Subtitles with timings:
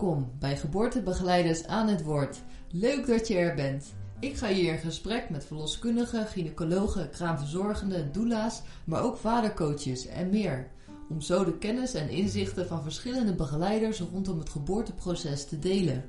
[0.00, 2.42] Welkom bij Geboortebegeleiders aan het Woord.
[2.70, 3.94] Leuk dat je er bent.
[4.20, 10.70] Ik ga hier in gesprek met verloskundigen, gynaecologen, kraamverzorgenden, doula's, maar ook vadercoaches en meer.
[11.08, 16.04] Om zo de kennis en inzichten van verschillende begeleiders rondom het geboorteproces te delen.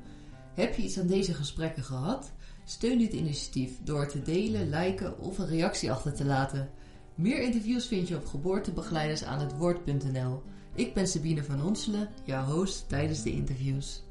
[0.54, 2.32] Heb je iets aan deze gesprekken gehad?
[2.66, 6.70] Steun dit initiatief door te delen, liken of een reactie achter te laten.
[7.16, 10.42] Meer interviews vind je op geboortebegeleidersaanhetwoord.nl.
[10.76, 14.04] Ik ben Sabine van Onselen, jouw host tijdens de interviews.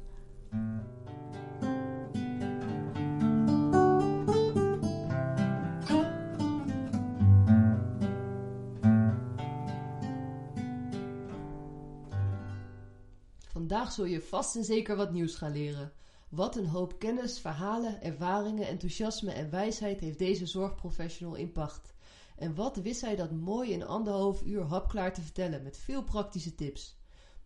[13.47, 15.91] Vandaag zul je vast en zeker wat nieuws gaan leren.
[16.29, 21.93] Wat een hoop kennis, verhalen, ervaringen, enthousiasme en wijsheid heeft deze zorgprofessional in pacht.
[22.41, 26.55] En wat wist hij dat mooi in anderhalf uur hapklaar te vertellen met veel praktische
[26.55, 26.99] tips.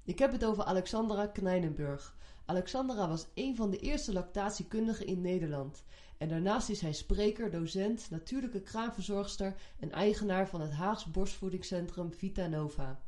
[0.04, 2.18] Ik heb het over Alexandra Knijnenburg.
[2.46, 5.84] Alexandra was een van de eerste lactatiekundigen in Nederland.
[6.18, 12.48] En daarnaast is hij spreker, docent, natuurlijke kraamverzorgster en eigenaar van het Haags borstvoedingscentrum Vita
[12.48, 13.00] Nova.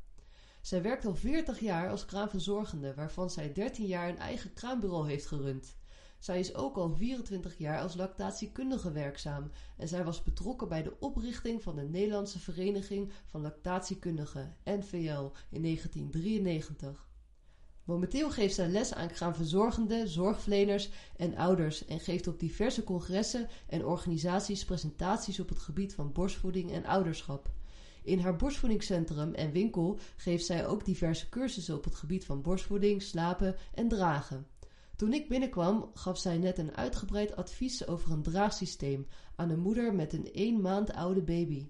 [0.62, 5.26] Zij werkt al 40 jaar als kraamverzorgende, waarvan zij 13 jaar een eigen kraambureau heeft
[5.26, 5.76] gerund.
[6.20, 11.00] Zij is ook al 24 jaar als lactatiekundige werkzaam en zij was betrokken bij de
[11.00, 17.10] oprichting van de Nederlandse Vereniging van Lactatiekundigen, NVL, in 1993.
[17.84, 23.86] Momenteel geeft zij les aan kraamverzorgenden, zorgverleners en ouders en geeft op diverse congressen en
[23.86, 27.50] organisaties presentaties op het gebied van borstvoeding en ouderschap.
[28.04, 33.02] In haar borstvoedingscentrum en winkel geeft zij ook diverse cursussen op het gebied van borstvoeding,
[33.02, 34.48] slapen en dragen.
[34.98, 39.94] Toen ik binnenkwam, gaf zij net een uitgebreid advies over een draagsysteem aan een moeder
[39.94, 41.70] met een één maand oude baby.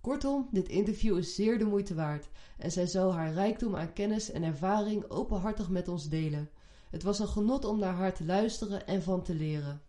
[0.00, 4.30] Kortom, dit interview is zeer de moeite waard en zij zal haar rijkdom aan kennis
[4.30, 6.50] en ervaring openhartig met ons delen.
[6.90, 9.82] Het was een genot om naar haar te luisteren en van te leren.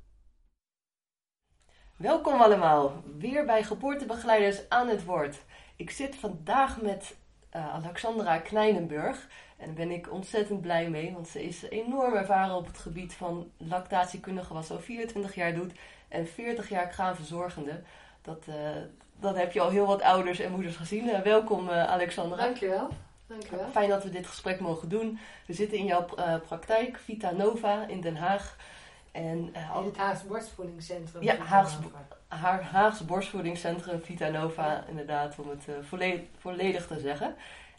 [1.98, 5.44] Welkom allemaal, weer bij Geboortebegeleiders aan het woord.
[5.76, 7.16] Ik zit vandaag met
[7.56, 9.28] uh, Alexandra Knijnenburg.
[9.58, 13.14] En daar ben ik ontzettend blij mee, want ze is enorm ervaren op het gebied
[13.14, 15.74] van lactatiekundige, wat ze al 24 jaar doet,
[16.08, 17.82] en 40 jaar kraamverzorgende.
[18.22, 18.56] Dat, uh,
[19.20, 21.08] dat heb je al heel wat ouders en moeders gezien.
[21.08, 22.44] Uh, welkom Alexandra.
[22.44, 22.90] Dankjewel.
[23.28, 23.70] Dankjewel.
[23.72, 25.20] Fijn dat we dit gesprek mogen doen.
[25.46, 26.06] We zitten in jouw
[26.48, 28.58] praktijk, Vita Nova in Den Haag.
[29.16, 31.24] En, uh, in het Haagse Borstvoedingscentrum.
[31.24, 31.78] Ja, Haagse,
[32.28, 37.36] haar Haagse Borstvoedingscentrum Vita Nova, inderdaad, om het uh, volledig, volledig te zeggen.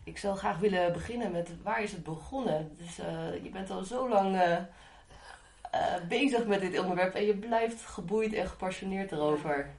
[0.07, 2.77] Ik zou graag willen beginnen met waar is het begonnen?
[2.79, 4.39] Dus, uh, je bent al zo lang
[6.09, 9.71] bezig met dit onderwerp en je blijft geboeid en gepassioneerd erover.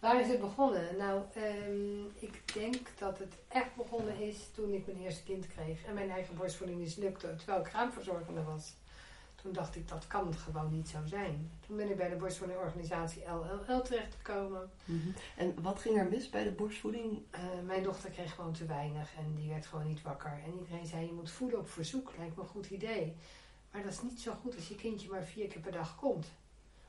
[0.00, 0.96] Waar is het begonnen?
[0.98, 5.84] Nou, um, ik denk dat het echt begonnen is toen ik mijn eerste kind kreeg
[5.84, 8.72] en mijn eigen borstvoeding mislukte, terwijl ik kraamverzorgende was.
[9.44, 11.50] Toen dacht ik, dat kan gewoon niet zo zijn.
[11.66, 13.22] Toen ben ik bij de borstvoedingorganisatie
[13.66, 14.70] LLL terechtgekomen.
[14.84, 15.14] Mm -hmm.
[15.36, 17.22] En wat ging er mis bij de borstvoeding?
[17.34, 20.40] Uh, mijn dochter kreeg gewoon te weinig en die werd gewoon niet wakker.
[20.44, 23.16] En iedereen zei, je moet voeden op verzoek, lijkt me een goed idee.
[23.70, 26.26] Maar dat is niet zo goed als je kindje maar vier keer per dag komt.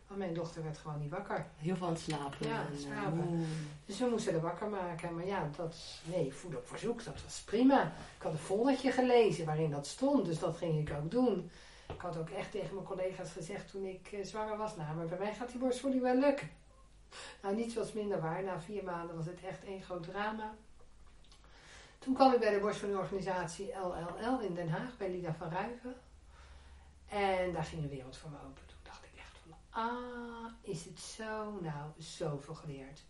[0.07, 1.47] Want mijn dochter werd gewoon niet wakker.
[1.57, 2.47] Heel veel aan het slapen.
[2.47, 3.27] Ja, het slapen.
[3.29, 3.45] Mm.
[3.85, 5.15] Dus we moesten er wakker maken.
[5.15, 7.83] Maar ja, dat, nee, voeden op verzoek, dat was prima.
[8.17, 11.49] Ik had een foldertje gelezen waarin dat stond, dus dat ging ik ook doen.
[11.95, 15.05] Ik had ook echt tegen mijn collega's gezegd toen ik uh, zwanger was, nou, maar
[15.05, 16.49] bij mij gaat die borstvoeding wel lukken.
[17.41, 18.43] Nou, niets was minder waar.
[18.43, 20.53] Na vier maanden was het echt één groot drama.
[21.99, 25.95] Toen kwam ik bij de borstvoedingorganisatie LLL in Den Haag, bij Lida van Ruigen.
[27.07, 28.65] En daar ging de wereld voor me open.
[28.65, 31.59] Toen dacht ik echt van, ah, is het zo?
[31.61, 33.03] Nou, zoveel geleerd.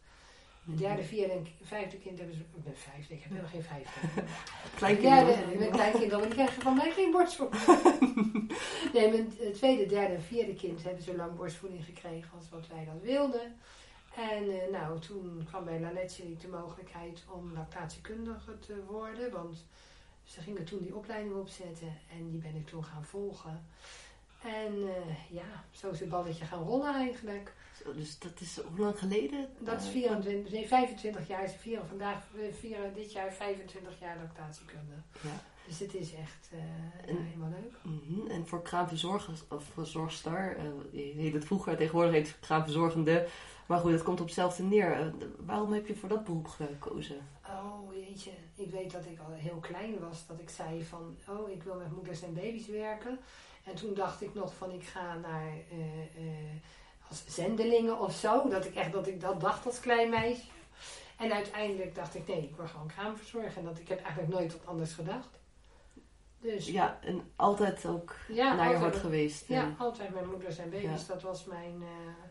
[0.65, 2.41] Mijn derde, vierde en vijfde kind hebben ze.
[2.41, 4.23] Ik ben vijfde, ik heb helemaal geen vijfde.
[4.77, 5.51] Kleinkinderen.
[5.51, 7.63] Ja, mijn kleinkinderen, die krijgen van mij geen borstvoeding.
[8.93, 12.85] nee, mijn tweede, derde en vierde kind hebben zo lang borstvoeding gekregen als wat wij
[12.85, 13.59] dat wilden.
[14.15, 19.31] En uh, nou, toen kwam bij La Lecce de mogelijkheid om lactatiekundige te worden.
[19.31, 19.65] Want
[20.23, 23.67] ze gingen toen die opleiding opzetten en die ben ik toen gaan volgen.
[24.43, 27.53] En uh, ja, zo is het balletje gaan rollen eigenlijk.
[27.93, 29.49] Dus dat is hoe lang geleden?
[29.59, 31.47] Dat is 24, nee, 25 jaar.
[31.47, 34.95] Ze vieren vandaag, we vieren dit jaar 25 jaar lactatiekunde.
[35.21, 35.41] Ja.
[35.67, 36.59] Dus het is echt uh,
[37.09, 37.73] en, helemaal leuk.
[37.81, 38.27] Mm -hmm.
[38.27, 40.57] En voor kraamverzorgers of verzorgster,
[40.93, 43.27] uh, heet het vroeger, tegenwoordig heet het kraamverzorgende.
[43.65, 44.99] Maar goed, het komt op hetzelfde neer.
[44.99, 47.27] Uh, waarom heb je voor dat beroep gekozen?
[47.47, 50.27] Oh jeetje, ik weet dat ik al heel klein was.
[50.27, 53.19] Dat ik zei van, oh ik wil met moeders en baby's werken.
[53.63, 55.53] En toen dacht ik nog van, ik ga naar
[57.23, 58.49] als zendelingen of zo.
[58.49, 60.43] Dat ik echt dat ik dat dacht als klein meisje.
[61.17, 63.57] En uiteindelijk dacht ik, nee, ik word gewoon kraamverzorger.
[63.57, 65.39] En dat, ik heb eigenlijk nooit wat anders gedacht.
[66.39, 69.47] Dus Ja, en altijd ook ja, naar je hart geweest.
[69.47, 71.01] Ja, altijd mijn moeders en baby's.
[71.01, 71.13] Ja.
[71.13, 72.23] Dat was mijn, eh,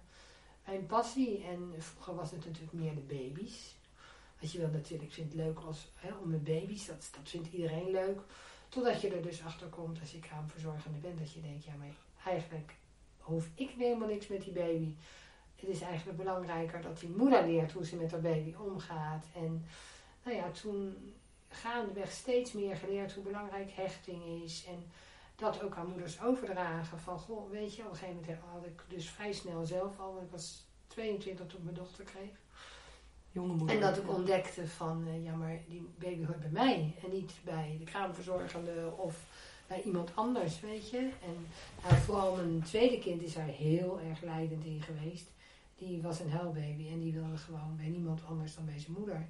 [0.67, 1.45] mijn passie.
[1.45, 3.77] En vroeger was het natuurlijk meer de baby's.
[4.41, 6.87] Want je wil natuurlijk, ik vind het leuk als, hè, om met baby's.
[6.87, 8.21] Dat, dat vindt iedereen leuk.
[8.69, 11.19] Totdat je er dus achter komt als je kraamverzorgende bent.
[11.19, 11.95] Dat je denkt, ja maar
[12.25, 12.75] eigenlijk
[13.25, 14.95] hoef ik helemaal niks met die baby.
[15.55, 19.27] Het is eigenlijk belangrijker dat die moeder leert hoe ze met haar baby omgaat.
[19.35, 19.67] En
[20.25, 21.13] nou ja, toen
[21.49, 24.65] gaandeweg steeds meer geleerd hoe belangrijk hechting is.
[24.69, 24.91] En
[25.37, 26.99] dat ook aan moeders overdragen.
[26.99, 30.21] Van, goh, weet je, op een gegeven moment had ik dus vrij snel zelf al,
[30.23, 32.43] ik was 22 toen ik mijn dochter kreeg.
[33.31, 33.77] Jonge moeder.
[33.77, 36.95] En dat ik ontdekte van, eh, ja maar die baby hoort bij mij.
[37.03, 39.27] En niet bij de kraamverzorgende of
[39.67, 40.99] bij iemand anders, weet je.
[40.99, 41.47] En
[41.83, 45.27] nou, vooral mijn tweede kind is daar heel erg leidend in geweest.
[45.79, 49.27] Die was een huilbaby en die wilde gewoon bij niemand anders dan bij zijn moeder.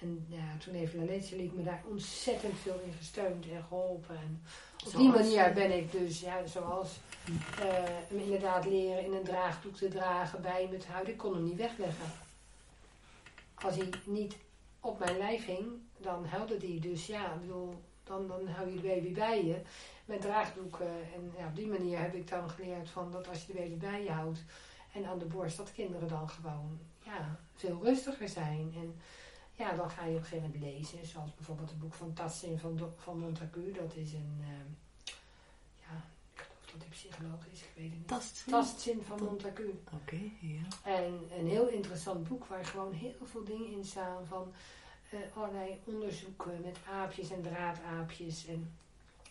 [0.00, 4.16] En ja, toen heeft Laletje me daar ontzettend veel in gesteund en geholpen.
[4.16, 4.42] En
[4.86, 6.98] op die manier ben ik dus, ja, zoals
[7.58, 7.66] eh,
[8.08, 11.12] hem inderdaad leren in een draagdoek te dragen bij hem het houden.
[11.12, 12.12] Ik kon hem niet wegleggen.
[13.54, 14.36] Als hij niet
[14.80, 15.66] op mijn lijf hing,
[15.98, 16.78] dan huilde hij.
[16.80, 17.74] Dus ja, ik bedoel,
[18.10, 19.62] dan, dan hou je de baby bij je
[20.04, 21.12] met draagdoeken.
[21.14, 23.76] En ja, op die manier heb ik dan geleerd van dat als je de baby
[23.76, 24.44] bij je houdt
[24.92, 28.72] en aan de borst, dat kinderen dan gewoon ja, veel rustiger zijn.
[28.76, 28.94] En
[29.54, 32.58] ja, dan ga je op een gegeven moment lezen, zoals bijvoorbeeld het boek van Tassin
[32.58, 33.72] van, Do- van Montagu.
[33.72, 34.70] Dat is een, ehm,
[35.80, 36.04] ja,
[36.34, 38.08] ik geloof dat hij psycholoog is, ik weet het niet.
[38.08, 38.44] Tast.
[38.48, 39.80] Tastzin van Montagu.
[40.02, 40.92] Oké, ja.
[40.92, 44.58] En een heel interessant boek waar gewoon heel veel dingen in staan van eh,
[45.34, 48.46] allerlei onderzoeken met aapjes en draadaapjes.
[48.46, 48.72] En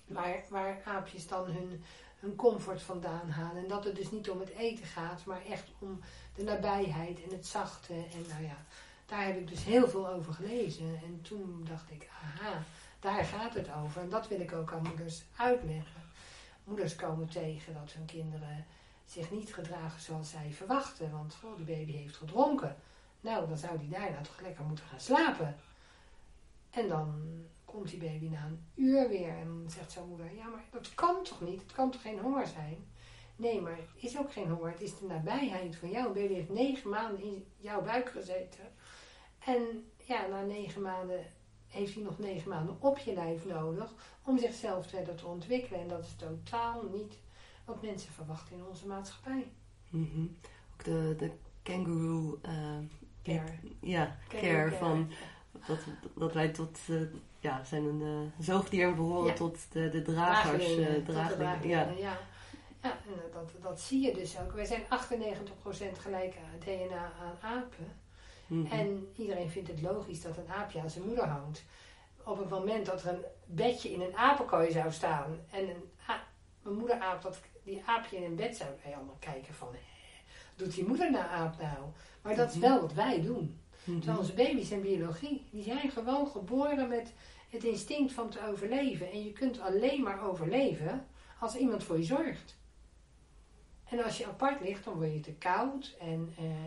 [0.05, 1.83] waar, waar aapjes dan hun,
[2.19, 3.61] hun comfort vandaan halen.
[3.61, 5.99] En dat het dus niet om het eten gaat, maar echt om
[6.35, 7.93] de nabijheid en het zachte.
[7.93, 8.65] En nou ja,
[9.05, 10.99] daar heb ik dus heel veel over gelezen.
[11.03, 12.63] En toen dacht ik, aha,
[12.99, 14.01] daar gaat het over.
[14.01, 16.01] En dat wil ik ook aan moeders uitleggen.
[16.63, 18.65] Moeders komen tegen dat hun kinderen
[19.05, 21.11] zich niet gedragen zoals zij verwachten.
[21.11, 22.75] Want goh, de baby heeft gedronken.
[23.21, 25.55] Nou, dan zou die daarna toch lekker moeten gaan slapen.
[26.69, 27.23] En dan
[27.65, 31.23] komt die baby na een uur weer en zegt zijn moeder: Ja, maar dat kan
[31.23, 31.61] toch niet?
[31.61, 32.77] Het kan toch geen honger zijn?
[33.35, 34.71] Nee, maar het is ook geen honger.
[34.71, 36.07] Het is de nabijheid van jou.
[36.07, 38.71] Een baby heeft negen maanden in jouw buik gezeten.
[39.39, 41.25] En ja, na negen maanden
[41.67, 43.93] heeft hij nog negen maanden op je lijf nodig
[44.23, 45.79] om zichzelf verder te ontwikkelen.
[45.79, 47.17] En dat is totaal niet
[47.65, 49.51] wat mensen verwachten in onze maatschappij.
[49.89, 50.21] Mhm.
[50.73, 51.31] Ook de, de
[51.63, 52.77] kangaroo eh,
[53.23, 53.59] Care.
[53.81, 54.71] ja, care.
[54.71, 55.11] van
[55.67, 55.77] dat,
[56.15, 57.01] dat wij tot uh,
[57.39, 59.33] ja, zijn een uh, zoogdier en behoren Ja.
[59.33, 60.65] tot de, de dragers.
[60.65, 62.09] Dragelingen, dragelingen, dragelingen, ja.
[62.09, 62.17] ja.
[62.81, 64.51] En eh, dat, dat zie je dus ook.
[64.51, 64.85] Wij zijn 98%
[66.01, 67.87] gelijk aan DNA aan apen.
[68.47, 68.71] Mhm.
[68.71, 71.63] En iedereen vindt het logisch dat een aapje aan zijn moeder hangt.
[72.23, 75.83] Op het moment dat er een bedje in een apenkooi zou staan en een,
[76.63, 79.67] een moederaap dat die aapje in een bed zou wij allemaal kijken van,
[80.55, 81.77] doet die moeder nou aap nou?
[82.21, 82.63] Maar dat is Mhm.
[82.69, 83.59] wel wat wij doen.
[83.89, 83.99] Mhm.
[83.99, 85.45] Terwijl onze baby's zijn biologie.
[85.51, 87.13] Die zijn gewoon geboren met
[87.49, 89.11] het instinct van te overleven.
[89.11, 91.07] En je kunt alleen maar overleven
[91.39, 92.57] als iemand voor je zorgt.
[93.89, 95.95] En als je apart ligt, dan word je te koud.
[95.99, 96.63] En eh,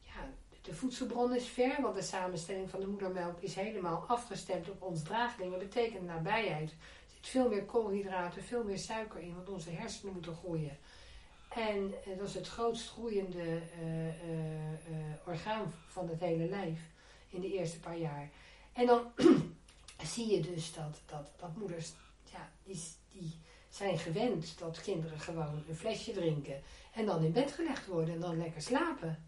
[0.00, 0.30] ja,
[0.62, 5.02] de voedselbron is ver, want de samenstelling van de moedermelk is helemaal afgestemd op ons
[5.02, 5.58] draaglingen.
[5.58, 6.70] Dat betekent nabijheid.
[6.70, 6.76] Er
[7.14, 10.78] zit veel meer koolhydraten, veel meer suiker in, want onze hersenen moeten groeien.
[11.50, 14.14] En eh, dat is het grootst groeiende eh, eh,
[15.26, 16.80] orgaan van het hele lijf
[17.30, 18.30] in de eerste paar jaar.
[18.72, 19.12] En dan
[20.12, 21.92] zie je dus dat, dat, dat moeders,
[22.32, 23.32] ja, die, die
[23.68, 28.20] zijn gewend dat kinderen gewoon een flesje drinken en dan in bed gelegd worden en
[28.20, 29.24] dan lekker slapen.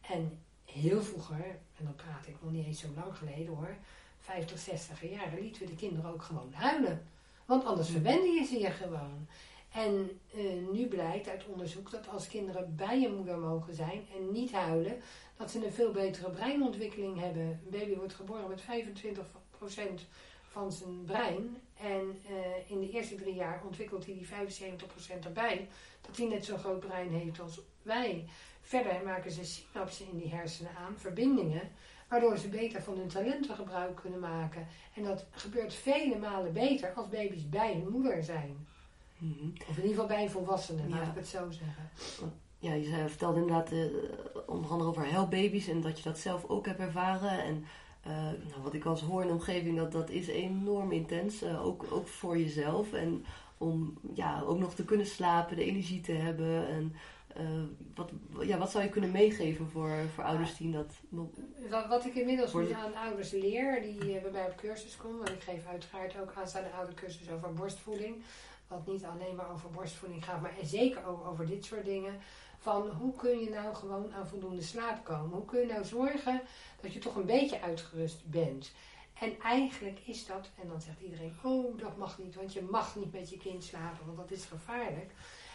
[0.00, 1.44] En heel vroeger,
[1.76, 3.76] en dan praat ik nog niet eens zo lang geleden hoor,
[4.18, 7.06] 50, 60 jaren lieten we de kinderen ook gewoon huilen.
[7.44, 9.28] Want anders verwende je ze je gewoon.
[9.72, 14.32] En eh, nu blijkt uit onderzoek dat als kinderen bij een moeder mogen zijn en
[14.32, 15.00] niet huilen,
[15.36, 17.42] dat ze een veel betere breinontwikkeling hebben.
[17.42, 18.64] Een baby wordt geboren met 25%
[20.48, 21.56] van zijn brein.
[21.80, 25.68] En eh, in de eerste drie jaar ontwikkelt hij die 75% erbij.
[26.00, 28.24] Dat hij net zo'n groot brein heeft als wij.
[28.60, 31.70] Verder maken ze synapsen in die hersenen aan, verbindingen,
[32.08, 34.66] waardoor ze beter van hun talenten gebruik kunnen maken.
[34.94, 38.66] En dat gebeurt vele malen beter als baby's bij hun moeder zijn.
[39.22, 39.48] Mhm.
[39.68, 41.08] Of in ieder geval bij een volwassene, laat Ja.
[41.10, 41.90] ik het zo zeggen.
[42.58, 43.78] Ja, je zei, vertelde inderdaad eh,
[44.46, 47.42] onder andere over huilbaby's en dat je dat zelf ook hebt ervaren.
[47.44, 47.64] En
[48.02, 51.42] eh, nou, wat ik als hoor in de omgeving, dat, dat is enorm intens.
[51.42, 52.92] eh, ook, ook voor jezelf.
[52.92, 53.24] En
[53.58, 56.68] om ja, ook nog te kunnen slapen, de energie te hebben.
[56.68, 56.96] En
[57.94, 58.10] wat,
[58.40, 60.92] ja, wat zou je kunnen meegeven voor, voor ouders die dat...
[61.08, 65.30] Wat, wat ik inmiddels nu aan ouders leer, die bij mij op cursus komen, want
[65.30, 68.14] ik geef uiteraard ook aanstaande oudercursus over borstvoeding.
[68.72, 72.20] Wat niet alleen maar over borstvoeding gaat, maar zeker ook over dit soort dingen.
[72.58, 75.36] Van hoe kun je nou gewoon aan voldoende slaap komen?
[75.36, 76.40] Hoe kun je nou zorgen
[76.80, 78.72] dat je toch een beetje uitgerust bent?
[79.20, 82.96] En eigenlijk is dat, en dan zegt iedereen, oh dat mag niet, want je mag
[82.96, 85.10] niet met je kind slapen, want dat is gevaarlijk.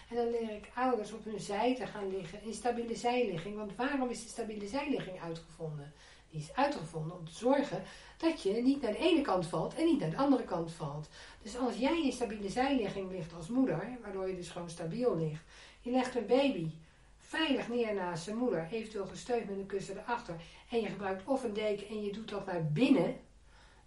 [0.09, 3.55] En dan leer ik ouders op hun zij te gaan liggen in stabiele zijligging.
[3.55, 5.93] Want waarom is de stabiele zijligging uitgevonden?
[6.29, 7.83] Die is uitgevonden om te zorgen
[8.17, 11.09] dat je niet naar de ene kant valt en niet naar de andere kant valt.
[11.41, 15.43] Dus als jij in stabiele zijligging ligt als moeder, waardoor je dus gewoon stabiel ligt,
[15.81, 16.71] je legt een baby
[17.17, 20.35] veilig neer naast zijn moeder, eventueel gesteund met een kussen erachter,
[20.69, 23.15] en je gebruikt of een deken en je doet dat naar binnen,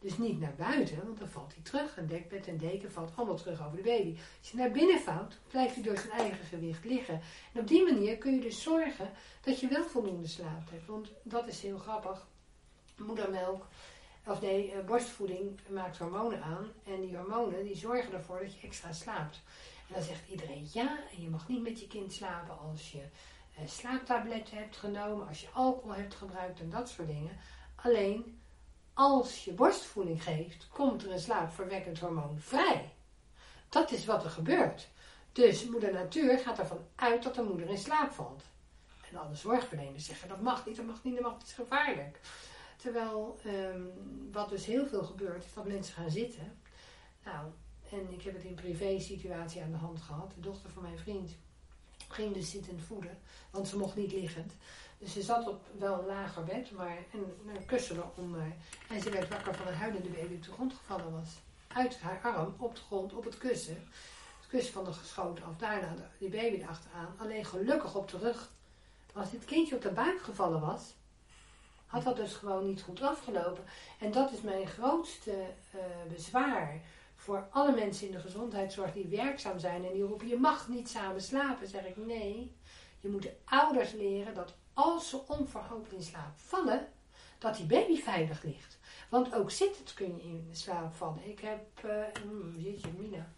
[0.01, 1.97] dus niet naar buiten, want dan valt hij terug.
[1.97, 4.17] Een dekbed en deken valt allemaal terug over de baby.
[4.39, 7.21] Als je naar binnen vouwt, blijft hij door zijn eigen gewicht liggen.
[7.53, 10.87] En op die manier kun je dus zorgen dat je wel voldoende slaap hebt.
[10.87, 12.27] Want dat is heel grappig.
[13.07, 13.67] Moedermelk,
[14.27, 16.73] of nee, eh, borstvoeding maakt hormonen aan.
[16.85, 19.41] En die hormonen die zorgen ervoor dat je extra slaapt.
[19.89, 23.03] En dan zegt iedereen ja, en je mag niet met je kind slapen als je
[23.57, 27.39] eh, slaaptabletten hebt genomen, als je alcohol hebt gebruikt en dat soort dingen.
[27.75, 28.41] Alleen
[28.95, 32.93] als je borstvoeding geeft, komt er een slaapverwekkend hormoon vrij.
[33.69, 34.89] Dat is wat er gebeurt.
[35.33, 38.43] Dus moeder natuur gaat ervan uit dat de moeder in slaap valt.
[39.11, 42.21] En alle zorgverleners zeggen dat mag niet, dat mag niet, dat mag niet, is gevaarlijk.
[42.81, 43.83] Terwijl ehm,
[44.33, 46.59] wat dus heel veel gebeurt, is dat mensen gaan zitten.
[47.25, 47.47] Nou,
[47.91, 50.33] en ik heb het in privé situatie aan de hand gehad.
[50.35, 51.31] De dochter van mijn vriend
[52.09, 53.19] ging dus zittend voeden,
[53.51, 54.53] want ze mocht niet liggend.
[54.99, 58.53] Dus ze zat op wel een lager bed, maar een, een kussen eronder.
[58.89, 61.29] En ze werd wakker van een huilende baby op de grond gevallen was.
[61.67, 63.89] Uit haar arm op de grond, op het kussen.
[64.41, 65.57] Het kussen van de geschoten af.
[65.57, 67.15] Daarna die baby erachteraan.
[67.19, 68.51] Alleen gelukkig op de rug.
[69.13, 70.95] Als dit kindje op de buik gevallen was,
[71.91, 73.65] had dat dus gewoon niet goed afgelopen.
[73.99, 76.81] En dat is mijn grootste uh, bezwaar
[77.15, 80.89] voor alle mensen in de gezondheidszorg die werkzaam zijn en die roepen: je mag niet
[80.89, 81.69] samen slapen.
[81.69, 82.57] Zeg ik nee.
[83.01, 86.89] Je moet de ouders leren dat als ze onverhoopt in slaap vallen,
[87.39, 88.79] dat die baby veilig ligt.
[89.09, 91.29] Want ook zittend kun je in slaap vallen.
[91.29, 92.55] Ik heb, uh, mm,
[92.99, 93.29] mina,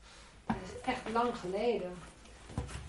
[0.46, 1.96] dat is echt lang geleden.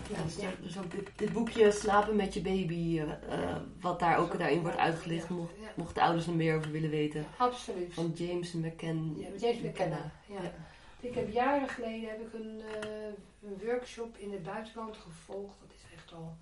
[0.08, 4.60] Ja, dus, dus ook dit, boekje Slapen met je baby, uh, wat daar ook daarin
[4.60, 7.26] wordt uitgelicht, mocht, mocht de ouders er meer over willen weten.
[7.36, 7.94] Absoluut.
[7.94, 9.14] Van James McKen.
[9.18, 10.52] Ja, James McKenna, ja.
[11.00, 13.06] Ik heb jaren geleden heb ik een, uh,
[13.42, 15.56] een workshop in het buitenland gevolgd.
[15.60, 16.36] Dat is echt al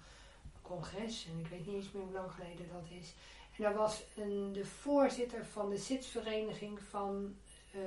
[0.63, 3.15] congres en ik weet niet eens meer hoe lang geleden dat is.
[3.57, 7.35] En daar was een, de voorzitter van de SIDS-vereniging van,
[7.75, 7.81] uh,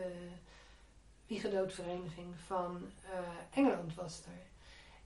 [1.27, 4.54] Wiegedoodvereniging van uh, Engeland was er.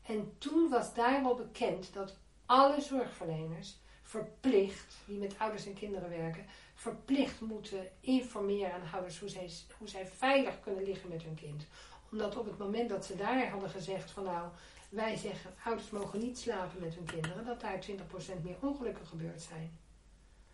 [0.10, 6.10] En toen was daar al bekend dat alle zorgverleners verplicht, die met ouders en kinderen
[6.10, 11.36] werken, verplicht moeten informeren aan ouders hoe zij, hoe zij veilig kunnen liggen met hun
[11.36, 11.66] kind.
[12.12, 14.50] Omdat op het moment dat ze daar hadden gezegd van nou,
[14.90, 19.42] wij zeggen ouders mogen niet slapen met hun kinderen, dat daar 20% meer ongelukken gebeurd
[19.42, 19.78] zijn.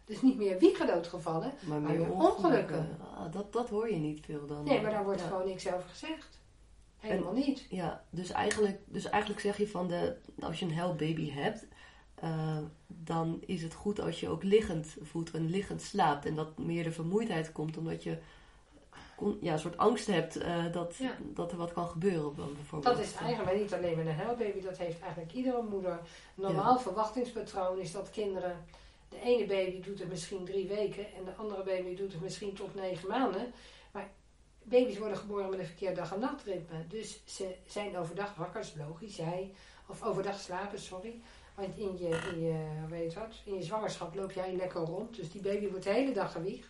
[0.05, 2.97] Dus niet meer wiegedoodgevallen, maar meer, maar ongelukken.
[3.01, 4.63] Ah, dat, dat hoor je niet veel dan.
[4.63, 6.39] Nee, maar daar wordt gewoon niks over gezegd.
[6.99, 7.65] Helemaal niet.
[7.69, 11.65] Ja, dus eigenlijk, dus eigenlijk zeg je van de, als je een help baby hebt,
[12.23, 16.25] uh, dan is het goed als je ook liggend voedt en liggend slaapt.
[16.25, 18.17] En dat meer de vermoeidheid komt omdat je
[19.41, 22.35] ja, een soort angst hebt uh, dat, dat er wat kan gebeuren.
[22.35, 22.95] Bijvoorbeeld.
[22.95, 25.99] Dat is eigenlijk niet alleen met een helbaby, dat heeft eigenlijk iedere moeder.
[26.35, 28.65] Normaal verwachtingspatroon is dat kinderen,
[29.09, 32.53] de ene baby doet het misschien drie weken en de andere baby doet het misschien
[32.53, 33.53] tot negen maanden.
[33.91, 34.09] Maar
[34.65, 36.87] baby's worden geboren met een verkeerd dag- en nachtritme.
[36.87, 39.15] Dus ze zijn overdag wakker, is logisch.
[39.15, 39.53] Jij,
[39.87, 41.21] of overdag slapen, sorry.
[41.55, 45.15] Want in je, in je, weet wat, in je zwangerschap loop jij lekker rond.
[45.15, 46.69] Dus die baby wordt de hele dag gewiegd.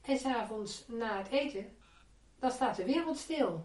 [0.00, 1.76] En s'avonds na het eten,
[2.38, 3.64] dan staat de wereld stil.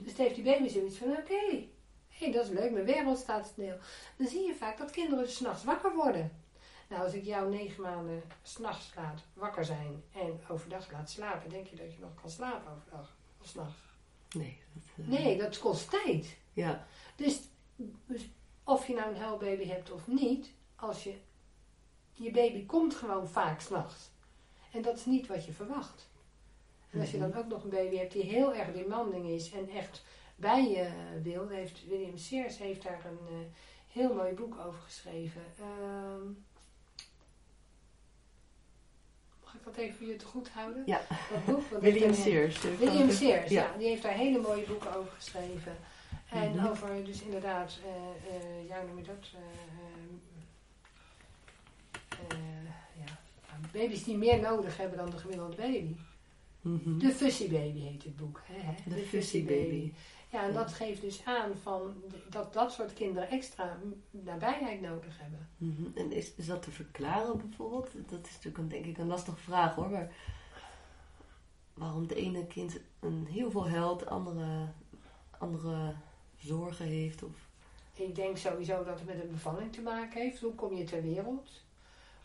[0.00, 1.68] Dus heeft die baby zoiets van, oké, okay,
[2.08, 3.76] hey, dat is leuk, mijn wereld staat stil.
[4.16, 6.43] Dan zie je vaak dat kinderen s'nachts wakker worden.
[6.94, 11.66] Nou, als ik jou negen maanden s'nachts laat wakker zijn en overdag laat slapen, denk
[11.66, 13.82] je dat je nog kan slapen overdag of s'nachts?
[14.34, 14.62] Nee.
[14.72, 15.08] Dat, uh...
[15.08, 16.36] Nee, dat kost tijd.
[16.52, 16.86] Ja.
[17.16, 17.40] Dus,
[18.06, 18.28] dus
[18.64, 21.14] of je nou een huilbaby hebt of niet, als je,
[22.12, 24.10] je baby komt gewoon vaak s'nachts.
[24.72, 26.08] En dat is niet wat je verwacht.
[26.90, 29.68] En als je dan ook nog een baby hebt die heel erg demanding is en
[29.68, 30.04] echt
[30.36, 30.90] bij je
[31.22, 33.46] wil, heeft William Sears heeft daar een uh,
[33.92, 35.42] heel mooi boek over geschreven.
[35.60, 36.36] Uh,
[39.54, 40.82] mag ik dat even voor je te goed houden?
[40.86, 41.00] Ja.
[41.30, 42.60] Dat boek, William Sears.
[42.78, 43.62] William Sears, ja.
[43.62, 43.78] ja.
[43.78, 45.76] Die heeft daar hele mooie boeken over geschreven.
[46.30, 46.66] En Mhm.
[46.66, 49.30] over, dus inderdaad, eh ja, noem je dat?
[52.28, 52.36] Eh,
[53.04, 53.18] ja.
[53.72, 55.94] Baby's die meer nodig hebben dan de gemiddelde baby.
[56.60, 56.98] Mhm.
[56.98, 58.40] De Fussy Baby heet het boek.
[58.44, 58.60] Hè?
[58.60, 58.94] hè?
[58.96, 59.92] De Fussy Baby.
[60.34, 63.78] Ja, en dat geeft dus aan van dat dat soort kinderen extra
[64.10, 65.48] nabijheid nodig hebben.
[65.56, 65.98] Mhm.
[65.98, 67.90] En is, is dat te verklaren bijvoorbeeld?
[68.10, 69.90] Dat is natuurlijk een, denk ik een lastige vraag hoor.
[69.90, 70.12] Maar
[71.74, 74.68] waarom de ene kind een heel veel huilt, andere,
[75.38, 75.94] andere
[76.36, 77.22] zorgen heeft?
[77.22, 77.48] Of,
[77.94, 80.40] Ik denk sowieso dat het met een bevalling te maken heeft.
[80.40, 81.50] Hoe kom je ter wereld?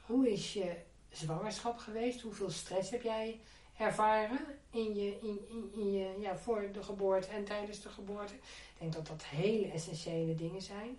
[0.06, 0.76] Hoe is je
[1.12, 2.22] zwangerschap geweest?
[2.22, 3.40] Hoeveel stress heb jij
[3.78, 4.40] ervaren
[4.72, 8.34] in je, in, in, in je, ja, voor de geboorte en tijdens de geboorte?
[8.34, 10.98] Ik denk dat dat hele essentiële dingen zijn.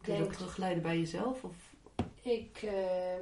[0.00, 1.44] kun je dat terugleiden bij jezelf?
[1.44, 1.54] Of,
[2.22, 2.72] Ik, eh,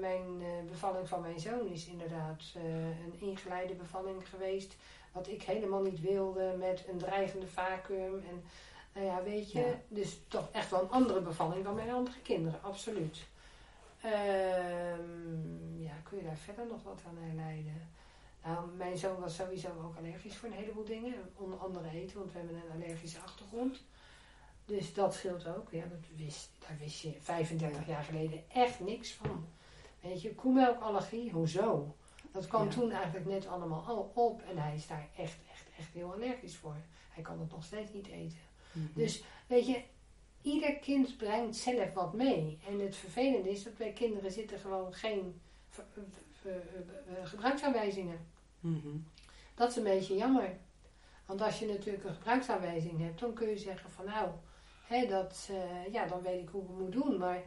[0.00, 4.76] mijn eh, bevalling van mijn zoon is inderdaad eh, een ingeleide bevalling geweest.
[5.12, 8.24] Wat ik helemaal niet wilde, met een dreigende vacuüm.
[8.28, 8.42] En
[8.94, 9.80] nou ja, weet je, Ja.
[9.88, 13.18] dus toch echt wel een andere bevalling dan mijn andere kinderen, absoluut.
[14.02, 17.90] Ehm, ja, kun je daar verder nog wat aan herleiden?
[18.44, 21.14] Nou, mijn zoon was sowieso ook allergisch voor een heleboel dingen.
[21.36, 23.82] Onder andere eten, want we hebben een allergische achtergrond.
[24.64, 25.70] Dus dat scheelt ook.
[25.70, 29.46] Ja, dat wist, daar wist je 35 jaar geleden echt niks van.
[30.00, 31.96] Weet je, koemelkallergie, hoezo?
[32.32, 32.70] Dat kwam Ja.
[32.70, 34.42] toen eigenlijk net allemaal al op.
[34.42, 36.76] En hij is daar echt, echt, echt heel allergisch voor.
[37.10, 38.38] Hij kan het nog steeds niet eten.
[38.72, 38.86] Mhm.
[38.94, 39.82] Dus weet je,
[40.42, 42.58] ieder kind brengt zelf wat mee.
[42.68, 45.84] En het vervelende is dat bij kinderen zitten gewoon geen ver-
[46.40, 46.62] ver-
[47.22, 48.26] gebruiksaanwijzingen.
[48.60, 48.88] Mhm.
[49.54, 50.56] Dat is een beetje jammer.
[51.26, 54.28] Want als je natuurlijk een gebruiksaanwijzing hebt, dan kun je zeggen van nou,
[54.86, 57.18] hè, dat, eh, ja, dan weet ik hoe ik het moet doen.
[57.18, 57.42] Maar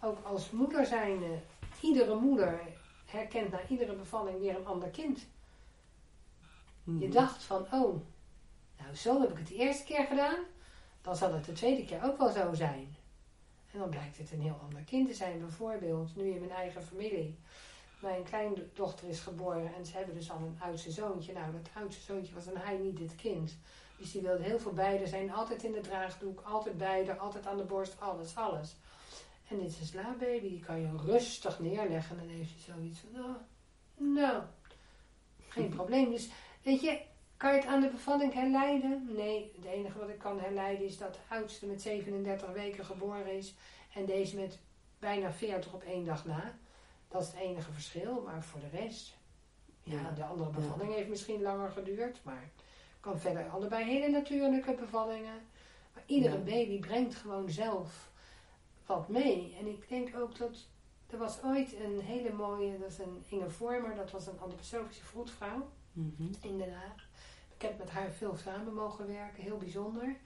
[0.00, 1.38] ook als moeder zijnde,
[1.80, 2.60] iedere moeder
[3.06, 5.18] herkent na iedere bevalling weer een ander kind.
[6.84, 7.10] Je Mhm.
[7.10, 8.00] dacht van, oh,
[8.78, 10.38] nou zo heb ik het de eerste keer gedaan,
[11.04, 12.96] dan zal het de tweede keer ook wel zo zijn.
[13.72, 15.38] En dan blijkt het een heel ander kind te zijn.
[15.38, 17.38] Bijvoorbeeld, nu in mijn eigen familie.
[18.00, 21.32] Mijn kleindochter is geboren en ze hebben dus al een oudste zoontje.
[21.32, 23.56] Nou, dat oudste zoontje was een hij niet dit kind.
[23.96, 25.32] Dus die wilde heel veel haar zijn.
[25.32, 28.76] Altijd in de draagdoek, altijd haar, altijd aan de borst, alles, alles.
[29.48, 32.18] En dit is een slaapbaby, die kan je rustig neerleggen.
[32.18, 33.36] En dan heeft hij zoiets van, oh,
[33.94, 34.42] nou,
[35.48, 36.10] geen probleem.
[36.10, 36.28] Dus
[36.62, 37.00] weet je,
[37.44, 39.08] kan je het aan de bevalling herleiden?
[39.16, 43.36] Nee, het enige wat ik kan herleiden is dat de oudste met 37 weken geboren
[43.36, 43.54] is.
[43.94, 44.58] En deze met
[44.98, 46.54] bijna 40 op één dag na.
[47.08, 49.16] Dat is het enige verschil, maar voor de rest.
[49.82, 50.10] Ja, Ja.
[50.10, 52.50] de andere bevalling heeft misschien langer geduurd, maar
[53.00, 55.40] kan verder allebei hele natuurlijke bevallingen.
[55.94, 56.42] Maar iedere Ja.
[56.42, 58.10] baby brengt gewoon zelf
[58.86, 59.56] wat mee.
[59.60, 60.56] En ik denk ook dat
[61.10, 65.04] er was ooit een hele mooie, dat is een Inge Vormer, dat was een antroposofische
[65.04, 66.22] vroedvrouw Mhm.
[66.42, 67.03] in Den Haag.
[67.64, 70.16] Ik heb met haar veel samen mogen werken, heel bijzonder.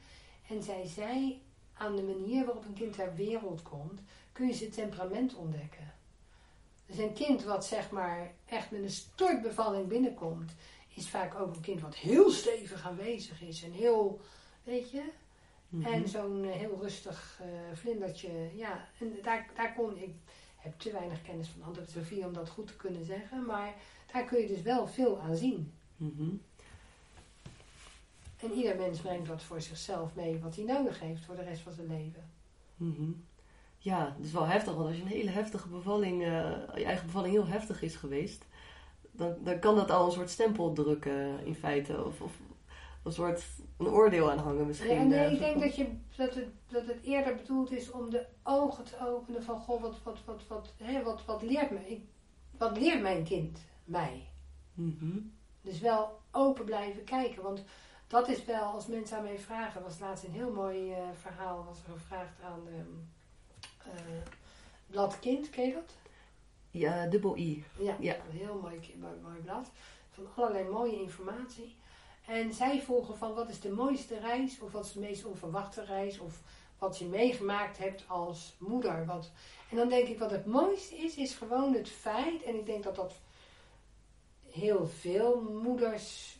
[0.49, 1.43] En zij zei,
[1.75, 4.01] aan de manier waarop een kind ter wereld komt,
[4.33, 5.95] kun je zijn temperament ontdekken.
[6.87, 10.53] Dus een kind wat zeg maar echt met een stortbevalling binnenkomt,
[10.95, 14.21] is vaak ook een kind wat heel stevig aanwezig is en heel,
[14.65, 15.03] weet je,
[15.69, 15.93] Mhm.
[15.93, 20.15] en zo'n eh, heel rustig eh, vlindertje, ja, en daar, daar kon ik,
[20.57, 23.75] heb te weinig kennis van antroposofie om dat goed te kunnen zeggen, maar
[24.13, 25.73] daar kun je dus wel veel aan zien.
[25.97, 26.31] Mhm.
[28.43, 31.63] En ieder mens brengt wat voor zichzelf mee wat hij nodig heeft voor de rest
[31.63, 32.31] van zijn leven.
[32.77, 33.11] Mhm.
[33.79, 36.29] Ja, het is wel heftig, want als je een hele heftige bevalling, eh,
[36.75, 38.45] je eigen bevalling heel heftig is geweest,
[39.11, 42.05] dan, dan kan dat al een soort stempel drukken in feite.
[42.05, 42.33] Of, of
[43.03, 43.45] een soort
[43.77, 44.95] een oordeel aan hangen misschien.
[44.95, 47.91] Ja, nee, eh, ik denk van- dat, je, dat, het, dat het eerder bedoeld is
[47.91, 51.71] om de ogen te openen van, goh, wat, wat, wat, wat, hè, wat, wat, leert,
[51.71, 52.03] me, ik,
[52.59, 54.29] wat leert mijn kind mij?
[54.75, 55.19] Mhm.
[55.63, 57.65] Dus wel open blijven kijken, want
[58.09, 61.65] dat is wel, als mensen aan mij vragen, was laatst een heel mooi eh, verhaal,
[61.65, 64.23] was er gevraagd aan ehm eh,
[64.87, 65.95] Blad Kind, ken je dat?
[66.71, 67.65] Ja, dubbel I.
[67.79, 68.15] Ja, Ja.
[68.15, 69.71] een heel mooi, mooi, blad.
[70.11, 71.77] Van allerlei mooie informatie.
[72.27, 75.85] En zij vroegen van wat is de mooiste reis of wat is de meest onverwachte
[75.85, 76.41] reis of
[76.79, 79.07] wat je meegemaakt hebt als moeder.
[79.07, 79.31] Wat,
[79.71, 82.83] en dan denk ik wat het mooiste is, is gewoon het feit, en ik denk
[82.83, 83.13] dat dat
[84.51, 86.38] heel veel moeders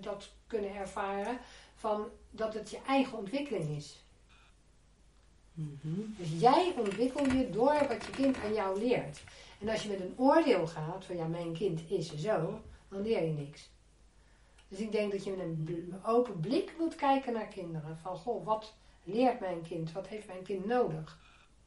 [0.00, 1.38] dat kunnen ervaren,
[1.74, 4.04] van dat het je eigen ontwikkeling is.
[5.54, 6.00] Mhm.
[6.16, 9.24] Dus jij ontwikkel je door wat je kind aan jou leert.
[9.60, 13.24] En als je met een oordeel gaat van ja, mijn kind is zo, dan leer
[13.24, 13.70] je niks.
[14.68, 17.98] Dus ik denk dat je met een open blik moet kijken naar kinderen.
[17.98, 19.92] Van goh, wat leert mijn kind?
[19.92, 21.18] Wat heeft mijn kind nodig?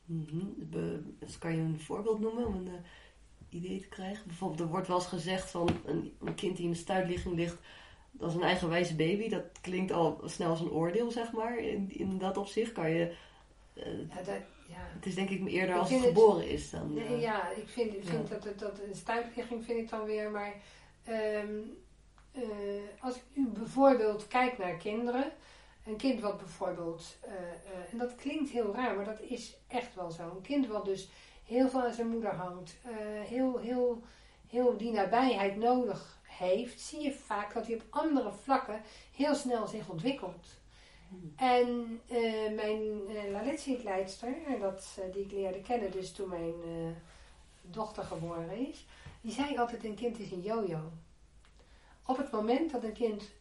[0.06, 2.74] Be- dus kan je een voorbeeld noemen om een eh,
[3.54, 4.24] idee te krijgen?
[4.28, 7.58] Bijvoorbeeld, er wordt wel eens gezegd van een, een kind die in de stuitligging ligt,
[8.12, 9.30] dat is een eigenwijze baby.
[9.30, 11.58] Dat klinkt al snel als een oordeel, zeg maar.
[11.58, 13.16] In, in dat opzicht kan je...
[13.74, 14.26] eh, Ja, dat,
[14.68, 14.76] ja.
[14.96, 16.94] het is denk ik eerder Ik als het geboren is dan...
[16.94, 18.34] Nee, eh, ja, ik vind, ik vind Ja.
[18.34, 20.54] dat, het- dat een stuipligging vind ik dan weer, maar
[21.04, 21.58] ehm,
[22.32, 22.44] eh,
[23.00, 25.32] als ik nu bijvoorbeeld kijk naar kinderen,
[25.86, 27.18] een kind wat bijvoorbeeld,
[27.92, 31.10] en dat klinkt heel raar, maar dat is echt wel zo, een kind wat dus
[31.46, 34.02] heel veel aan zijn moeder hangt, eh, heel, heel,
[34.48, 38.82] heel die nabijheid nodig heeft, zie je vaak dat hij op andere vlakken
[39.16, 40.62] heel snel zich ontwikkelt.
[41.36, 46.92] En eh, mijn uh, Laletsi-leidster, dat, eh, die ik leerde kennen dus toen mijn eh,
[47.62, 48.86] dochter geboren is,
[49.22, 50.92] die zei altijd een kind is een yo-yo.
[52.06, 53.32] Op het moment dat een kind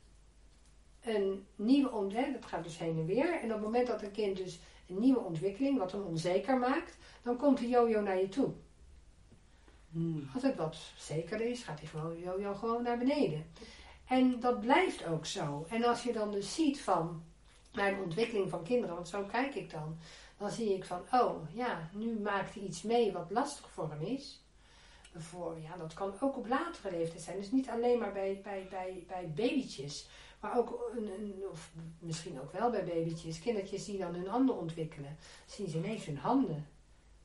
[1.03, 4.11] een nieuwe ontwikkeling, dat gaat dus heen en weer, en op het moment dat een
[4.11, 4.61] kind dus
[4.93, 8.53] een nieuwe ontwikkeling, wat hem onzeker maakt, dan komt de yo-yo naar je toe.
[9.91, 10.29] hmm.
[10.35, 13.47] Als het wat zekerder is, gaat die gewoon, yo-yo gewoon naar beneden.
[14.07, 15.67] En dat blijft ook zo.
[15.69, 17.23] En als je dan dus ziet van
[17.73, 19.99] de ontwikkeling van kinderen, want zo kijk ik dan,
[20.39, 24.03] dan zie ik van, oh ja, nu maakt hij iets mee wat lastig voor hem
[24.03, 24.41] is.
[25.17, 27.37] Voor, ja, dat kan ook op latere leeftijd zijn.
[27.37, 30.09] Dus niet alleen maar bij, bij, bij, bij babytjes,
[30.43, 34.57] maar ook, een, een, of misschien ook wel bij babytjes, kindertjes die dan hun handen
[34.57, 35.17] ontwikkelen.
[35.47, 36.69] Zien ze ineens hun handen.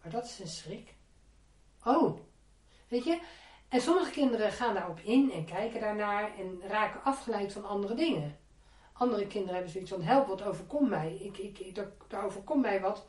[0.02, 0.96] Maar dat is een schrik.
[1.84, 2.20] Oh,
[2.88, 3.22] weet je?
[3.68, 8.38] En sommige kinderen gaan daarop in en kijken daarnaar en raken afgeleid van andere dingen.
[8.94, 11.16] Andere kinderen hebben zoiets van, help, wat overkomt mij?
[11.16, 13.08] Ik, ik, ik, er overkomt mij wat,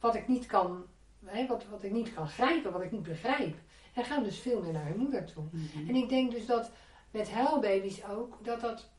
[0.00, 0.86] wat ik niet kan,
[1.24, 3.56] hè, wat, wat ik niet kan grijpen, wat ik niet begrijp.
[3.92, 5.44] En gaan dus veel meer naar hun moeder toe.
[5.50, 5.88] Mhm.
[5.88, 6.70] En ik denk dus dat
[7.10, 8.92] met huilbaby's ook, dat dat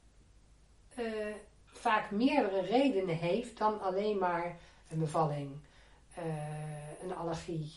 [0.95, 1.05] eh,
[1.65, 4.57] vaak meerdere redenen heeft dan alleen maar
[4.89, 5.49] een bevalling,
[6.13, 6.23] eh,
[7.03, 7.71] een allergie,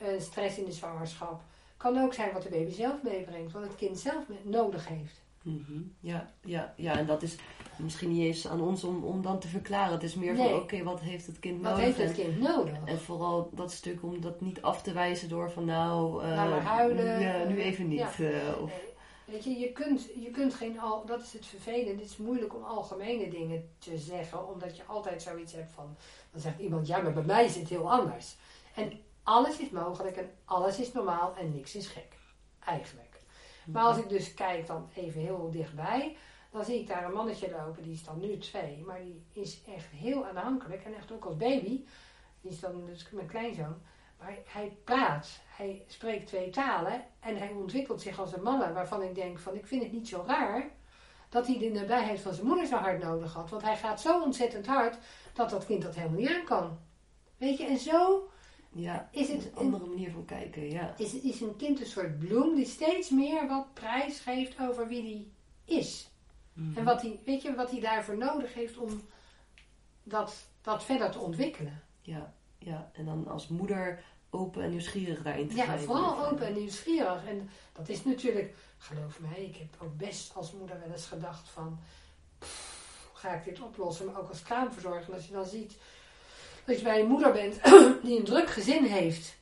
[0.00, 1.40] een stress in de zwangerschap.
[1.76, 5.20] Kan ook zijn wat de baby zelf meebrengt, wat het kind zelf nodig heeft.
[5.42, 5.80] Mhm.
[6.00, 7.36] Ja, ja, ja, en dat is
[7.76, 9.92] misschien niet eens aan ons om, om dan te verklaren.
[9.92, 10.48] Het is meer Nee.
[10.48, 11.84] van, oké, wat heeft het kind Wat nodig?
[11.84, 12.74] heeft het kind nodig?
[12.84, 16.48] En vooral dat stuk om dat niet af te wijzen door van nou, eh, Laat
[16.50, 17.18] maar huilen.
[17.18, 17.98] Nu, eh, nu even niet.
[17.98, 18.10] Ja.
[18.18, 18.72] eh, of,
[19.30, 21.90] Weet je, je kunt, je kunt geen al, dat is het vervelende.
[21.90, 25.96] Het is moeilijk om algemene dingen te zeggen, omdat je altijd zoiets hebt van,
[26.30, 28.36] dan zegt iemand, ja, maar bij mij is het heel anders.
[28.74, 32.16] En alles is mogelijk en alles is normaal en niks is gek,
[32.64, 33.20] eigenlijk.
[33.66, 36.16] Maar als ik dus kijk dan even heel dichtbij,
[36.50, 39.62] dan zie ik daar een mannetje lopen, die is dan nu twee, maar die is
[39.76, 41.84] echt heel aanhankelijk en echt ook als baby,
[42.40, 43.76] die is dan dus mijn kleinzoon,
[44.20, 49.02] maar hij praat, hij spreekt twee talen en hij ontwikkelt zich als een man, waarvan
[49.02, 50.70] ik denk van, ik vind het niet zo raar
[51.28, 54.22] dat hij de nabijheid van zijn moeder zo hard nodig had, want hij gaat zo
[54.22, 54.98] ontzettend hard
[55.32, 56.78] dat dat kind dat helemaal niet aan kan.
[57.36, 58.30] Weet je, en zo
[58.72, 60.94] ja, is het een andere manier van kijken, ja.
[60.96, 65.02] is, is een kind een soort bloem die steeds meer wat prijs geeft over wie
[65.02, 65.32] die
[65.64, 66.10] is.
[66.52, 66.78] Mhm.
[66.78, 69.00] En wat hij, weet je, wat hij daarvoor nodig heeft om
[70.02, 71.82] dat, dat verder te ontwikkelen.
[72.00, 75.78] Ja, ja, en dan als moeder open en nieuwsgierig daarin te Ja, zijn.
[75.78, 77.24] vooral open en nieuwsgierig.
[77.26, 81.48] En dat is natuurlijk, geloof mij, ik heb ook best als moeder wel eens gedacht
[81.48, 81.78] van,
[82.38, 84.06] pff, hoe ga ik dit oplossen?
[84.06, 85.76] Maar ook als kraamverzorger, als je dan ziet
[86.64, 87.60] dat je bij een moeder bent
[88.04, 89.36] die een druk gezin heeft,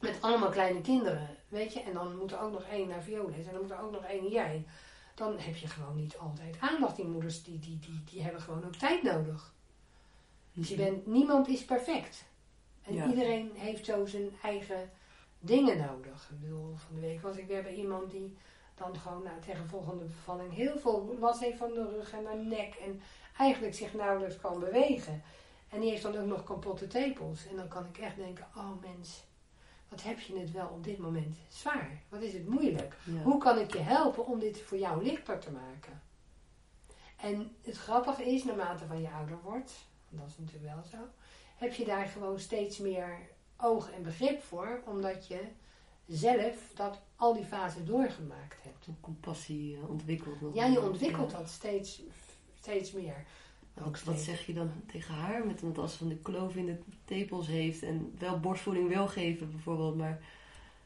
[0.00, 3.36] met allemaal kleine kinderen, weet je, en dan moet er ook nog één naar violes
[3.46, 4.66] en dan moet er ook nog één jij.
[5.14, 6.96] Dan heb je gewoon niet altijd aandacht.
[6.96, 9.52] Die moeders die, die, die, die hebben gewoon ook tijd nodig.
[10.52, 12.24] Dus je bent, niemand is perfect.
[12.84, 13.06] En Ja.
[13.06, 14.90] iedereen heeft zo zijn eigen
[15.38, 16.30] dingen nodig.
[16.30, 18.36] Ik bedoel, van de week was ik weer bij iemand die
[18.74, 22.56] dan gewoon nou, tegen volgende bevalling heel veel last heeft van de rug en de
[22.56, 22.74] nek.
[22.74, 23.00] En
[23.38, 25.22] eigenlijk zich nauwelijks kan bewegen.
[25.68, 27.46] En die heeft dan ook nog kapotte tepels.
[27.46, 29.24] En dan kan ik echt denken, oh mens,
[29.88, 32.02] wat heb je het wel op dit moment zwaar.
[32.08, 32.96] Wat is het moeilijk.
[33.04, 33.22] Ja.
[33.22, 36.02] Hoe kan ik je helpen om dit voor jou lichter te maken?
[37.16, 39.72] En het grappige is, naarmate van je ouder wordt,
[40.08, 40.96] dat is natuurlijk wel zo,
[41.64, 43.18] heb je daar gewoon steeds meer
[43.56, 45.40] oog en begrip voor, omdat je
[46.06, 48.86] zelf dat al die fases doorgemaakt hebt.
[49.00, 50.40] Compassie eh, ontwikkelt.
[50.40, 52.02] nog Ja, je ontwikkelt dat steeds,
[52.60, 53.24] steeds meer.
[53.86, 55.46] Ook Wat, zeg je dan tegen haar?
[55.46, 59.06] Met, want als ze van de kloof in de tepels heeft en wel borstvoeding wil
[59.06, 60.22] geven bijvoorbeeld, maar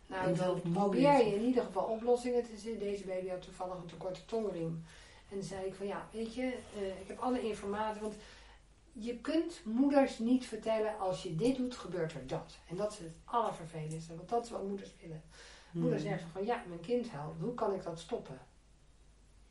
[0.06, 2.78] Nou, dan probeer je in ieder geval oplossingen te zien.
[2.78, 4.84] Deze baby had toevallig een te korte tongriem.
[5.28, 6.42] En zei ik van ja, weet je,
[6.76, 8.00] eh, ik heb alle informatie.
[8.00, 8.14] Want
[9.00, 12.58] je kunt moeders niet vertellen als je dit doet, gebeurt er dat.
[12.68, 14.16] En dat is het allervervelendste.
[14.16, 15.22] Want dat is wat moeders willen.
[15.72, 16.10] Moeders Hmm.
[16.10, 17.40] zeggen van ja, mijn kind huilt.
[17.40, 18.38] Hoe kan ik dat stoppen?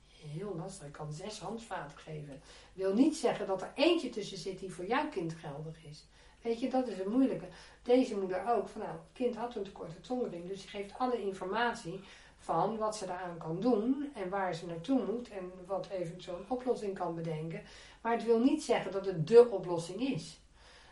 [0.07, 0.87] Heel lastig.
[0.87, 2.41] Ik kan zes handvaten geven.
[2.73, 6.05] Wil niet zeggen dat er eentje tussen zit die voor jouw kind geldig is.
[6.41, 7.47] Weet je, dat is het moeilijke.
[7.83, 8.67] Deze moeder ook.
[8.67, 10.47] Van nou, het kind had een te korte tongring.
[10.47, 11.99] Dus die geeft alle informatie
[12.37, 16.49] van wat ze daaraan kan doen en waar ze naartoe moet en wat eventueel een
[16.49, 17.61] oplossing kan bedenken.
[18.07, 20.39] Maar het wil niet zeggen dat het dé oplossing is.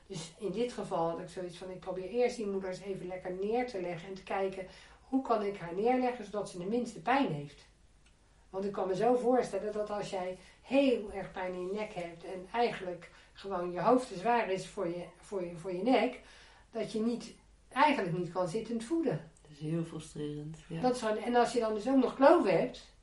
[0.08, 3.08] Dus in dit geval had ik zoiets van: ik probeer eerst die moeder eens even
[3.08, 4.67] lekker neer te leggen en te kijken
[5.01, 7.67] hoe kan ik haar neerleggen zodat ze de minste pijn heeft.
[8.49, 11.93] Want ik kan me zo voorstellen dat als jij heel erg pijn in je nek
[11.93, 15.84] hebt en eigenlijk gewoon je hoofd te zwaar is voor je, voor je, voor je
[15.84, 16.19] nek,
[16.71, 17.34] dat je niet,
[17.69, 19.32] eigenlijk niet kan zittend voeden.
[19.41, 20.58] Dat is heel frustrerend.
[20.67, 20.82] Ja.
[20.82, 22.93] Dat is gewoon, en als je dan dus ook nog kloof hebt.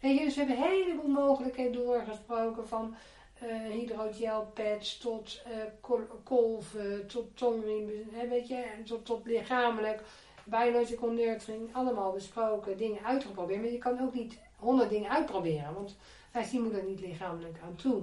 [0.00, 2.68] Weet je, dus we hebben een heleboel mogelijkheden doorgesproken.
[2.68, 2.94] Van
[3.42, 10.02] uh, hydrogelpads tot uh, kol- kolven, tot tongriemen, hè, weet je, tot, tot lichamelijk.
[10.44, 13.60] Biological nurturing, allemaal besproken, dingen uitgeprobeerd.
[13.60, 15.96] Maar je kan ook niet honderd dingen uitproberen, want
[16.32, 18.02] daar is die moeder niet lichamelijk aan toe.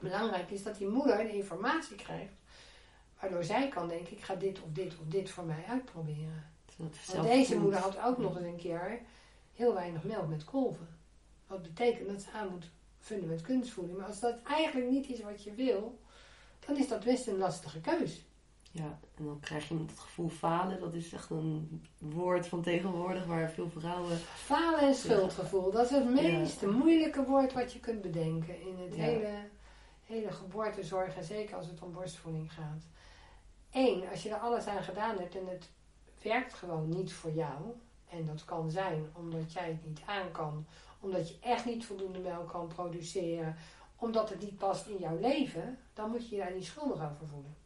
[0.00, 2.32] Belangrijk is dat die moeder de informatie krijgt,
[3.20, 6.50] waardoor zij kan denken, ik ga dit of dit of dit voor mij uitproberen.
[6.76, 9.00] Want deze moeder had ook nog eens een keer
[9.54, 10.88] heel weinig melk met kolven.
[11.46, 12.70] Wat betekent dat ze aan moet
[13.10, 13.98] met kunstvoeding.
[13.98, 15.98] Maar als dat eigenlijk niet is wat je wil,
[16.66, 18.24] dan is dat best een lastige keus.
[18.70, 20.80] Ja, en dan krijg je het gevoel falen.
[20.80, 24.18] Dat is echt een woord van tegenwoordig waar veel vrouwen...
[24.18, 26.68] Falen en schuldgevoel, dat is het meest Ja.
[26.70, 29.02] moeilijke woord wat je kunt bedenken in het Ja.
[29.02, 29.48] hele,
[30.06, 32.82] hele geboortezorg en zeker als het om borstvoeding gaat.
[33.72, 35.68] Eén, als je er alles aan gedaan hebt en het
[36.22, 37.56] werkt gewoon niet voor jou,
[38.08, 40.66] en dat kan zijn omdat jij het niet aan kan,
[41.02, 43.56] omdat je echt niet voldoende melk kan produceren,
[43.96, 47.26] omdat het niet past in jouw leven, dan moet je je daar niet schuldig over
[47.26, 47.56] voelen.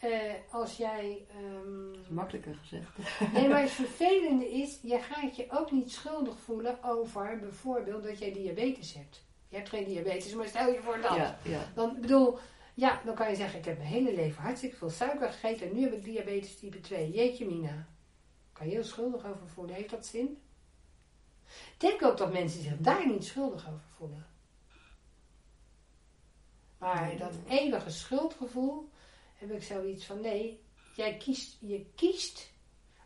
[0.00, 2.96] Eh, als jij ehm, Dat is makkelijker gezegd.
[3.32, 8.18] Nee, maar het vervelende is, je gaat je ook niet schuldig voelen over bijvoorbeeld dat
[8.18, 9.24] jij diabetes hebt.
[9.48, 11.16] Je hebt geen diabetes, maar stel je voor dat.
[11.16, 11.60] Ja, ja.
[11.74, 12.38] Dan bedoel,
[12.74, 15.74] ja, dan kan je zeggen, ik heb mijn hele leven hartstikke veel suiker gegeten en
[15.74, 17.10] nu heb ik diabetes type 2.
[17.10, 17.86] Jeetje mina.
[18.52, 19.74] Kan je heel schuldig over voelen.
[19.74, 20.38] Heeft dat zin?
[21.72, 24.26] Ik denk ook dat mensen zich daar niet schuldig over voelen.
[26.78, 28.90] Maar dat eeuwige schuldgevoel
[29.34, 30.60] heb ik zoiets van, nee,
[30.94, 32.52] jij kiest, je kiest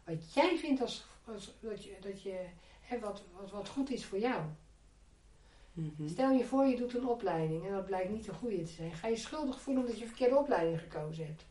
[0.05, 2.47] wat jij vindt als, als dat je, dat je
[2.81, 4.43] hè, wat, wat, wat goed is voor jou.
[5.73, 6.09] Mhm.
[6.09, 8.93] Stel je voor, je doet een opleiding en dat blijkt niet een goede te zijn.
[8.93, 11.47] Ga je schuldig voelen omdat je een verkeerde opleiding gekozen hebt?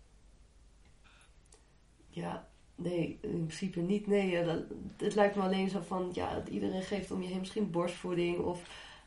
[2.08, 4.08] Ja, nee, in principe niet.
[4.08, 4.60] Nee, dat,
[4.98, 8.40] het lijkt me alleen zo van, ja, dat iedereen geeft om je heen misschien borstvoeding
[8.40, 8.62] of...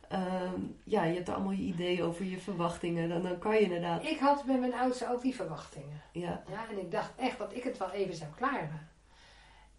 [0.09, 3.09] ehm, ja, je hebt er allemaal je ideeën over je verwachtingen.
[3.09, 4.05] Dan, dan kan je inderdaad...
[4.05, 6.03] Ik had met mijn oudste ook die verwachtingen.
[6.13, 8.89] Ja, Ja, en ik dacht echt dat ik het wel even zou klaren.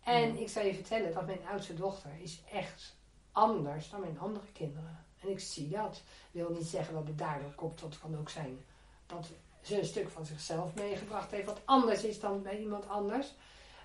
[0.04, 0.40] En Ja.
[0.42, 2.96] ik zou je vertellen dat mijn oudste dochter is echt
[3.32, 5.06] anders dan mijn andere kinderen.
[5.22, 6.04] En ik zie dat.
[6.32, 7.80] Ik wil niet zeggen dat het daardoor komt.
[7.80, 8.60] Dat kan ook zijn
[9.06, 9.30] dat
[9.62, 11.46] ze een stuk van zichzelf meegebracht heeft.
[11.46, 13.34] Wat anders is dan bij iemand anders.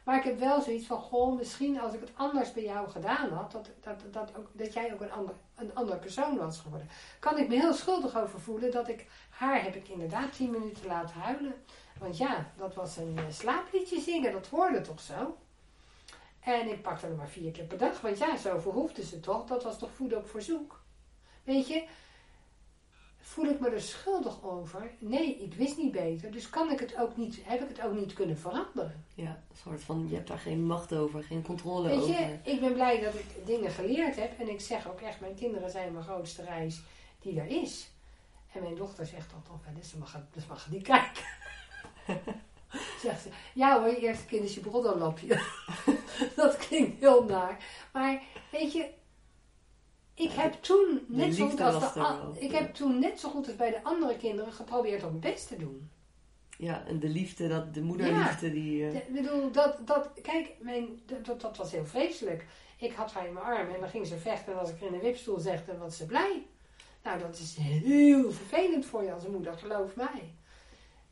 [0.06, 3.30] Maar ik heb wel zoiets van, goh, misschien als ik het anders bij jou gedaan
[3.30, 6.88] had, dat, dat, dat, ook, dat jij ook een ander, een ander persoon was geworden.
[7.18, 10.86] Kan ik me heel schuldig over voelen dat ik haar heb ik inderdaad tien minuten
[10.86, 11.54] laten huilen.
[11.98, 15.36] Want ja, dat was een eh, slaapliedje zingen, dat hoorde toch zo?
[16.40, 19.46] En ik pakte er maar vier keer per dag, want ja, zoveel hoefde ze toch.
[19.46, 20.80] Dat was toch voeden op verzoek.
[21.44, 21.84] Weet je,
[23.26, 24.90] voel ik me er schuldig over?
[24.98, 27.94] Nee, ik wist niet beter, dus kan ik het ook niet, heb ik het ook
[27.94, 29.04] niet kunnen veranderen.
[29.14, 32.08] ja, een soort van, je hebt daar geen macht over, geen controle Weet over.
[32.08, 34.38] je, ik ben blij dat ik dingen geleerd heb.
[34.38, 36.80] En ik zeg ook echt, mijn kinderen zijn mijn grootste reis
[37.20, 37.90] die er is.
[38.52, 39.32] En mijn dochter zegt
[39.76, 41.24] eens, ze mag, dus mag niet kijken.
[43.02, 44.60] Zegt ze, ja hoor, je eerste kind is je
[46.36, 47.64] dat klinkt heel naar.
[47.92, 48.90] Maar weet je,
[50.16, 52.58] ik heb toen net zo goed als de, wel, ik ja.
[52.58, 55.90] heb toen net zo goed als bij de andere kinderen geprobeerd om best te doen.
[56.58, 58.84] Ja, en de liefde, dat, de moederliefde die...
[58.86, 62.46] eh, Ik bedoel, dat, dat, kijk, mijn, dat, dat was heel vreselijk.
[62.78, 64.52] Ik had haar in mijn arm en dan ging ze vechten.
[64.52, 66.46] En als ik er in een wipstoel zeg, dan was ze blij.
[67.04, 70.34] Nou, dat is heel vervelend voor je als moeder, geloof mij.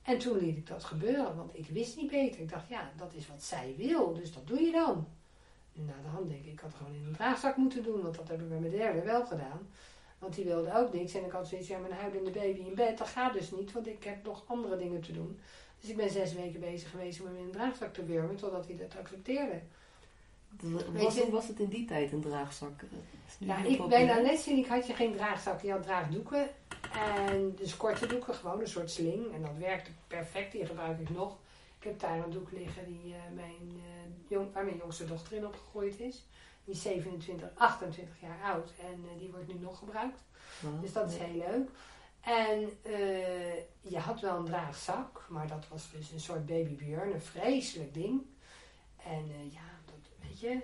[0.02, 2.40] En toen liet ik dat gebeuren, want ik wist niet beter.
[2.40, 5.06] Ik dacht, ja, dat is wat zij wil, dus dat doe je dan.
[5.76, 8.02] En na de hand denk ik, ik had het gewoon in een draagzak moeten doen,
[8.02, 9.68] want dat heb ik bij mijn derde wel gedaan.
[10.18, 11.14] Want die wilde ook niks.
[11.14, 13.86] En ik had zoiets, ja, mijn huilende baby in bed, dat gaat dus niet, want
[13.86, 15.38] ik heb nog andere dingen te doen.
[15.80, 18.66] Dus ik ben zes weken bezig geweest om hem in een draagzak te wurmen, totdat
[18.66, 19.60] hij dat accepteerde.
[20.92, 22.82] was, was het in die tijd een draagzak?
[22.82, 22.88] Eh,
[23.38, 24.06] Ja, heel ik, bij populair.
[24.06, 26.50] Nanette had je geen draagzak, je had draagdoeken.
[26.92, 29.32] En dus korte doeken, gewoon een soort sling.
[29.32, 31.36] En dat werkte perfect, die gebruik ik nog.
[31.84, 35.36] Ik heb daar een doek liggen die, eh, mijn, eh, jong, waar mijn jongste dochter
[35.36, 36.26] in opgegroeid is.
[36.64, 40.22] Die is 27, 28 jaar oud en eh, die wordt nu nog gebruikt.
[40.80, 41.68] Dus dat is heel leuk.
[42.20, 42.70] En
[43.80, 48.22] je had wel een draagzak, maar dat was dus een soort babybjörn, een vreselijk ding.
[48.96, 50.60] En ja, dat, Weet je?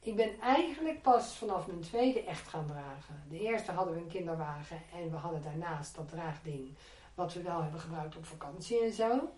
[0.00, 3.22] Ik ben eigenlijk pas vanaf mijn tweede echt gaan dragen.
[3.28, 6.76] De eerste hadden we een kinderwagen en we hadden daarnaast dat draagding.
[7.14, 9.32] Wat we wel hebben gebruikt op vakantie en zo.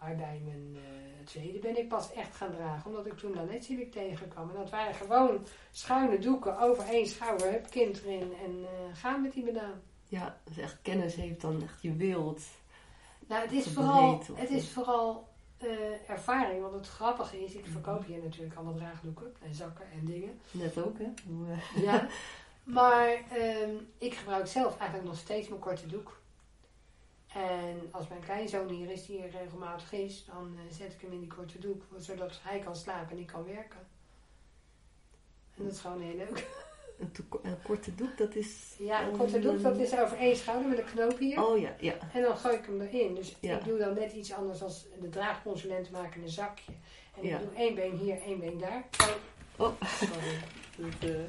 [0.00, 2.90] Maar bij mijn eh, tweede ben ik pas echt gaan dragen.
[2.90, 4.50] Omdat ik toen Laletjelik tegenkwam.
[4.50, 7.50] En dat waren gewoon schuine doeken over één schouder.
[7.50, 9.80] Heb kind erin en uh, gaan met die banaan.
[10.08, 12.42] Ja, dus echt kennis heeft dan echt je wild.
[13.26, 15.28] Nou, het is vooral, het is vooral
[15.64, 16.62] uh, ervaring.
[16.62, 20.40] Want het grappige is, ik verkoop hier natuurlijk allemaal draagdoeken en zakken en dingen.
[20.50, 21.04] Net ook, hè?
[21.04, 22.06] Eh, Ja.
[22.62, 26.20] Maar ehm, ik gebruik zelf eigenlijk nog steeds mijn korte doek.
[27.34, 31.12] En als mijn kleinzoon hier is, die hier regelmatig is, dan eh, zet ik hem
[31.12, 31.82] in die korte doek.
[31.98, 33.86] Zodat hij kan slapen en ik kan werken.
[35.56, 36.46] En dat is gewoon heel leuk.
[37.42, 38.74] Een, korte doek, dat is...
[38.78, 41.44] Ja, een korte doek, dat is over één schouder met een knoop hier.
[41.44, 41.94] Oh ja, ja.
[42.12, 43.14] En dan gooi ik hem erin.
[43.14, 43.58] Dus Ja.
[43.58, 46.72] ik doe dan net iets anders als de draagconsulenten maken een zakje.
[47.16, 47.38] En Ja.
[47.38, 48.84] ik doe één been hier, één been daar.
[49.56, 49.72] Oh.
[49.82, 50.38] Sorry.
[51.00, 51.20] Dat, eh,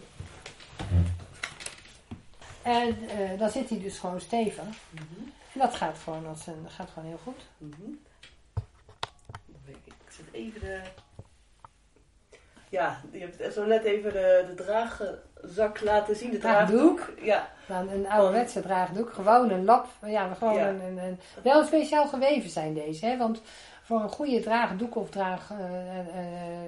[2.62, 4.64] En eh, dan zit hij dus gewoon stevig.
[5.54, 7.46] En dat gaat gewoon, dat gaat gewoon heel goed.
[7.58, 7.92] mhm.
[9.66, 10.82] Ik zet even de...
[12.70, 16.32] Ja, je hebt zo net even de, de draagzak laten zien.
[16.32, 16.98] De Draagdoek.
[17.00, 17.26] draagdoek.
[17.26, 19.88] Ja, Dan een ouderwetse draagdoek, gewoon een lap.
[20.06, 20.70] Ja, gewoon Ja.
[20.70, 23.06] Een, een, een- wel speciaal geweven zijn deze.
[23.06, 23.18] Hè?
[23.18, 23.42] Want
[23.84, 26.06] voor een goede draagdoek of draag, eh, eh,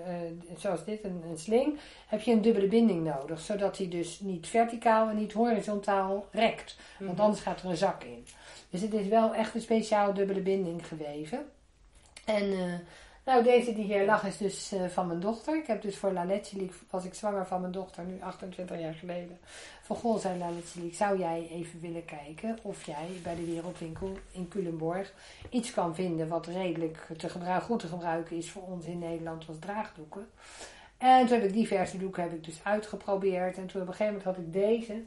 [0.07, 3.39] eh, zoals dit, een, een sling, heb je een dubbele binding nodig.
[3.39, 6.75] Zodat hij dus niet verticaal en niet horizontaal rekt.
[6.99, 7.21] Want Mhm.
[7.21, 8.25] anders gaat er een zak in.
[8.71, 11.45] Dus het is wel echt een speciaal dubbele binding geweven.
[12.25, 12.73] En eh,
[13.25, 15.57] nou, deze die hier lag is dus eh, van mijn dochter.
[15.57, 16.25] Ik heb dus voor La
[16.89, 19.39] was ik zwanger van mijn dochter, nu 28 jaar geleden.
[19.81, 20.49] Van goh, zei La
[20.91, 25.13] zou jij even willen kijken of jij bij de Wereldwinkel in Culemborg
[25.49, 29.47] iets kan vinden wat redelijk te gebruiken, goed te gebruiken is voor ons in Nederland
[29.47, 30.27] als draagdoeken.
[30.97, 33.57] En toen heb ik diverse doeken heb ik dus uitgeprobeerd.
[33.57, 35.03] En toen op een gegeven moment had ik deze.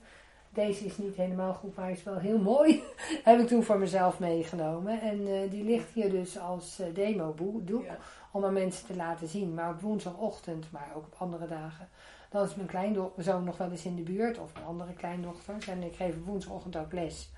[0.55, 2.83] Deze is niet helemaal goed, maar is wel heel mooi.
[3.25, 5.01] heb ik toen voor mezelf meegenomen.
[5.01, 7.85] En eh, die ligt hier dus als eh, demo-doek.
[7.85, 7.97] Ja.
[8.31, 9.55] Om aan mensen te laten zien.
[9.55, 11.89] Maar op woensdagochtend, maar ook op andere dagen.
[12.31, 14.39] Dan is mijn kleinzoon nog wel eens in de buurt.
[14.39, 15.69] Of mijn andere kleindochters.
[15.69, 17.31] En ik geef woensdagochtend ook les.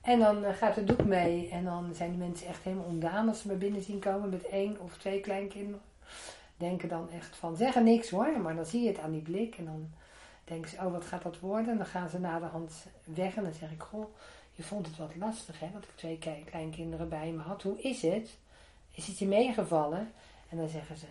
[0.00, 1.48] En dan eh, gaat de doek mee.
[1.48, 4.46] En dan zijn die mensen echt helemaal ontdaan als ze me binnen zien komen met
[4.46, 5.80] één of twee kleinkinderen.
[6.56, 8.40] Denken dan echt van, zeggen niks hoor.
[8.40, 9.56] Maar dan zie je het aan die blik.
[9.56, 9.90] En dan
[10.44, 11.68] denken ze, oh wat gaat dat worden?
[11.70, 12.72] En dan gaan ze na de hand
[13.04, 13.34] weg.
[13.36, 14.04] En dan zeg ik, goh,
[14.52, 15.68] je vond het wat lastig hè.
[15.72, 16.18] Dat ik twee
[16.50, 17.62] kleinkinderen bij me had.
[17.62, 18.36] Hoe is het?
[18.90, 20.12] Is het je meegevallen?
[20.48, 21.04] En dan zeggen ze,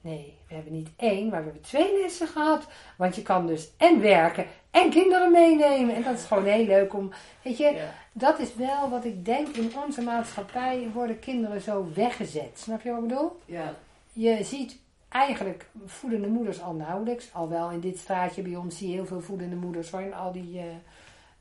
[0.00, 2.66] nee, we hebben niet één, maar we hebben twee lessen gehad.
[2.96, 5.94] Want je kan dus en werken en kinderen meenemen.
[5.94, 7.94] En dat is gewoon heel leuk om, weet je, Ja.
[8.12, 12.58] dat is wel wat ik denk in onze maatschappij worden kinderen zo weggezet.
[12.58, 13.40] Snap je wat ik bedoel?
[13.44, 13.74] Ja.
[14.12, 14.78] Je ziet
[15.10, 17.34] eigenlijk voedende moeders al nauwelijks.
[17.34, 20.00] Al wel in dit straatje bij ons zie je heel veel voedende moeders hoor.
[20.00, 20.64] In al die, eh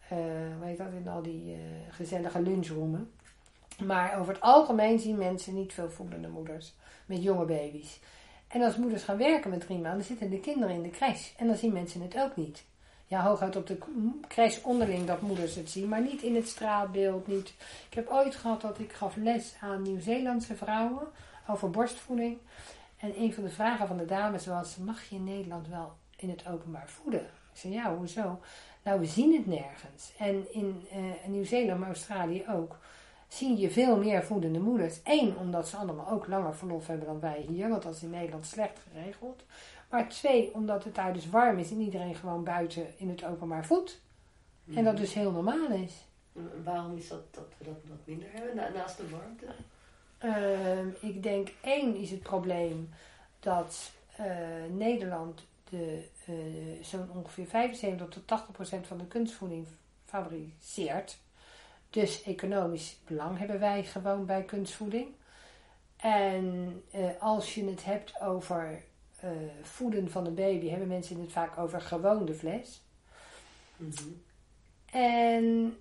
[0.09, 0.17] eh,
[0.57, 3.11] hoe heet dat, in al die eh, gezellige lunchroomen.
[3.83, 6.73] Maar over het algemeen zien mensen niet veel voedende moeders
[7.05, 7.99] met jonge baby's.
[8.47, 11.29] En als moeders gaan werken met drie maanden, zitten de kinderen in de crash.
[11.37, 12.63] En dan zien mensen het ook niet.
[13.07, 13.77] Ja, hooguit op de
[14.27, 17.27] crash onderling dat moeders het zien, maar niet in het straatbeeld.
[17.27, 17.53] Niet.
[17.89, 21.07] Ik heb ooit gehad dat ik gaf les aan Nieuw-Zeelandse vrouwen
[21.47, 22.37] over borstvoeding.
[22.99, 26.29] En een van de vragen van de dames was: mag je in Nederland wel in
[26.29, 27.21] het openbaar voeden?
[27.21, 28.39] Ik zei ja, hoezo?
[28.83, 30.11] Nou, we zien het nergens.
[30.17, 32.77] En in eh, Nieuw-Zeeland, maar Australië ook,
[33.27, 34.99] zie je veel meer voedende moeders.
[35.03, 38.09] Eén, omdat ze allemaal ook langer verlof hebben dan wij hier, want dat is in
[38.09, 39.43] Nederland slecht geregeld.
[39.89, 43.65] Maar twee, omdat het daar dus warm is en iedereen gewoon buiten in het openbaar
[43.65, 44.01] voedt.
[44.73, 45.93] En dat dus heel normaal is.
[46.63, 49.45] Waarom is dat dat we dat wat minder hebben na- naast de warmte?
[50.19, 52.89] Ehm, ik denk één is het probleem
[53.39, 54.25] dat eh,
[54.69, 59.67] Nederland de, eh, zo'n ongeveer 75 tot 80 procent van de kunstvoeding
[60.05, 61.17] fabriceert.
[61.89, 65.07] Dus economisch belang hebben wij gewoon bij kunstvoeding.
[65.97, 68.83] En eh, als je het hebt over
[69.19, 69.29] eh,
[69.61, 72.81] voeden van een baby, hebben mensen het vaak over gewoon de fles.
[73.75, 74.03] Mhm.
[74.85, 75.77] En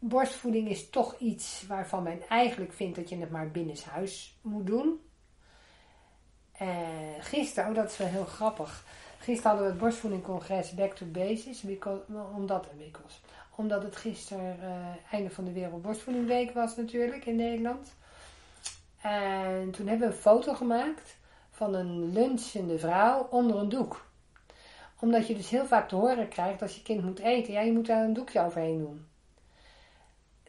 [0.00, 5.00] borstvoeding is toch iets waarvan men eigenlijk vindt dat je het maar binnenshuis moet doen.
[6.62, 6.68] Uh,
[7.20, 8.84] gisteren, oh dat is wel heel grappig.
[9.18, 11.60] Gisteren hadden we het borstvoedingcongres Back to Basics.
[11.60, 12.02] Because,
[12.36, 13.16] omdat, because,
[13.54, 17.94] omdat het gisteren uh, einde van de Wereld Borstvoedingweek was natuurlijk in Nederland.
[19.00, 21.16] En toen hebben we een foto gemaakt
[21.50, 24.08] van een lunchende vrouw onder een doek
[25.00, 27.52] omdat je dus heel vaak te horen krijgt als je kind moet eten.
[27.52, 29.09] Ja, je moet daar een doekje overheen doen.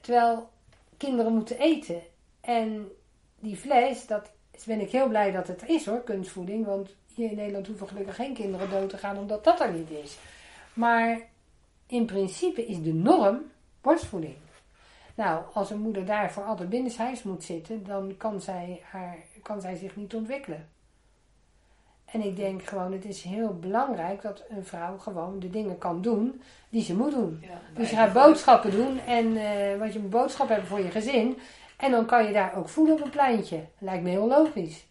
[0.01, 0.49] Terwijl
[0.97, 2.01] kinderen moeten eten.
[2.41, 2.91] En
[3.39, 4.31] die fles, dat
[4.65, 6.65] ben ik heel blij dat het er is hoor, kunstvoeding.
[6.65, 9.89] Want hier in Nederland hoeven gelukkig geen kinderen dood te gaan omdat dat er niet
[9.89, 10.17] is.
[10.73, 11.19] Maar
[11.87, 13.41] in principe is de norm
[13.81, 14.35] borstvoeding.
[15.15, 19.61] Nou, als een moeder daar voor altijd binnenshuis moet zitten, dan kan zij, haar, kan
[19.61, 20.69] zij zich niet ontwikkelen.
[22.11, 26.01] En ik denk gewoon, het is heel belangrijk dat een vrouw gewoon de dingen kan
[26.01, 27.39] doen die ze moet doen.
[27.41, 30.91] Ja, Dus je gaat boodschappen doen en eh want je moet boodschap hebben voor je
[30.91, 31.37] gezin.
[31.77, 33.63] En dan kan je daar ook voeden op een pleintje.
[33.77, 34.85] Lijkt me heel logisch.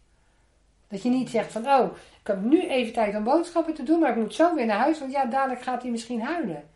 [0.88, 4.00] Dat je niet zegt van, oh, ik heb nu even tijd om boodschappen te doen,
[4.00, 6.68] maar ik moet zo weer naar huis, want ja, dadelijk gaat hij misschien huilen.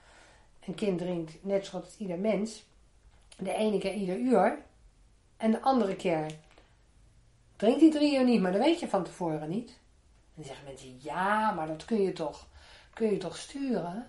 [0.66, 2.64] Een kind drinkt net zoals ieder mens.
[3.38, 4.58] De ene keer ieder uur.
[5.36, 6.26] En de andere keer
[7.56, 9.78] drinkt hij drie uur niet, maar dat weet je van tevoren niet.
[10.34, 12.46] Dan zeggen mensen, ja, maar dat kun je toch,
[12.92, 14.06] kun je toch sturen?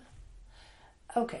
[1.14, 1.38] Oké.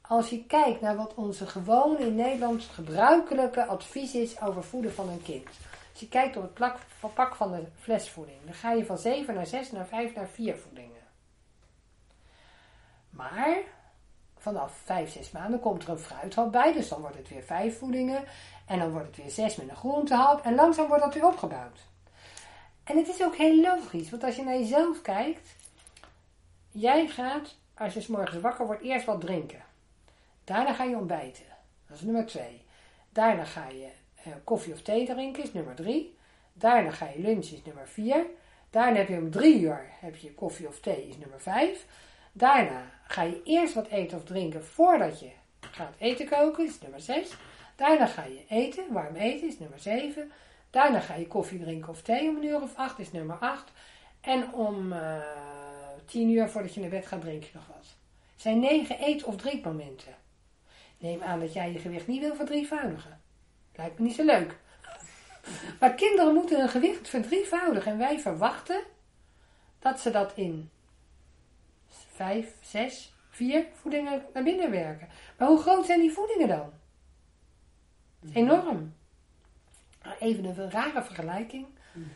[0.00, 5.08] Als je kijkt naar wat onze gewone in Nederland gebruikelijke advies is over voeden van
[5.08, 5.48] een kind.
[5.92, 6.78] Als je kijkt op het plak,
[7.14, 10.56] pak van de flesvoeding, dan ga je van 7 naar 6 naar 5 naar 4
[10.56, 11.02] voedingen.
[13.10, 13.58] Maar
[14.38, 17.78] vanaf 5, 6 maanden komt er een fruithap bij, dus dan wordt het weer 5
[17.78, 18.24] voedingen.
[18.66, 20.44] En dan wordt het weer 6 met een groentehap.
[20.44, 21.80] En langzaam wordt dat weer opgebouwd.
[22.86, 25.56] En het is ook heel logisch, want als je naar jezelf kijkt,
[26.70, 29.64] jij gaat, als je 's morgens wakker wordt, eerst wat drinken.
[30.44, 31.44] Daarna ga je ontbijten.
[31.86, 32.62] Dat is nummer 2.
[33.10, 33.88] Daarna ga je
[34.22, 36.16] eh, koffie of thee drinken, is nummer 3.
[36.52, 38.26] Daarna ga je lunchen, is nummer 4.
[38.70, 41.86] Daarna heb je om 3 uur heb je koffie of thee, is nummer 5.
[42.32, 45.30] Daarna ga je eerst wat eten of drinken voordat je
[45.60, 47.36] gaat eten koken, is nummer 6.
[47.76, 50.32] Daarna ga je eten, warm eten, is nummer 7.
[50.76, 53.72] Daarna ga je koffie drinken of thee om een uur of 8, is nummer 8.
[54.20, 55.20] En om eh
[56.04, 57.86] 10 uur voordat je naar bed gaat, drink je nog wat.
[58.32, 60.14] Het zijn 9 eet- of drinkmomenten.
[60.98, 63.20] Neem aan dat jij je gewicht niet wil verdrievoudigen.
[63.74, 64.56] Lijkt me niet zo leuk.
[65.80, 67.92] Maar kinderen moeten hun gewicht verdrievoudigen.
[67.92, 68.82] En wij verwachten
[69.78, 70.70] dat ze dat in
[71.88, 75.08] 5, 6, 4 voedingen naar binnen werken.
[75.38, 76.72] Maar hoe groot zijn die voedingen dan?
[78.32, 78.94] Enorm.
[80.20, 81.66] Even een rare vergelijking.
[81.92, 82.06] Mhm.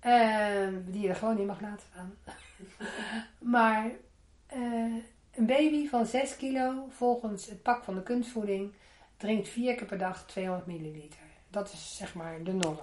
[0.00, 2.14] eh, die je er gewoon in mag laten staan.
[3.56, 3.90] maar
[4.46, 4.94] eh,
[5.34, 8.72] een baby van 6 kilo, volgens het pak van de kunstvoeding,
[9.16, 11.18] drinkt vier keer per dag 200 milliliter.
[11.50, 12.78] Dat is zeg maar de norm.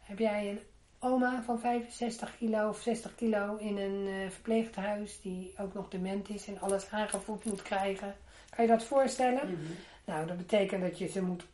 [0.00, 0.60] Heb jij een
[0.98, 6.28] oma van 65 kilo of 60 kilo in een eh, verpleeghuis die ook nog dement
[6.28, 8.14] is en alles aangevoed moet krijgen?
[8.50, 9.52] Kan je dat voorstellen?
[9.52, 9.72] Mhm.
[10.04, 11.46] Nou, dat betekent dat je ze moet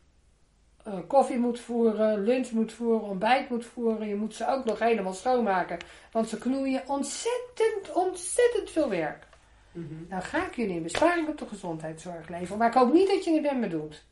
[0.83, 4.07] eh, koffie moet voeren, lunch moet voeren, ontbijt moet voeren.
[4.07, 5.77] Je moet ze ook nog helemaal schoonmaken,
[6.11, 9.27] want ze knoeien ontzettend, ontzettend veel werk.
[9.71, 9.93] Mhm.
[10.09, 13.23] Nou ga ik jullie een besparing op de gezondheidszorg leveren, maar ik hoop niet dat
[13.23, 14.03] je het bij me doet.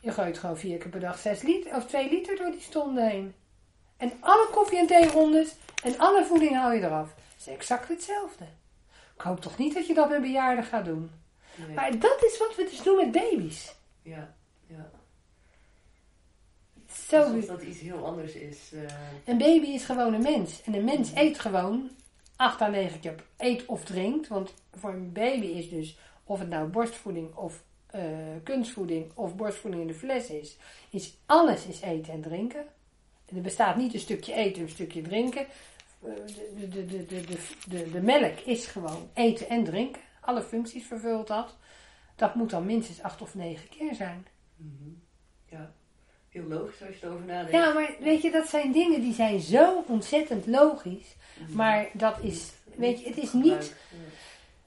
[0.00, 3.08] Je gooit gewoon vier keer per dag 6 liter of 2 liter door die stonden
[3.08, 3.34] heen.
[3.96, 5.54] En alle koffie- en theerondes
[5.84, 7.14] en alle voeding haal je eraf.
[7.14, 8.44] Het is exact hetzelfde.
[9.14, 11.10] Ik hoop toch niet dat je dat met bejaarden gaat doen.
[11.54, 11.74] Nee.
[11.74, 13.74] Maar dat is wat we dus doen met baby's.
[14.02, 14.34] Ja,
[14.66, 14.90] ja.
[17.12, 18.72] Alsof dat iets heel anders is.
[18.72, 18.82] eh.
[19.24, 20.62] een baby is gewoon een mens.
[20.62, 21.90] En een mens eet gewoon
[22.36, 24.28] 8 à 9 keer eet of drinkt.
[24.28, 28.02] Want voor een baby is dus, of het nou borstvoeding of eh,
[28.42, 30.56] kunstvoeding of borstvoeding in de fles is,
[30.90, 32.64] is alles is eten en drinken.
[33.26, 35.46] En er bestaat niet een stukje eten en een stukje drinken.
[36.04, 36.10] Eh,
[36.56, 37.24] De, de, de, de,
[37.68, 40.02] de, de, melk is gewoon eten en drinken.
[40.20, 41.56] Alle functies vervult dat.
[42.16, 44.26] Dat moet dan minstens 8 of 9 keer zijn.
[44.56, 44.90] Mhm.
[45.46, 45.72] Ja,
[46.30, 47.52] heel logisch als je erover nadenkt.
[47.52, 51.14] Ja, maar weet je, dat zijn dingen die zijn zo ontzettend logisch.
[51.40, 51.56] Mhm.
[51.56, 53.74] Maar dat is, weet je, het is niet,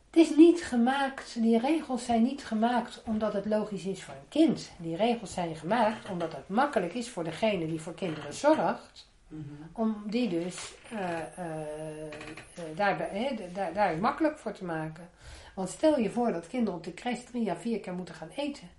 [0.10, 4.28] het is niet gemaakt, die regels zijn niet gemaakt omdat het logisch is voor een
[4.30, 4.72] kind.
[4.78, 9.08] Die regels zijn gemaakt omdat het makkelijk is voor degene die voor kinderen zorgt.
[9.28, 9.42] Mhm.
[9.74, 11.62] Om die dus eh, eh,
[12.08, 15.10] eh, daarbij, hè, d- daar, daar makkelijk voor te maken.
[15.56, 18.30] Want stel je voor dat kinderen op de crash drie à vier keer moeten gaan
[18.36, 18.70] eten.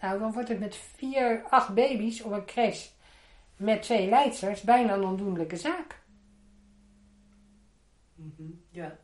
[0.00, 2.88] Nou, dan wordt het met vier, acht baby's op een crash
[3.56, 5.98] met twee leidsters bijna een ondoenlijke zaak.
[8.14, 8.50] Mhm.
[8.70, 8.96] Ja.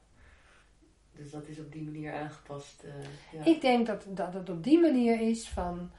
[1.12, 2.82] Dus dat is op die manier aangepast.
[2.82, 2.92] eh,
[3.32, 3.44] ja.
[3.44, 5.90] Ik denk dat, dat het op die manier is van,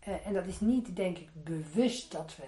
[0.00, 2.44] eh, en dat is niet denk ik bewust dat we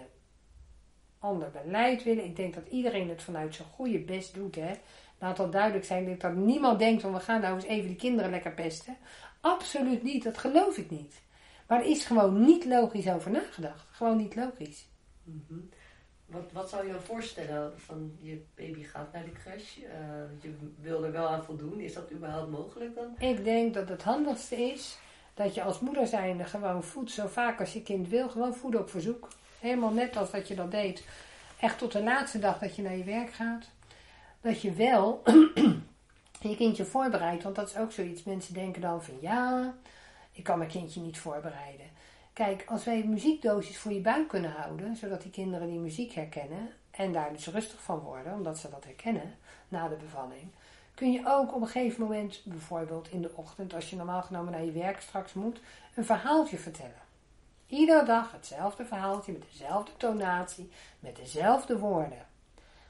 [1.19, 2.25] ander beleid willen.
[2.25, 4.55] Ik denk dat iedereen het vanuit zijn goede best doet.
[4.55, 4.73] Hè.
[5.19, 8.31] Laat dat duidelijk zijn dat niemand denkt van we gaan nou eens even de kinderen
[8.31, 8.97] lekker pesten.
[9.41, 11.21] Absoluut niet, dat geloof ik niet.
[11.67, 13.89] Maar er is gewoon niet logisch over nagedacht.
[13.91, 14.89] Gewoon niet logisch.
[15.23, 15.59] Mhm.
[16.27, 19.77] Wat, wat zou je dan voorstellen van je baby gaat naar de crash?
[19.77, 21.81] eh, je wil er wel aan voldoen.
[21.81, 23.29] Is dat überhaupt mogelijk dan?
[23.29, 24.99] Ik denk dat het handigste is
[25.35, 28.29] dat je als moeder zijnde gewoon voedt zo vaak als je kind wil.
[28.29, 29.29] Gewoon voeden op verzoek.
[29.61, 31.05] Helemaal net als dat je dat deed
[31.61, 33.71] echt tot de laatste dag dat je naar je werk gaat,
[34.41, 35.23] dat je wel
[36.41, 37.43] je kindje voorbereidt.
[37.43, 38.23] Want dat is ook zoiets.
[38.23, 39.75] Mensen denken dan van ja,
[40.37, 41.87] ik kan mijn kindje niet voorbereiden.
[42.32, 46.70] Kijk, als wij muziekdoosjes voor je buik kunnen houden, zodat die kinderen die muziek herkennen
[46.91, 49.34] en daar dus rustig van worden, omdat ze dat herkennen
[49.68, 50.51] na de bevalling,
[50.95, 54.53] kun je ook op een gegeven moment, bijvoorbeeld in de ochtend, als je normaal genomen
[54.53, 55.61] naar je werk straks moet,
[55.95, 57.05] een verhaaltje vertellen.
[57.66, 60.70] Iedere dag hetzelfde verhaaltje met dezelfde tonatie,
[61.01, 62.26] met dezelfde woorden.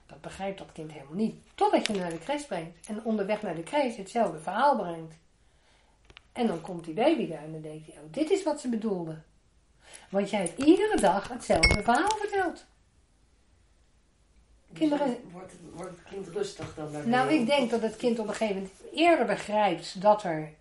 [0.07, 1.37] Dat begrijpt dat kind helemaal niet.
[1.55, 2.87] Totdat je naar de crash brengt.
[2.87, 5.15] En onderweg naar de crash hetzelfde verhaal brengt.
[6.37, 8.69] En dan komt die baby daar en dan denkt hij, oh, dit is wat ze
[8.69, 9.19] bedoelde.
[10.11, 12.67] Want jij hebt iedere dag hetzelfde verhaal verteld.
[14.73, 15.07] Kinderen...
[15.07, 17.09] Dus wordt, het, wordt het kind rustig dan?
[17.09, 20.53] Nou, ik denk dat het kind op een gegeven moment eerder begrijpt dat er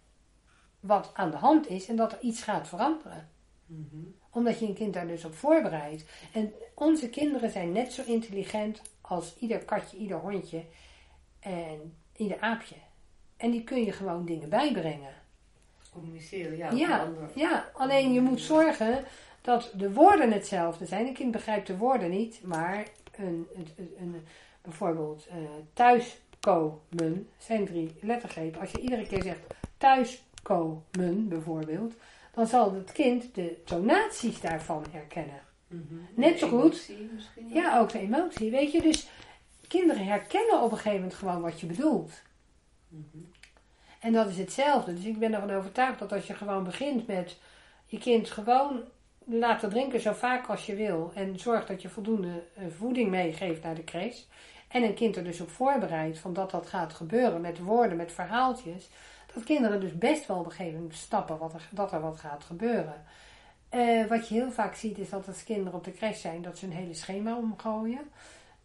[0.79, 3.29] wat aan de hand is en dat er iets gaat veranderen.
[3.65, 4.03] Mhm.
[4.29, 6.05] Omdat je een kind daar dus op voorbereidt.
[6.33, 10.63] En onze kinderen zijn net zo intelligent als ieder katje, ieder hondje
[11.39, 12.75] en ieder aapje.
[13.37, 15.23] En die kun je gewoon dingen bijbrengen.
[15.95, 16.71] Communiceren, ja.
[16.71, 19.05] Ja, ja, alleen je moet zorgen
[19.41, 21.07] dat de woorden hetzelfde zijn.
[21.07, 24.25] Een kind begrijpt de woorden niet, maar een, een, een,
[24.61, 25.35] bijvoorbeeld uh,
[25.73, 28.61] thuiskomen zijn drie lettergrepen.
[28.61, 29.39] Als je iedere keer zegt
[29.77, 31.93] thuiskomen bijvoorbeeld,
[32.33, 35.41] dan zal het kind de tonaties daarvan herkennen.
[35.67, 35.95] Mhm.
[36.15, 36.91] Net zo goed.
[37.53, 38.51] Ja, ook de emotie.
[38.51, 39.09] Weet je, dus
[39.67, 42.11] kinderen herkennen op een gegeven moment gewoon wat je bedoelt.
[42.87, 43.23] Mhm.
[44.05, 44.93] En dat is hetzelfde.
[44.93, 47.37] Dus ik ben ervan overtuigd dat als je gewoon begint met
[47.85, 48.81] je kind gewoon
[49.23, 51.11] laten drinken zo vaak als je wil.
[51.15, 54.21] En zorg dat je voldoende eh, voeding meegeeft naar de crash.
[54.67, 58.11] En een kind er dus op voorbereidt van dat dat gaat gebeuren met woorden, met
[58.11, 58.89] verhaaltjes.
[59.33, 62.17] Dat kinderen dus best wel op een gegeven moment stappen wat er, dat er wat
[62.17, 63.03] gaat gebeuren.
[63.69, 66.57] Eh, wat je heel vaak ziet is dat als kinderen op de crash zijn, dat
[66.57, 68.11] ze een hele schema omgooien.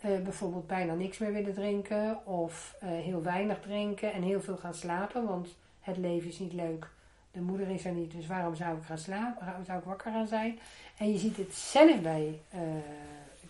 [0.00, 4.56] Eh, bijvoorbeeld bijna niks meer willen drinken of eh, heel weinig drinken en heel veel
[4.56, 6.88] gaan slapen, want het leven is niet leuk.
[7.32, 9.44] De moeder is er niet, dus waarom zou ik gaan slapen?
[9.44, 10.58] Waarom zou ik wakker gaan zijn?
[10.96, 12.40] En je ziet het zelf bij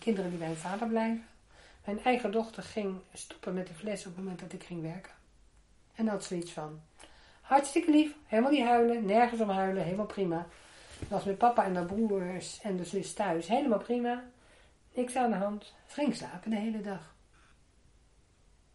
[0.01, 1.25] kinderen die bij hun vader blijven.
[1.85, 5.11] Mijn eigen dochter ging stoppen met de fles op het moment dat ik ging werken.
[5.95, 6.79] En dat zoiets van,
[7.41, 10.47] hartstikke lief, helemaal niet huilen, nergens om huilen, helemaal prima.
[11.07, 13.47] Was met papa en de broers en de zus thuis.
[13.47, 14.23] Helemaal prima.
[14.93, 15.73] Niks aan de hand.
[15.91, 17.15] Ging slapen de hele dag.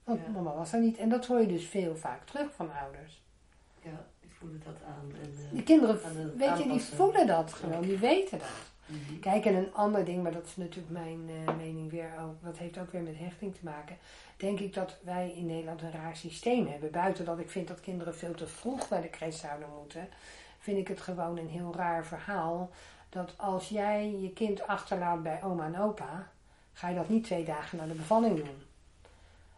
[0.04, 0.30] Want Ja.
[0.30, 0.96] mama was er niet.
[0.98, 3.22] En dat hoor je dus veel vaak terug van ouders.
[3.82, 5.10] Ja, die voelen dat aan.
[5.22, 5.98] En, eh, Die kinderen,
[6.36, 7.82] weet je, die voelen dat gewoon.
[7.82, 8.48] Die weten dat.
[8.86, 9.18] Mhm.
[9.20, 12.42] Kijk, en een ander ding, maar dat is natuurlijk mijn eh, mening weer ook.
[12.42, 13.96] Dat heeft ook weer met hechting te maken.
[14.36, 16.90] Denk ik dat wij in Nederland een raar systeem hebben.
[16.90, 20.08] Buiten dat ik vind dat kinderen veel te vroeg bij de crash zouden moeten.
[20.58, 22.70] Vind ik het gewoon een heel raar verhaal.
[23.08, 26.30] Dat als jij je kind achterlaat bij oma en opa.
[26.76, 28.62] Ga je dat niet twee dagen na de bevalling doen.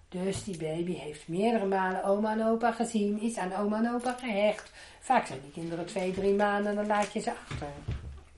[0.09, 3.21] Dus die baby heeft meerdere malen oma en opa gezien.
[3.21, 4.71] Is aan oma en opa gehecht.
[5.01, 7.69] Vaak zijn die kinderen twee, drie maanden en dan laat je ze achter.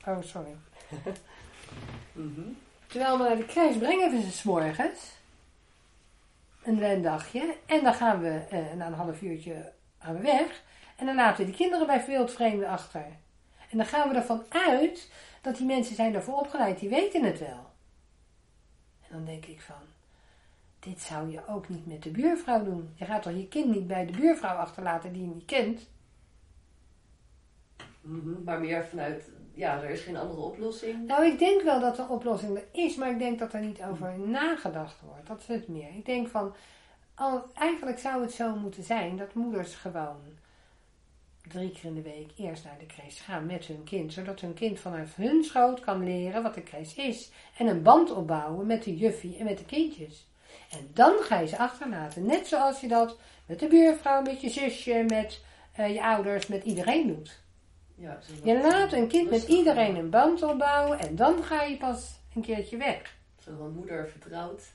[0.06, 0.54] Oh, sorry.
[2.12, 2.40] Mhm.
[2.86, 5.00] Terwijl we naar de crash brengen we ze s'morgens.
[6.62, 7.54] Een, een dagje.
[7.66, 10.62] En dan gaan we eh, na een half uurtje gaan we weg.
[10.96, 13.06] En dan laten we die kinderen bij wildvreemden achter.
[13.70, 15.10] En dan gaan we ervan uit
[15.40, 16.78] dat die mensen zijn daarvoor opgeleid.
[16.78, 17.69] Die weten het wel.
[19.10, 19.82] En dan denk ik van...
[20.78, 22.90] Dit zou je ook niet met de buurvrouw doen.
[22.94, 25.88] Je gaat toch je kind niet bij de buurvrouw achterlaten die je niet kent?
[28.00, 28.42] Mhm.
[28.44, 31.06] Maar meer vanuit, ja, er is geen andere oplossing.
[31.06, 33.82] Nou, ik denk wel dat de oplossing er is, maar ik denk dat er niet
[33.82, 35.26] over nagedacht wordt.
[35.26, 35.96] Dat is het meer.
[35.96, 36.54] Ik denk van,
[37.14, 40.20] al, eigenlijk zou het zo moeten zijn dat moeders gewoon
[41.50, 44.54] drie keer in de week eerst naar de crash gaan met hun kind, zodat hun
[44.54, 47.30] kind vanuit hun schoot kan leren wat de crash is.
[47.58, 50.28] En een band opbouwen met de juffie en met de kindjes.
[50.70, 52.26] En dan ga je ze achterlaten.
[52.26, 55.40] Net zoals je dat met de buurvrouw, met je zusje, met
[55.72, 57.42] eh, je ouders, met iedereen doet.
[57.94, 62.18] Ja, Je laat een kind met iedereen een band opbouwen en dan ga je pas
[62.34, 63.16] een keertje weg.
[63.44, 64.72] Zo van moeder vertrouwt,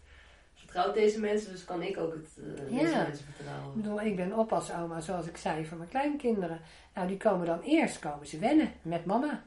[0.75, 2.79] vertrouwt deze mensen, dus kan ik ook het, eh, Ja.
[2.79, 3.75] deze mensen Ik vertrouwen.
[3.75, 6.59] bedoel, ik ben oppasoma, zoals ik zei, voor mijn kleinkinderen.
[6.93, 9.43] Nou, die komen dan eerst, komen ze wennen met mama.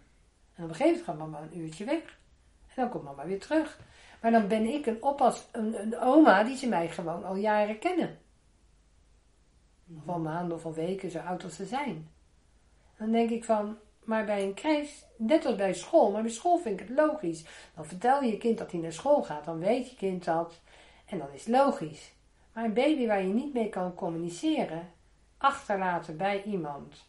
[0.55, 2.19] En op een gegeven moment gaat mama een uurtje weg.
[2.67, 3.81] En dan komt mama weer terug.
[4.23, 7.79] Maar dan ben ik een oppas, een, een oma die ze mij gewoon al jaren
[7.79, 8.19] kennen.
[9.97, 12.09] Of al maanden of al weken, zo oud als ze zijn.
[12.99, 16.59] Dan denk ik van, maar bij een crash, net als bij school, maar bij school
[16.59, 17.45] vind ik het logisch.
[17.75, 20.61] Dan vertel je je kind dat hij naar school gaat, dan weet je kind dat.
[21.09, 22.13] En dan is logisch.
[22.53, 24.93] Maar een baby waar je niet mee kan communiceren,
[25.37, 27.07] achterlaten bij iemand,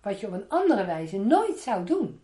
[0.00, 2.22] wat je op een andere wijze nooit zou doen.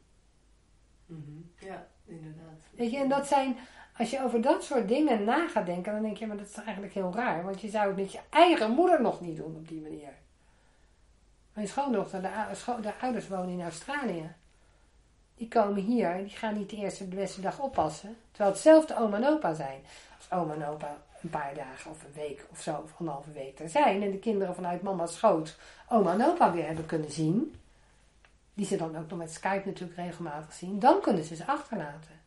[1.07, 1.67] Mhm.
[1.67, 2.61] Ja, inderdaad.
[2.71, 3.57] Weet je, en dat zijn
[3.99, 6.55] Als je over dat soort dingen na gaat denken, dan denk je, maar dat is
[6.55, 7.45] eigenlijk heel raar.
[7.45, 10.13] Want je zou het met je eigen moeder nog niet doen op die manier.
[11.53, 12.29] Mijn schoondochter, de,
[12.81, 14.33] de ouders wonen in Australië.
[15.35, 18.17] Die komen hier, die gaan niet de eerste de beste dag oppassen.
[18.31, 19.81] Terwijl hetzelfde oma en opa zijn.
[20.31, 23.69] Oma en opa een paar dagen of een week of zo, of anderhalve week er
[23.69, 24.03] zijn.
[24.03, 25.57] En de kinderen vanuit mama's schoot
[25.89, 27.55] oma en opa weer hebben kunnen zien.
[28.55, 30.79] Die ze dan ook nog met Skype natuurlijk regelmatig zien.
[30.79, 32.21] Dan kunnen ze ze achterlaten.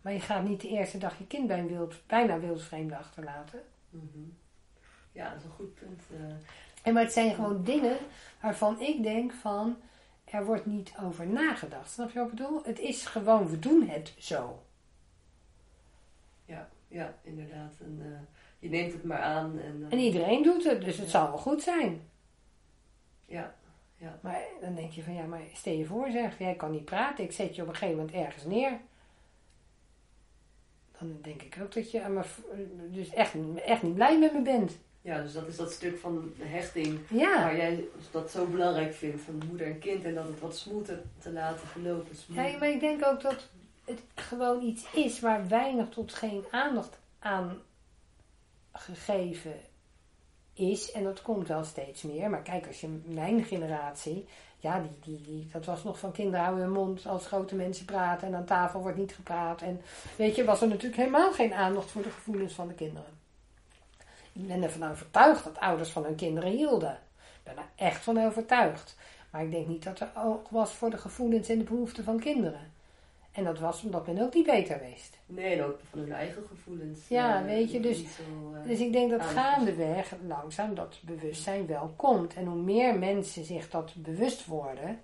[0.00, 3.62] Maar je gaat niet de eerste dag je kind bij een wild, bijna wildvreemde achterlaten.
[3.90, 4.28] Mhm.
[5.12, 6.02] Ja, dat is een goed punt.
[6.10, 6.34] Uh.
[6.82, 7.96] En maar het zijn gewoon dingen
[8.40, 9.76] waarvan ik denk van,
[10.24, 11.90] er wordt niet over nagedacht.
[11.90, 12.62] Snap je wat ik bedoel?
[12.64, 14.62] Het is gewoon, we doen het zo.
[16.92, 17.74] Ja, inderdaad.
[17.80, 18.18] En, uh,
[18.58, 19.58] je neemt het maar aan.
[19.58, 22.00] En, uh, en iedereen doet het, dus het zal wel goed zijn.
[23.26, 23.54] Ja,
[23.96, 24.18] ja.
[24.20, 27.24] Maar dan denk je van, ja, maar stel je voor zeg, jij kan niet praten,
[27.24, 28.78] ik zet je op een gegeven moment ergens neer.
[30.98, 32.22] Dan denk ik ook dat je
[32.90, 33.34] dus echt,
[33.64, 34.78] echt niet blij met me bent.
[35.00, 37.42] Ja, dus dat is dat stuk van de hechting ja.
[37.42, 41.10] waar jij dat zo belangrijk vindt van moeder en kind en dat het wat smoeten
[41.18, 42.16] te laten verlopen.
[42.26, 43.48] Ja, maar ik denk ook dat
[43.84, 47.62] het gewoon iets is waar weinig tot geen aandacht aan
[48.72, 49.60] gegeven
[50.52, 50.92] is.
[50.92, 52.30] En dat komt wel steeds meer.
[52.30, 54.26] Maar kijk, als je mijn generatie,
[54.58, 57.84] ja, die, die, die, dat was nog van kinderen houden hun mond als grote mensen
[57.84, 59.62] praten en aan tafel wordt niet gepraat.
[59.62, 59.80] En
[60.16, 63.20] weet je, was er natuurlijk helemaal geen aandacht voor de gevoelens van de kinderen.
[64.32, 66.98] Ik ben ervan overtuigd dat ouders van hun kinderen hielden.
[67.18, 68.96] Ik ben er echt van overtuigd.
[69.30, 72.20] Maar ik denk niet dat er oog was voor de gevoelens en de behoeften van
[72.20, 72.71] kinderen.
[73.32, 75.18] En dat was omdat men ook niet beter wist.
[75.26, 77.08] Nee, en ook van hun eigen gevoelens.
[77.08, 81.66] Ja, uh, weet je, dus, zo, uh, dus ik denk dat gaandeweg langzaam dat bewustzijn
[81.66, 82.34] wel komt.
[82.34, 85.00] En hoe meer mensen zich dat bewust worden,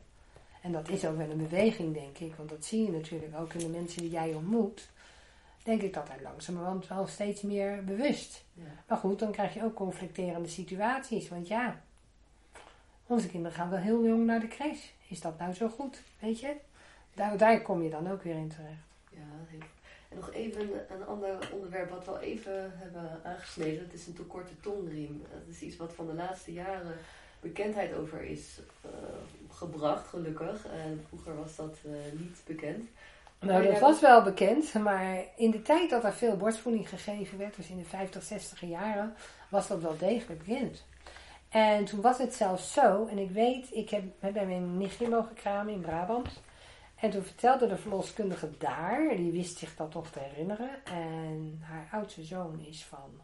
[0.62, 3.53] en dat is ook wel een beweging, denk ik, want dat zie je natuurlijk ook
[3.53, 4.89] in de mensen die jij ontmoet,
[5.62, 8.45] denk ik dat hij langzamerhand wel steeds meer bewust.
[8.55, 8.62] Ja.
[8.87, 11.81] Maar goed, dan krijg je ook conflicterende situaties, want ja,
[13.07, 14.87] onze kinderen gaan wel heel jong naar de crash.
[15.09, 16.55] Is dat nou zo goed, weet je?
[17.19, 18.87] Daar, daar kom je dan ook weer in terecht.
[19.11, 19.19] Ja,
[20.09, 23.85] en nog even een ander onderwerp wat we al even hebben aangesneden.
[23.85, 25.23] Dat is een te korte tongriem.
[25.33, 26.95] Dat is iets wat van de laatste jaren
[27.41, 28.91] bekendheid over is uh,
[29.51, 30.66] gebracht, gelukkig.
[30.66, 32.89] En vroeger was dat uh, niet bekend.
[33.41, 37.57] Nou, dat was wel bekend, maar in de tijd dat er veel borstvoeding gegeven werd,
[37.57, 39.14] dus in de 50, 60 jaren,
[39.49, 40.85] was dat wel degelijk bekend.
[41.49, 45.35] En toen was het zelfs zo, en ik weet, ik heb bij mijn nichtje mogen
[45.35, 46.29] kramen in Brabant.
[47.01, 50.85] En toen vertelde de verloskundige daar, die wist zich dat toch te herinneren.
[50.85, 53.21] En haar oudste zoon is van,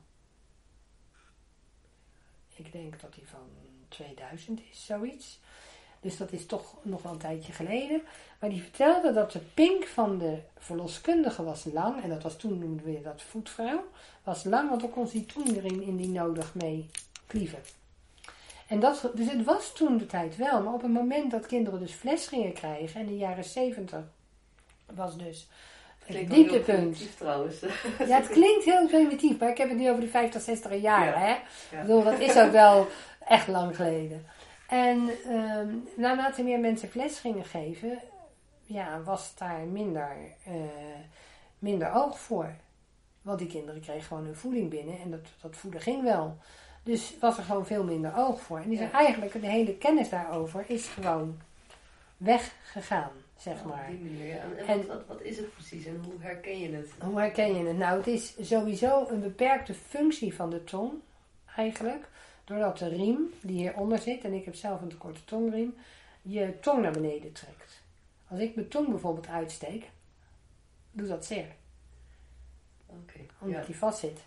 [2.55, 3.49] ik denk dat hij van
[3.89, 5.41] 2000 is, zoiets.
[6.01, 8.03] Dus dat is toch nog wel een tijdje geleden.
[8.41, 12.03] Maar die vertelde dat de pink van de verloskundige was lang.
[12.03, 13.85] En dat was toen noemden we dat voetvrouw.
[14.23, 16.91] Was lang, want dan kon ze die toenring in die nodig mee
[17.27, 17.63] klieven.
[18.67, 20.63] En dat, dus het was toen de tijd wel.
[20.63, 23.01] Maar op het moment dat kinderen dus fles gingen krijgen.
[23.01, 24.01] In de jaren 70
[24.95, 25.49] was dus
[26.05, 27.17] het dieptepunt.
[27.17, 27.61] trouwens.
[27.99, 29.39] Ja, het klinkt heel primitief.
[29.39, 31.19] Maar ik heb het nu over de 50, 60 jaar.
[31.21, 31.33] Hè?
[31.77, 32.87] Ik bedoel, dat is ook wel
[33.27, 34.27] echt lang geleden.
[34.69, 37.99] En um, naarmate meer mensen fles gingen geven,
[38.63, 40.17] ja, was daar minder,
[40.49, 40.55] uh,
[41.59, 42.55] minder oog voor.
[43.23, 46.39] Want die kinderen kregen gewoon hun voeding binnen en dat, dat voeden ging wel.
[46.85, 48.59] Dus was er gewoon veel minder oog voor.
[48.59, 48.91] En die ja.
[48.91, 51.41] eigenlijk de hele kennis daarover is gewoon
[52.17, 53.87] weggegaan, zeg oh, maar.
[53.91, 54.43] die manier, ja.
[54.43, 56.91] En, en, wat, wat, is het precies en hoe herken je het?
[56.99, 57.77] Hoe herken je het?
[57.77, 60.93] Nou, het is sowieso een beperkte functie van de tong,
[61.57, 62.09] eigenlijk.
[62.45, 65.75] Doordat de riem die hieronder zit, en ik heb zelf een te korte tongriem,
[66.23, 67.83] je tong naar beneden trekt.
[68.29, 69.91] Als ik mijn tong bijvoorbeeld uitsteek,
[70.91, 71.47] doet dat zeer.
[72.87, 73.67] Okay, omdat ja.
[73.67, 74.21] die vast zit.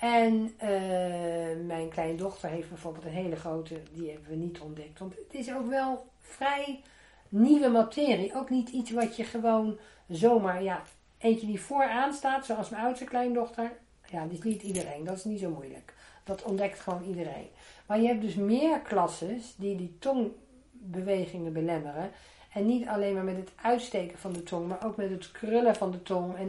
[0.00, 4.98] En uh, mijn kleindochter heeft bijvoorbeeld een hele grote, die hebben we niet ontdekt.
[4.98, 6.80] Want het is ook wel vrij
[7.28, 8.34] nieuwe materie.
[8.34, 9.78] Ook niet iets wat je gewoon
[10.08, 10.82] zomaar, ja,
[11.18, 13.72] eentje die vooraan staat, zoals mijn oudste kleindochter.
[14.06, 15.94] Ja, die is niet iedereen, dat is niet zo moeilijk.
[16.24, 17.48] Dat ontdekt gewoon iedereen.
[17.86, 22.10] Maar je hebt dus meer klasses die die tongbewegingen belemmeren.
[22.52, 25.76] En niet alleen maar met het uitsteken van de tong, maar ook met het krullen
[25.76, 26.36] van de tong.
[26.36, 26.48] En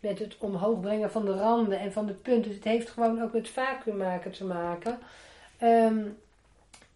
[0.00, 2.42] met het omhoog brengen van de randen en van de punten.
[2.42, 4.98] Dus het heeft gewoon ook met vacuüm maken te maken.
[5.62, 6.18] Um,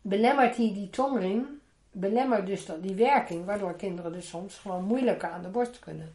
[0.00, 1.46] belemmert die, die tongring,
[1.90, 6.14] belemmert dus dat, die werking, waardoor kinderen dus soms gewoon moeilijker aan de borst kunnen.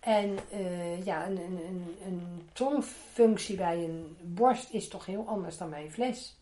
[0.00, 5.58] En uh, ja, een, een, een, een, tongfunctie bij een borst is toch heel anders
[5.58, 6.36] dan bij een fles.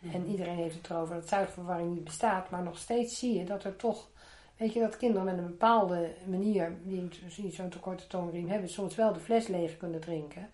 [0.00, 0.12] Mm.
[0.12, 3.64] En iedereen heeft het erover dat zuigverwarring niet bestaat, maar nog steeds zie je dat
[3.64, 4.08] er toch
[4.56, 8.68] Weet je dat kinderen met een bepaalde manier, die niet zo'n te korte toonriem hebben,
[8.68, 10.50] soms wel de fles leeg kunnen drinken.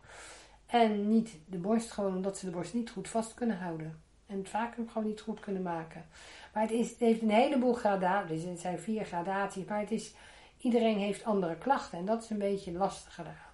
[0.66, 4.02] En niet de borst, gewoon omdat ze de borst niet goed vast kunnen houden.
[4.26, 6.04] En het vacuüm gewoon niet goed kunnen maken.
[6.52, 8.44] Maar het, is, heeft een heleboel gradaties.
[8.44, 9.64] Het zijn vier gradaties.
[9.64, 10.14] Maar het is,
[10.58, 11.98] iedereen heeft andere klachten.
[11.98, 13.51] En dat is een beetje lastig gedaan.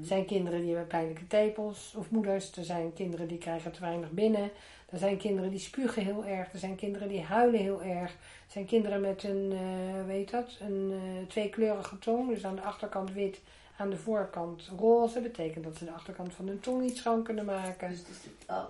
[0.00, 2.56] Er zijn kinderen die hebben pijnlijke tepels of moeders.
[2.56, 4.50] Er zijn kinderen die krijgen te weinig binnen.
[4.90, 6.52] Er zijn kinderen die spugen heel erg.
[6.52, 8.10] Er zijn kinderen die huilen heel erg.
[8.10, 12.28] Er zijn kinderen met een, uh, weet dat, een uh, tweekleurige tong.
[12.28, 13.40] Dus aan de achterkant wit,
[13.76, 15.20] aan de voorkant roze.
[15.20, 17.88] betekent dat ze de achterkant van hun tong niet schoon kunnen maken.
[17.88, 18.16] Dus, dus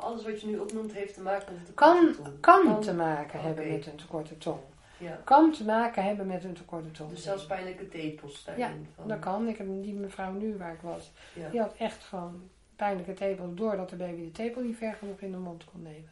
[0.00, 2.28] alles wat je nu opnoemt heeft te maken met de kan, tong?
[2.40, 3.46] Kan, kan te maken okay.
[3.46, 4.60] hebben met een tekorte tong.
[5.00, 5.20] Ja.
[5.24, 7.10] Kan te maken hebben met een tekorte tong.
[7.10, 8.64] Dus zelfs pijnlijke tepels daarin?
[8.64, 9.08] Ja, van.
[9.08, 9.48] dat kan.
[9.48, 11.48] Ik heb die mevrouw nu waar ik was, ja.
[11.48, 15.30] die had echt gewoon pijnlijke tepels doordat de baby de tepel niet ver genoeg in
[15.30, 16.10] de mond kon nemen.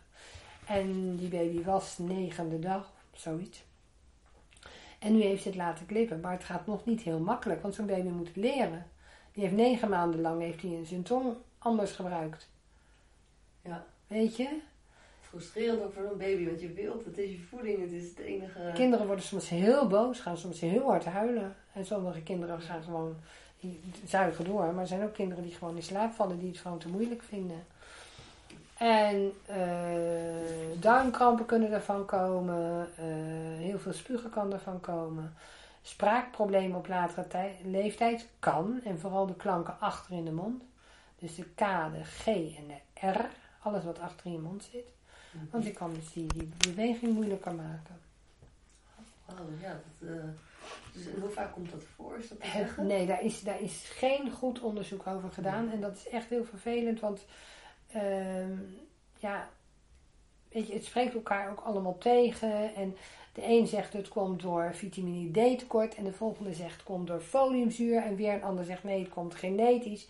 [0.67, 3.65] En die baby was negende dag, zoiets.
[4.99, 7.75] En nu heeft ze het laten klippen, maar het gaat nog niet heel makkelijk, want
[7.75, 8.87] zo'n baby moet leren.
[9.33, 12.49] Die heeft negen maanden lang heeft hij zijn tong anders gebruikt.
[13.63, 13.85] Ja.
[14.07, 14.61] Weet je?
[15.29, 18.19] Frustrerend ook voor zo'n baby, want je wilt, het is je voeding, het is het
[18.19, 18.71] enige...
[18.75, 21.57] Kinderen worden soms heel boos, gaan soms heel hard huilen.
[21.73, 23.17] En sommige kinderen gaan gewoon
[24.05, 26.79] zuigen door, maar er zijn ook kinderen die gewoon in slaap vallen, die het gewoon
[26.79, 27.67] te moeilijk vinden.
[28.79, 29.57] En uh,
[30.81, 32.89] duimkrampen kunnen ervan komen.
[32.99, 33.05] Uh,
[33.59, 35.35] heel veel spugen kan ervan komen.
[35.83, 38.81] Spraakproblemen op latere leeftijd kan.
[38.85, 40.63] En vooral de klanken achter in de mond.
[41.19, 41.59] Dus de K,
[41.93, 43.29] de G en de R.
[43.63, 44.97] Alles wat achter in je mond zit.
[45.51, 47.97] Want je kan dus die, die beweging moeilijker maken.
[49.31, 50.25] Oh ja, dat, uh,
[50.93, 52.19] dus hoe vaak komt dat voor?
[52.19, 55.71] Is dat nee, daar is, daar is geen goed onderzoek over gedaan.
[55.71, 57.25] En dat is echt heel vervelend, want
[57.93, 58.53] Ehm,
[59.19, 59.49] ja,
[60.49, 62.75] weet je, het spreekt elkaar ook allemaal tegen.
[62.75, 62.97] En
[63.33, 65.95] de een zegt het komt door vitamine D tekort.
[65.95, 68.03] En de volgende zegt het komt door foliumzuur.
[68.03, 70.09] En weer een ander zegt nee, het komt genetisch.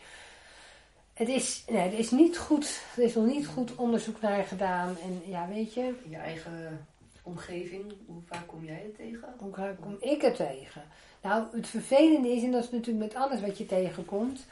[1.18, 4.96] Het is, nee, er is niet goed, er is nog niet goed onderzoek naar gedaan.
[5.02, 5.94] En ja, weet je.
[6.08, 6.86] Je eigen
[7.22, 9.34] omgeving, hoe vaak kom jij het tegen?
[9.38, 10.82] Hoe vaak kom ik het tegen?
[11.22, 14.46] Nou, het vervelende is, en dat is natuurlijk met alles wat je tegenkomt.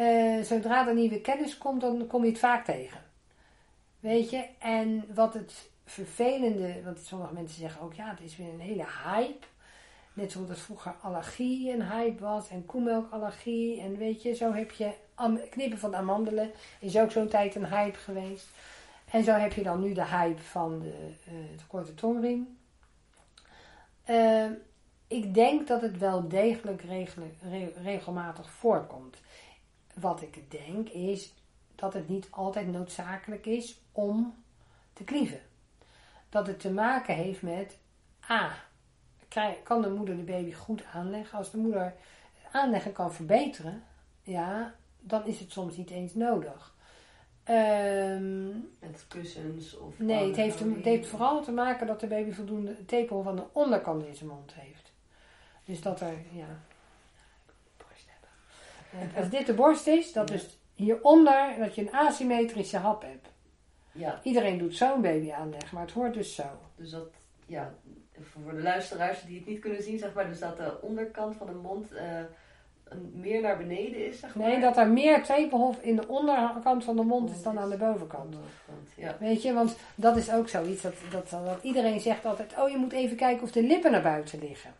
[0.00, 3.00] Uh, zodra er nieuwe kennis komt, dan kom je het vaak tegen.
[4.00, 4.44] Weet je?
[4.58, 8.86] En wat het vervelende, want sommige mensen zeggen ook, ja, het is weer een hele
[9.04, 9.46] hype.
[10.16, 13.80] Net zoals het vroeger allergie een hype was en koemelkallergie.
[13.80, 14.92] En weet je, zo heb je
[15.50, 16.50] knippen van amandelen,
[16.80, 18.48] is ook zo'n tijd een hype geweest.
[19.10, 22.58] En zo heb je dan nu de hype van de, uh, de korte tongriem.
[24.10, 24.50] Uh,
[25.06, 26.82] ik denk dat het wel degelijk
[27.82, 29.16] regelmatig voorkomt.
[29.94, 31.34] Wat ik denk is
[31.74, 34.34] dat het niet altijd noodzakelijk is om
[34.92, 35.40] te klieven.
[36.28, 37.78] Dat het te maken heeft met
[38.30, 38.65] A.
[39.62, 41.38] Kan de moeder de baby goed aanleggen?
[41.38, 41.94] Als de moeder
[42.50, 43.82] aanleggen kan verbeteren,
[44.22, 46.74] ja, dan is het soms niet eens nodig.
[47.50, 49.98] Um, Met kussens of.
[49.98, 53.44] Nee, het heeft, het heeft vooral te maken dat de baby voldoende tepel van de
[53.52, 54.92] onderkant in zijn mond heeft.
[55.64, 56.60] Dus dat er, ja,
[59.16, 63.28] als dit de borst is, dat is hieronder dat je een asymmetrische hap hebt.
[63.92, 64.20] Ja.
[64.22, 66.44] Iedereen doet zo'n baby aanleggen, maar het hoort dus zo.
[66.76, 67.08] Dus dat,
[67.46, 67.74] ja,
[68.22, 71.46] voor de luisteraars die het niet kunnen zien, zeg maar, dus dat de onderkant van
[71.46, 72.00] de mond uh,
[73.12, 74.48] meer naar beneden is, zeg maar.
[74.48, 77.76] Nee, dat er meer tepelhof in de onderkant van de mond is dan aan de
[77.76, 78.36] bovenkant.
[78.96, 79.16] Ja.
[79.20, 82.76] Weet je, want dat is ook zoiets, dat, dat, dat iedereen zegt altijd, oh je
[82.76, 84.70] moet even kijken of de lippen naar buiten liggen.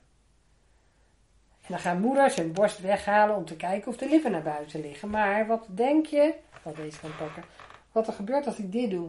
[1.62, 4.80] En dan gaan moeders hun borst weghalen om te kijken of de lippen naar buiten
[4.80, 5.10] liggen.
[5.10, 7.42] Maar wat denk je, wat deze kan pakken,
[7.92, 9.08] wat er gebeurt als ik dit doe?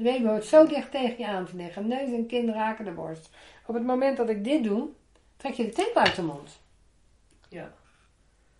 [0.00, 1.88] De baby hoort zo dicht tegen je aan te liggen.
[1.88, 3.30] Neus en kin raken de borst.
[3.66, 4.88] Op het moment dat ik dit doe,
[5.36, 6.60] trek je de tepel uit de mond.
[7.48, 7.64] Ja.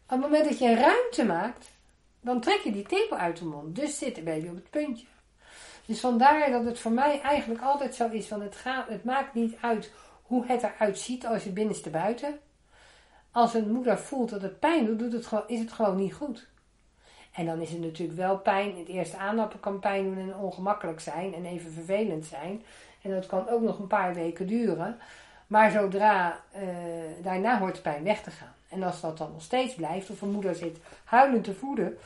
[0.05, 1.71] Op het moment dat je ruimte maakt,
[2.21, 3.77] dan trek je die tepel uit de mond.
[3.77, 5.07] Dus zit de baby op het puntje.
[5.87, 8.29] Dus vandaar dat het voor mij eigenlijk altijd zo is.
[8.29, 12.39] Want het, gaat, het maakt niet uit hoe het eruit ziet als je binnenste buiten.
[13.31, 16.49] Als een moeder voelt dat het pijn doet, doet het is het gewoon niet goed.
[17.33, 18.77] En dan is het natuurlijk wel pijn.
[18.79, 22.63] Het eerste aannappen kan pijn doen en ongemakkelijk zijn en even vervelend zijn.
[23.03, 24.99] En dat kan ook nog een paar weken duren.
[25.47, 26.63] Maar zodra uh,
[27.23, 28.55] daarna hoort de pijn weg te gaan.
[28.69, 31.99] En als dat dan nog steeds blijft, of een moeder zit huilend te voeden,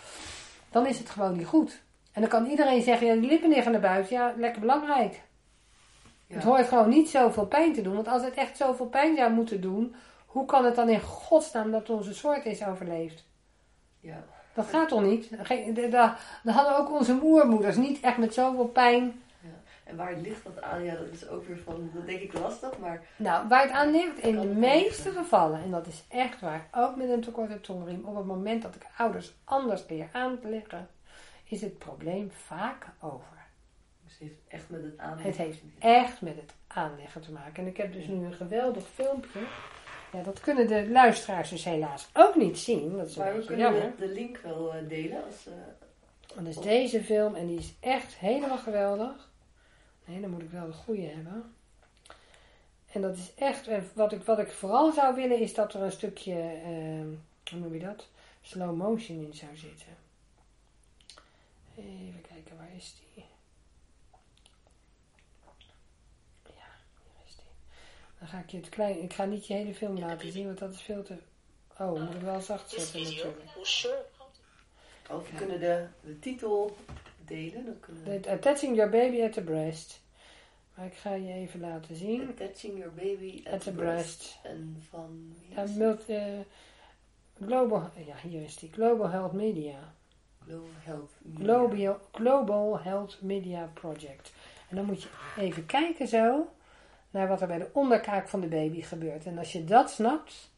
[0.71, 1.83] dan is het gewoon niet goed.
[2.13, 4.17] En dan kan iedereen zeggen, ja, de lippen liggen naar buiten.
[4.17, 5.23] Ja, lekker belangrijk.
[6.27, 7.95] Het hoort gewoon niet zoveel pijn te doen.
[7.95, 9.95] Want als het echt zoveel pijn zou moeten doen,
[10.27, 13.25] hoe kan het dan in godsnaam dat onze soort is overleefd?
[14.01, 14.25] Ja.
[14.55, 15.31] Dat gaat toch niet?
[16.43, 19.23] Dan hadden ook onze moermoeders niet echt met zoveel pijn.
[19.41, 19.49] Ja.
[19.85, 20.85] En waar ligt dat aan?
[20.85, 23.03] Ja, dat is ook weer van, dat denk ik lastig, maar...
[23.17, 26.69] Nou, waar het aan ligt, in de het meeste gevallen, en dat is echt waar,
[26.73, 30.49] ook met een tekorte tongriem, op het moment dat ik ouders anders leer aan te
[30.49, 30.89] leggen,
[31.45, 33.47] is het probleem vaak over.
[34.05, 35.19] Dus het heeft echt met het aan.
[35.19, 37.63] Het heeft echt met het aanleggen te maken.
[37.63, 39.41] En ik heb dus nu een geweldig filmpje.
[40.15, 42.97] Ja, dat kunnen de luisteraars dus helaas ook niet zien.
[42.97, 43.97] Dat is Maar we kunnen jammer.
[43.99, 45.25] de, link wel eh, delen.
[45.25, 45.53] Als, eh,
[46.35, 49.31] Dat is deze film en die is echt helemaal geweldig.
[50.05, 51.55] Nee, dan moet ik wel de goede hebben.
[52.93, 55.83] En dat is echt, eh, wat ik, wat ik vooral zou willen is dat er
[55.83, 57.09] een stukje, ehm,
[57.51, 58.09] hoe noem je dat?
[58.41, 59.97] Slow motion in zou zitten.
[61.77, 63.25] Even kijken, waar is die?
[66.45, 66.71] Ja,
[67.03, 67.53] hier is die.
[68.25, 70.59] Dan ga ik je het klein, ik ga niet je hele film laten zien, want
[70.59, 71.17] dat is veel te...
[71.79, 73.43] Oh, moet ik wel zacht zetten natuurlijk.
[73.55, 74.29] will show how
[75.03, 76.77] to of we kunnen de, de titel
[77.25, 77.65] delen.
[77.65, 78.31] Dan kunnen we...
[78.31, 80.01] Attaching your baby at the breast.
[80.75, 82.29] Maar ik ga je even laten zien.
[82.29, 84.39] Attaching your baby at, At the breast.
[84.43, 86.41] En van wie Ja, is eh,
[87.47, 88.71] global, ja, hier is die.
[88.73, 89.95] Global Health Media.
[90.47, 91.13] Global Health.
[91.23, 91.45] Media.
[91.45, 94.33] Global, Global Health Media Project.
[94.69, 95.09] En dan moet je
[95.39, 96.49] even kijken zo
[97.15, 99.27] naar wat er bij de onderkaak van de baby gebeurt.
[99.27, 100.51] En als je dat snapt,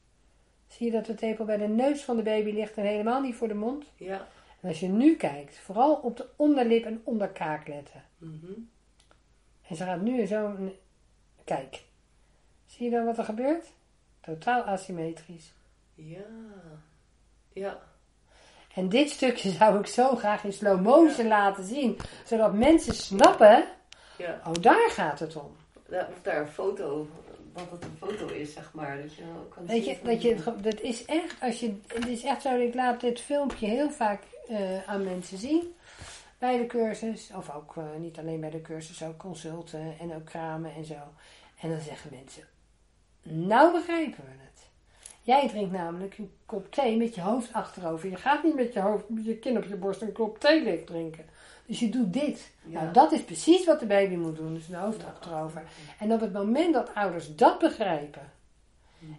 [0.66, 3.34] zie je dat de tepel bij de neus van de baby ligt en helemaal niet
[3.34, 3.84] voor de mond.
[3.96, 4.26] Ja.
[4.60, 8.04] En als je nu kijkt, vooral op de onderlip en onderkaak letten.
[8.18, 8.52] Mhm.
[9.68, 10.56] En ze gaat nu zo.
[11.44, 11.82] Kijk.
[12.66, 13.72] Zie je dan wat er gebeurt?
[14.20, 15.52] Totaal asymmetrisch.
[15.94, 16.26] Ja.
[17.52, 17.78] Ja.
[18.74, 21.98] En dit stukje zou ik zo graag in slow motion laten zien.
[22.24, 23.64] Zodat mensen snappen.
[24.18, 24.40] Ja.
[24.46, 25.56] Oh, daar gaat het om.
[25.90, 27.08] Of daar een foto,
[27.52, 29.02] dat het een foto is, zeg maar.
[29.02, 32.24] Dat je ook kan Weet je, dat, je, dat is echt, als je, het is
[32.24, 35.74] echt zo, ik laat dit filmpje heel vaak eh, aan mensen zien.
[36.38, 40.24] Bij de cursus, of ook eh, niet alleen bij de cursus, ook consulten en ook
[40.24, 40.98] kramen en zo.
[41.60, 42.44] En dan zeggen mensen,
[43.22, 44.68] nou begrijpen we het.
[45.22, 48.08] Jij drinkt namelijk een kop thee met je hoofd achterover.
[48.10, 50.62] Je gaat niet met je hoofd, met je kin op je borst een kop thee
[50.62, 51.24] leeg drinken.
[51.66, 52.50] Dus je doet dit.
[52.64, 52.80] Ja.
[52.80, 54.54] Nou, dat is precies wat de baby moet doen.
[54.54, 55.64] Dus een hoofd achterover.
[55.98, 58.32] En op het moment dat ouders dat begrijpen,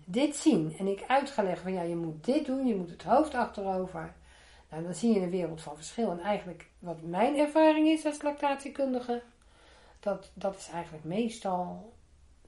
[0.05, 2.89] dit zien en ik uit ga leggen van ja, je moet dit doen, je moet
[2.89, 4.13] het hoofd achterover.
[4.69, 6.11] Nou, dan zie je een wereld van verschil.
[6.11, 9.21] En eigenlijk, wat mijn ervaring is als lactatiekundige,
[9.99, 11.93] dat, dat is eigenlijk meestal,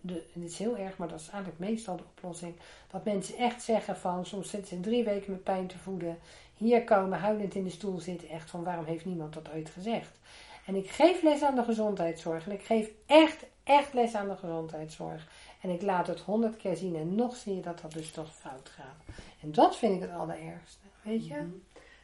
[0.01, 2.55] de, en dit is heel erg, maar dat is eigenlijk meestal de oplossing.
[2.91, 6.17] Dat mensen echt zeggen van, soms zitten ze drie weken met pijn te voeden,
[6.59, 10.19] hier komen, huilend in de stoel zitten, echt van waarom heeft niemand dat ooit gezegd?
[10.65, 14.35] En ik geef les aan de gezondheidszorg en ik geef echt, echt les aan de
[14.35, 15.27] gezondheidszorg.
[15.61, 18.35] En ik laat het honderd keer zien en nog zie je dat dat dus toch
[18.35, 19.15] fout gaat.
[19.41, 21.33] En dat vind ik het allerergste, weet je?
[21.33, 21.49] Mhm.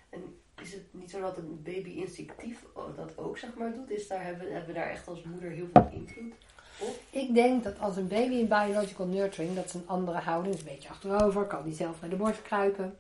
[0.10, 3.91] En is het niet zo dat een baby instinctief dat ook, zeg maar, doet?
[3.91, 6.34] Is daar, hebben, hebben we daar echt als moeder heel veel invloed
[6.80, 6.99] op?
[7.10, 10.60] Ik denk dat als een baby in biological nurturing, dat is een andere houding, is
[10.62, 12.97] een beetje achterover, kan die zelf naar de borst kruipen.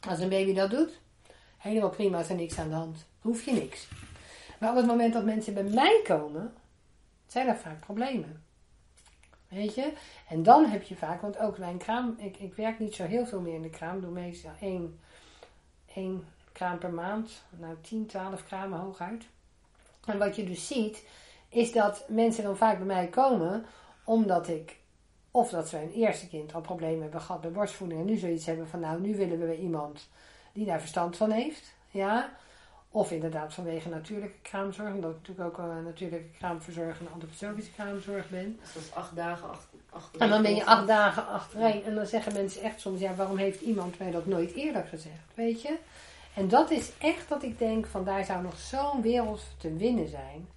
[0.00, 0.98] Als een baby dat doet,
[1.56, 3.06] helemaal prima, is er niks aan de hand.
[3.20, 3.88] Hoef je niks.
[4.60, 6.52] Maar op het moment dat mensen bij mij komen,
[7.26, 8.42] zijn er vaak problemen.
[9.48, 9.92] Weet je?
[10.28, 13.04] En dan heb je vaak, want ook bij een kraam, ik, ik werk niet zo
[13.04, 15.00] heel veel meer in de kraam, doe meestal één,
[15.94, 19.26] één kraam per maand, nou 10, 12 kramen hooguit.
[20.04, 21.04] En wat je dus ziet,
[21.48, 23.66] is dat mensen dan vaak bij mij komen
[24.04, 24.76] omdat ik,
[25.30, 28.46] of dat ze een eerste kind al problemen hebben gehad bij borstvoeding en nu zoiets
[28.46, 30.08] hebben van nou, nu willen we iemand
[30.52, 31.74] die daar verstand van heeft.
[31.90, 32.30] Ja.
[32.90, 38.28] Of inderdaad vanwege natuurlijke kraamzorg, omdat ik natuurlijk ook een natuurlijke kraamverzorger en antroposofische kraamzorg
[38.28, 38.58] ben.
[38.60, 39.78] Dus dat is acht dagen achter.
[39.90, 41.84] achter En dan ben je acht dagen achtereen.
[41.84, 45.34] En dan zeggen mensen echt soms, ja, waarom heeft iemand mij dat nooit eerder gezegd?
[45.34, 45.76] Weet je?
[46.34, 50.08] En dat is echt dat ik denk van daar zou nog zo'n wereld te winnen
[50.08, 50.48] zijn.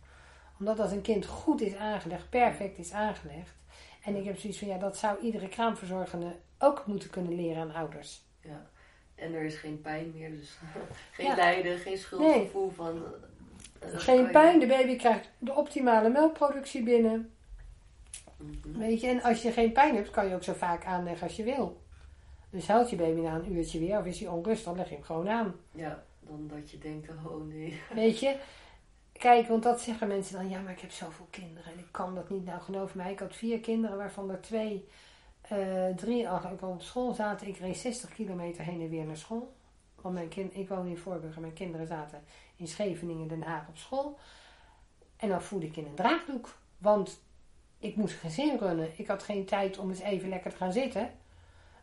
[0.59, 3.53] Omdat als een kind goed is aangelegd, perfect is aangelegd.
[4.01, 7.73] En ik heb zoiets van, ja, dat zou iedere kraamverzorgende ook moeten kunnen leren aan
[7.73, 8.21] ouders.
[8.41, 8.69] Ja.
[9.15, 10.57] En er is geen pijn meer, dus
[11.11, 11.35] geen Ja.
[11.35, 13.03] lijden, geen schuldgevoel van...
[13.79, 17.31] eh, Geen je- pijn, de baby krijgt de optimale melkproductie binnen.
[18.37, 18.77] Mhm.
[18.79, 21.35] Weet je, en als je geen pijn hebt, kan je ook zo vaak aanleggen als
[21.35, 21.81] je wil.
[22.49, 24.95] Dus houdt je baby na een uurtje weer, of is hij onrustig, dan leg je
[24.95, 25.55] hem gewoon aan.
[25.71, 27.81] Ja, dan dat je denkt, oh nee.
[27.93, 28.35] Weet je?
[29.21, 32.15] Kijk, want dat zeggen mensen dan, ja, maar ik heb zoveel kinderen en ik kan
[32.15, 32.45] dat niet.
[32.45, 34.87] Nou, geloof mij, ik had vier kinderen, waarvan er twee,
[35.41, 37.47] eh, drie al op school zaten.
[37.47, 39.53] Ik reed 60 kilometer heen en weer naar school.
[39.95, 42.23] Want mijn kind, ik woon in Voorburg en mijn kinderen zaten
[42.55, 44.19] in Scheveningen, Den Haag op school.
[45.17, 46.57] En dan voelde ik in een draagdoek.
[46.77, 47.21] Want
[47.79, 48.89] ik moest gezin runnen.
[48.95, 51.11] Ik had geen tijd om eens even lekker te gaan zitten.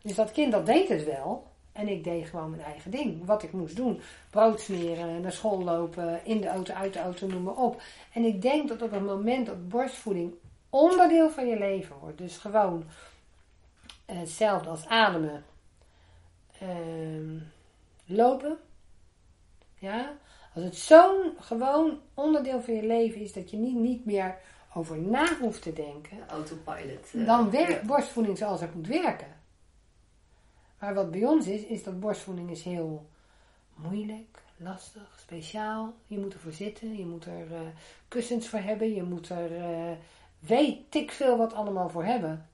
[0.01, 1.51] Dus dat kind, dat deed het wel.
[1.79, 3.25] En ik deed gewoon mijn eigen ding.
[3.25, 4.01] Wat ik moest doen.
[4.29, 7.81] Brood smeren, naar school lopen, in de auto, uit de auto, noem maar op.
[8.13, 10.33] En ik denk dat op het moment dat borstvoeding
[10.69, 12.17] onderdeel van je leven wordt.
[12.17, 12.83] Dus gewoon
[14.05, 15.43] eh, hetzelfde als ademen.
[16.59, 17.37] Ehm,
[18.05, 18.57] lopen.
[19.75, 20.11] Ja.
[20.55, 24.37] Als het zo'n gewoon onderdeel van je leven is dat je niet, niet meer
[24.73, 26.17] over na hoeft te denken.
[26.27, 27.13] Autopilot.
[27.13, 29.38] eh, Dan werkt borstvoeding zoals het moet werken.
[30.79, 33.05] Maar wat bij ons is, is dat borstvoeding is heel
[33.75, 35.93] moeilijk, lastig, speciaal.
[36.07, 37.59] Je moet ervoor zitten, je moet er eh,
[38.07, 39.91] kussens voor hebben, je moet er eh,
[40.39, 42.47] weet ik veel wat allemaal voor hebben.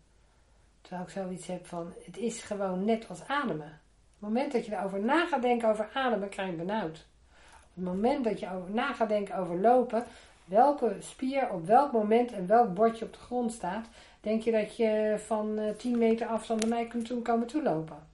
[0.82, 3.80] Terwijl ik zoiets heb van, het is gewoon net als ademen.
[4.16, 7.06] Op het moment dat je erover na gaat denken over ademen, krijg je benauwd.
[7.54, 10.06] Op het moment dat je over na gaat denken over lopen,
[10.46, 13.88] welke spier op welk moment en welk bordje op de grond staat,
[14.22, 18.14] denk je dat je van eh, 10 meter afstand naar mij kunt toe komen toelopen.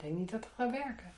[0.00, 1.12] Ik denk niet dat dat gaat werken.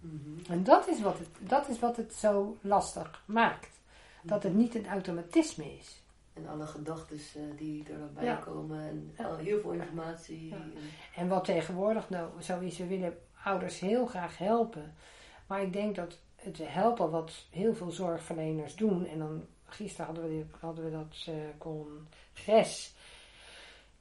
[0.00, 0.52] Mhm.
[0.52, 3.80] En dat is wat het, dat is wat het zo lastig maakt.
[4.22, 6.02] Dat het niet een automatisme is.
[6.32, 8.34] En alle gedachten eh, die er dan bij Ja.
[8.34, 8.80] komen.
[8.88, 9.24] En Ja.
[9.24, 10.48] al heel veel informatie.
[10.48, 10.56] Ja.
[10.56, 10.72] En-
[11.14, 14.94] En wat tegenwoordig nou zo is, we willen ouders heel graag helpen.
[15.46, 19.06] Maar ik denk dat het helpen wat heel veel zorgverleners doen.
[19.06, 22.93] En dan gisteren hadden we, hadden we dat eh, congres.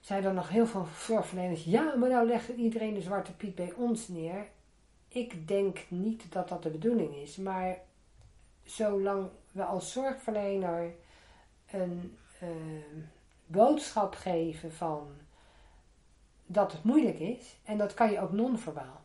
[0.04, 1.64] Zeiden er nog heel veel zorgverleners.
[1.64, 4.48] Ja, maar nou legt iedereen de zwarte piet bij ons neer.
[5.08, 7.36] Ik denk niet dat dat de bedoeling is.
[7.36, 7.78] Maar
[8.64, 10.94] zolang we als zorgverlener
[11.72, 12.48] een eh,
[13.46, 15.08] boodschap geven van
[16.46, 17.56] dat het moeilijk is.
[17.64, 19.02] En dat kan je ook non-verbaal.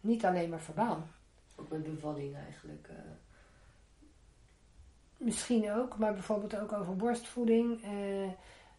[0.00, 1.06] Niet alleen maar verbaal.
[1.56, 2.88] Ook met bevalling eigenlijk.
[2.88, 2.96] eh.
[5.16, 7.82] Misschien ook, maar bijvoorbeeld ook over borstvoeding.
[7.82, 8.30] Eh,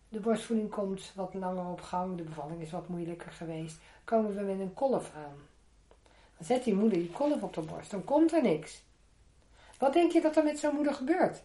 [0.09, 2.17] de borstvoeding komt wat langer op gang.
[2.17, 3.77] De bevalling is wat moeilijker geweest.
[4.03, 5.37] Komen we met een kolf aan.
[6.37, 7.91] Dan zet die moeder die kolf op de borst.
[7.91, 8.81] Dan komt er niks.
[9.77, 11.43] Wat denk je dat er met zo'n moeder gebeurt?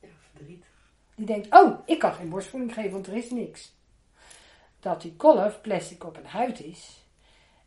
[0.00, 0.64] ja, verdriet.
[1.14, 3.72] Die denkt, oh, ik kan geen borstvoeding geven, want er is niks.
[4.80, 7.04] Dat die kolf plastic op een huid is.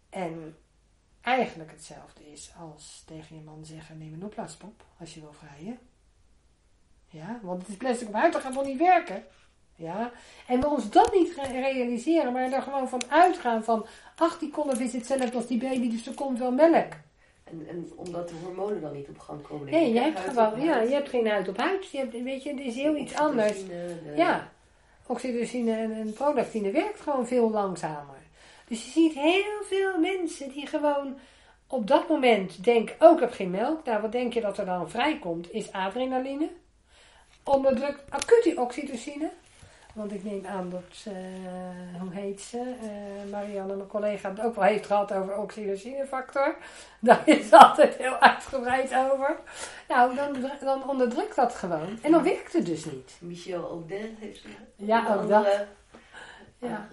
[0.10, 0.58] En
[1.22, 5.80] eigenlijk hetzelfde is als tegen je man zeggen, neem een opblaaspop als je wil vrijen.
[7.08, 9.26] Ja, want het is plastic op huid, dat gaat wel niet werken.
[9.76, 10.11] Ja,
[10.47, 14.49] en we ons dat niet re- realiseren, maar er gewoon van uitgaan van, ach, die
[14.49, 16.93] kolf is hetzelfde als die baby, dus er komt wel melk.
[17.43, 19.69] En, en omdat de hormonen dan niet op gang komen.
[19.69, 21.89] Nee, je hebt gewoon, ja, je hebt geen huid op huid.
[21.91, 23.65] Je hebt, weet je, het is heel iets anders.
[23.65, 24.51] De- Ja,
[25.07, 28.15] oxytocine en, en prolactine werkt gewoon veel langzamer.
[28.67, 31.17] Dus je ziet heel veel mensen die gewoon
[31.67, 33.86] op dat moment denken, oh ik heb geen melk.
[33.86, 35.51] Nou, wat denk je dat er dan vrijkomt?
[35.53, 36.49] Is adrenaline.
[37.43, 39.30] Onderdrukt acute oxytocine.
[39.94, 44.56] Want ik neem aan dat, eh, hoe heet ze, eh, Marianne, mijn collega, het ook
[44.56, 46.56] wel heeft gehad over oxytocinefactor.
[47.00, 49.38] Daar is altijd heel uitgebreid over.
[49.88, 52.00] Nou, dan, dan onderdrukt dat gewoon.
[52.02, 53.18] En dan werkt het dus niet.
[53.20, 55.20] Michel Audin heeft Ja, ook dat.
[55.22, 55.68] andere
[56.58, 56.88] Ja.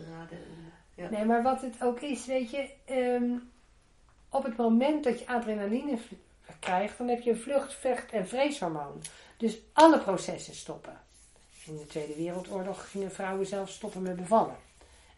[0.94, 1.08] Ja.
[1.10, 3.32] Nee, maar wat het ook is, weet je, ehm,
[4.28, 5.98] op het moment dat je adrenaline
[6.58, 9.02] krijgt, dan heb je een vlucht, vecht en vreeshormoon.
[9.36, 11.00] Dus alle processen stoppen.
[11.70, 14.56] In de Tweede Wereldoorlog gingen vrouwen zelfs stoppen met bevallen.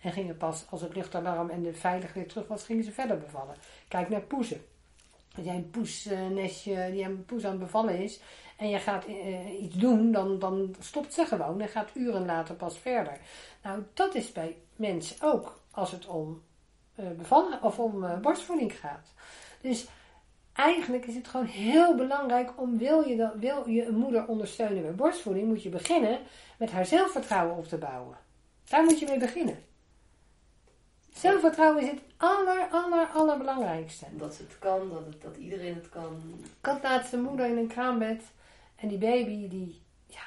[0.01, 3.19] En gingen pas als het luchtalarm en de veilig weer terug was, gingen ze verder
[3.19, 3.55] bevallen.
[3.89, 4.65] Kijk naar poezen.
[5.37, 8.21] Als jij een poesnestje, die een poes aan het bevallen is,
[8.57, 12.55] en je gaat eh, iets doen, dan, dan stopt ze gewoon en gaat uren later
[12.55, 13.19] pas verder.
[13.63, 16.43] Nou, dat is bij mensen ook als het om
[16.95, 19.13] eh, bevallen of om eh, borstvoeding gaat.
[19.61, 19.87] Dus
[20.53, 24.83] eigenlijk is het gewoon heel belangrijk om wil je, dat, wil je een moeder ondersteunen
[24.83, 26.19] met borstvoeding, moet je beginnen
[26.59, 28.17] met haar zelfvertrouwen op te bouwen.
[28.65, 29.65] Daar moet je mee beginnen.
[31.15, 34.07] Zelfvertrouwen is het aller, aller, allerbelangrijkste.
[34.17, 36.41] Dat ze het kan, dat, het, dat iedereen het kan.
[36.43, 38.23] Ik had laatst moeder in een kraambed
[38.77, 40.25] en die baby die, ja,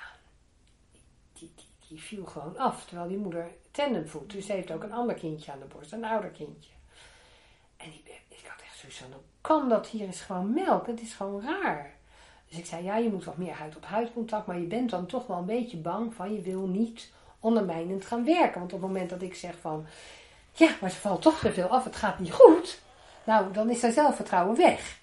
[1.33, 2.85] die, die, die viel gewoon af.
[2.85, 4.31] Terwijl die moeder tandem voedt.
[4.31, 6.71] Dus ze heeft ook een ander kindje aan de borst, een ouder kindje.
[7.77, 9.13] En die ik had echt zoiets van,
[9.47, 9.87] kan dat?
[9.87, 11.93] Hier is gewoon melk, het is gewoon raar.
[12.49, 14.89] Dus ik zei, ja, je moet wat meer huid op huid contact, maar je bent
[14.89, 18.59] dan toch wel een beetje bang van, je wil niet ondermijnend gaan werken.
[18.59, 19.85] Want op het moment dat ik zeg van,
[20.51, 22.79] ja, maar ze valt toch te veel af, het gaat niet goed.
[23.23, 24.97] Nou, dan is haar zelfvertrouwen weg.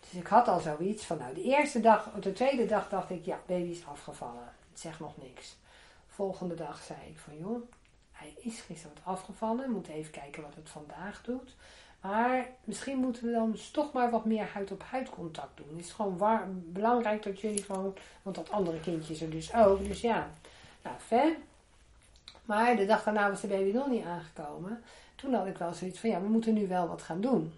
[0.00, 3.24] Dus ik had al zoiets van, nou, de eerste dag, de tweede dag dacht ik,
[3.24, 4.52] ja, baby is afgevallen.
[4.70, 5.56] Het zegt nog niks.
[6.08, 7.70] Volgende dag zei ik van, joh,
[8.12, 9.66] hij is gisteren wat afgevallen.
[9.66, 11.54] We moeten even kijken wat het vandaag doet.
[12.00, 15.76] Maar misschien moeten we dan toch maar wat meer huid op huid contact doen.
[15.76, 19.84] Het is gewoon belangrijk dat jullie gewoon, want dat andere kindje is er dus ook.
[19.84, 20.30] Dus ja,
[20.82, 21.36] nou, ver.
[22.44, 24.82] Maar de dag daarna was de baby nog niet aangekomen.
[25.14, 27.52] toen had ik wel zoiets van, ja, we moeten nu wel wat gaan doen.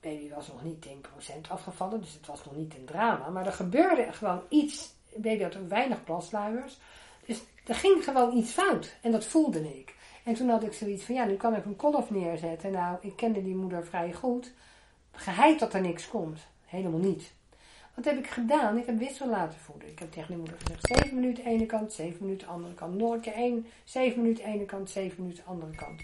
[0.00, 3.28] Baby was nog niet 10% afgevallen, dus het was nog niet een drama.
[3.28, 4.94] Maar er gebeurde gewoon iets.
[5.14, 6.78] Baby had ook weinig plasluiers.
[7.26, 8.96] Dus er ging gewoon iets fout.
[9.02, 9.94] En dat voelde ik.
[10.26, 12.72] En toen had ik zoiets van, ja, nu kan ik een kolf neerzetten.
[12.72, 14.52] Nou, ik kende die moeder vrij goed.
[15.12, 16.40] Geheid dat er niks komt.
[16.64, 17.32] Helemaal niet.
[17.94, 18.78] Wat heb ik gedaan?
[18.78, 19.88] Ik heb wissel laten voeden.
[19.88, 22.94] Ik heb tegen die moeder gezegd: 7 minuten ene kant, 7 minuten andere kant.
[22.94, 26.02] Nog een keer 1, 7 minuten ene kant, 7 minuten andere kant.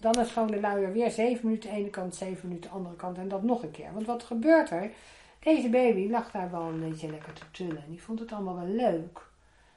[0.00, 3.18] Dan het gewoon de luier weer 7 minuten ene kant, 7 minuten andere kant.
[3.18, 3.92] En dat nog een keer.
[3.92, 4.90] Want wat gebeurt er?
[5.38, 7.84] Deze baby lag daar wel een beetje lekker te tullen.
[7.88, 9.14] Die vond het allemaal wel leuk.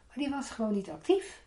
[0.08, 1.46] Maar die was gewoon niet actief.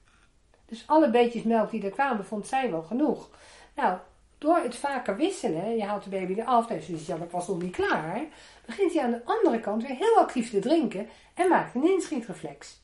[0.70, 3.28] Dus alle beetjes melk die er kwamen, vond zij wel genoeg.
[3.74, 3.98] Nou,
[4.38, 7.62] door het vaker wisselen, je haalt de baby eraf, dus je ja, ik was nog
[7.62, 8.20] niet klaar,
[8.66, 12.80] begint hij aan de andere kant weer heel actief te drinken en maakt een inschietreflex.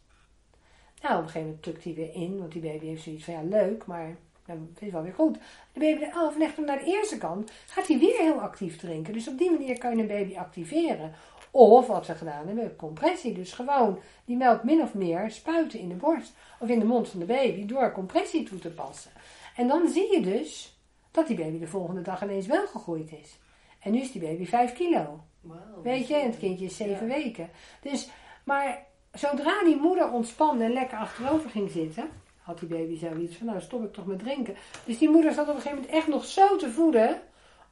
[1.03, 3.34] Nou, op een gegeven moment tukt hij weer in, want die baby heeft zoiets van,
[3.34, 4.16] ja, leuk, maar
[4.47, 5.39] dat is wel weer goed.
[5.72, 9.12] De baby eraf legt hem naar de eerste kant, gaat hij weer heel actief drinken.
[9.12, 11.14] Dus op die manier kan je een baby activeren.
[11.57, 13.33] Of wat we gedaan hebben, compressie.
[13.33, 17.09] Dus gewoon die melk min of meer spuiten in de borst of in de mond
[17.09, 19.11] van de baby door compressie toe te passen.
[19.57, 20.79] En dan zie je dus
[21.11, 23.39] dat die baby de volgende dag ineens wel gegroeid is.
[23.81, 25.21] En nu is die baby 5 kilo.
[25.41, 25.57] Wow.
[25.83, 27.51] Weet je, en het kindje is 7 weken.
[27.81, 28.09] Dus,
[28.45, 32.09] maar zodra die moeder ontspande en lekker achterover ging zitten,
[32.43, 34.57] had die baby zoiets van, nou stop ik toch met drinken.
[34.85, 37.21] Dus die moeder zat op een gegeven moment echt nog zo te voeden,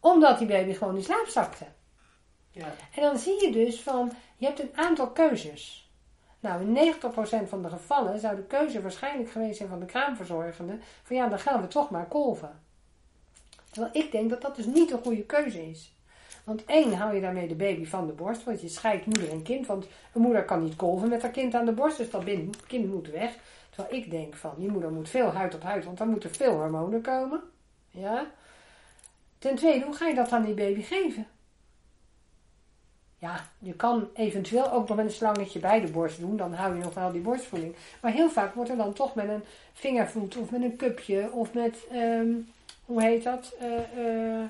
[0.00, 1.64] omdat die baby gewoon in slaap zakte.
[2.94, 5.88] En dan zie je dus van, je hebt een aantal keuzes.
[6.40, 10.78] Nou, in 90% van de gevallen zou de keuze waarschijnlijk geweest zijn van de kraamverzorgende,
[11.02, 12.60] van ja, dan gaan we toch maar kolven.
[13.70, 15.92] Terwijl ik denk dat dat dus niet een goede keuze is.
[16.44, 19.42] Want één, hou je daarmee de baby van de borst, want je scheidt moeder en
[19.42, 19.66] kind.
[19.66, 22.24] Want een moeder kan niet kolven met haar kind aan de borst, dus dat
[22.66, 23.32] kind moet weg.
[23.70, 26.52] Terwijl ik denk van, die moeder moet veel huid op huid, want dan moeten veel
[26.52, 27.40] hormonen komen.
[27.90, 28.26] Ja.
[29.38, 31.26] Ten tweede, hoe ga je dat aan die baby geven?
[33.24, 36.76] Ja, je kan eventueel ook nog met een slangetje bij de borst doen, dan hou
[36.76, 37.74] je nog wel die borstvoeding.
[38.00, 41.52] Maar heel vaak wordt er dan toch met een vingervoet of met een cupje of
[41.54, 42.26] met, ehm,
[42.84, 44.42] hoe heet dat, uh, uh,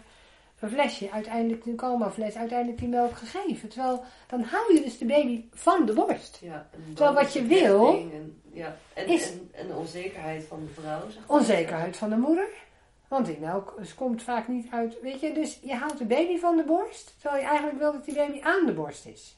[0.60, 3.68] een flesje, uiteindelijk een coma-fles, uiteindelijk die melk gegeven.
[3.68, 6.38] Terwijl dan hou je dus de baby van de borst.
[6.42, 10.80] Ja, Terwijl wat je wil, En, ja, en, is- en, en de onzekerheid van de
[10.80, 11.00] vrouw.
[11.10, 11.38] Zeg maar.
[11.38, 12.48] Onzekerheid van de moeder.
[13.08, 15.00] Want die melk komt vaak niet uit.
[15.00, 17.14] Weet je, dus je haalt de baby van de borst.
[17.20, 19.36] Terwijl je eigenlijk wil dat die baby aan de borst is.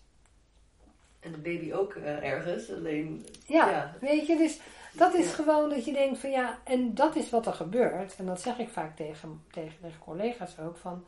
[1.21, 3.27] En de baby ook eh, ergens, alleen...
[3.47, 3.95] Ja, Ja.
[4.01, 4.61] weet je, dus
[4.93, 5.33] dat is Ja.
[5.35, 8.17] gewoon dat je denkt van ja, en dat is wat er gebeurt.
[8.17, 11.05] En dat zeg ik vaak tegen, tegen, tegen collega's ook van.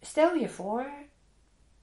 [0.00, 0.86] Stel je voor,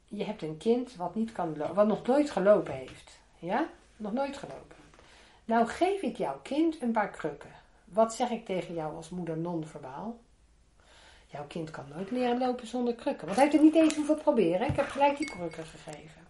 [0.06, 3.20] je hebt een kind wat, niet kan wat nog nooit gelopen heeft.
[3.40, 3.70] Ja?
[3.98, 4.76] Nog nooit gelopen.
[5.46, 7.52] Nou geef ik jouw kind een paar krukken.
[7.94, 10.20] Wat zeg ik tegen jou als moeder non-verbaal?
[11.28, 13.26] Jouw kind kan nooit leren lopen zonder krukken.
[13.26, 14.68] Want hij heeft het niet eens hoeven proberen.
[14.68, 16.28] Ik heb gelijk die krukken gegeven.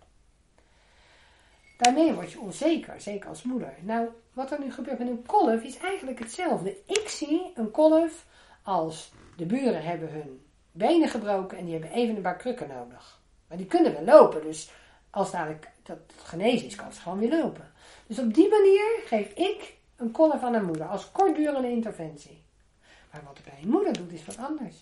[1.77, 3.73] Daarmee word je onzeker, zeker als moeder.
[3.81, 6.77] Nou, wat er nu gebeurt met een kolf is eigenlijk hetzelfde.
[6.85, 8.25] Ik zie een kolf
[8.63, 10.41] als de buren hebben hun
[10.71, 13.21] benen gebroken en die hebben even een paar krukken nodig.
[13.47, 14.71] Maar die kunnen wel lopen, dus
[15.09, 17.71] als dadelijk dat genezen is, kan ze gewoon weer lopen.
[18.07, 22.41] Dus op die manier geef ik een kolf aan een moeder als kortdurende interventie.
[23.11, 24.75] Maar wat het bij een moeder doet, is wat anders.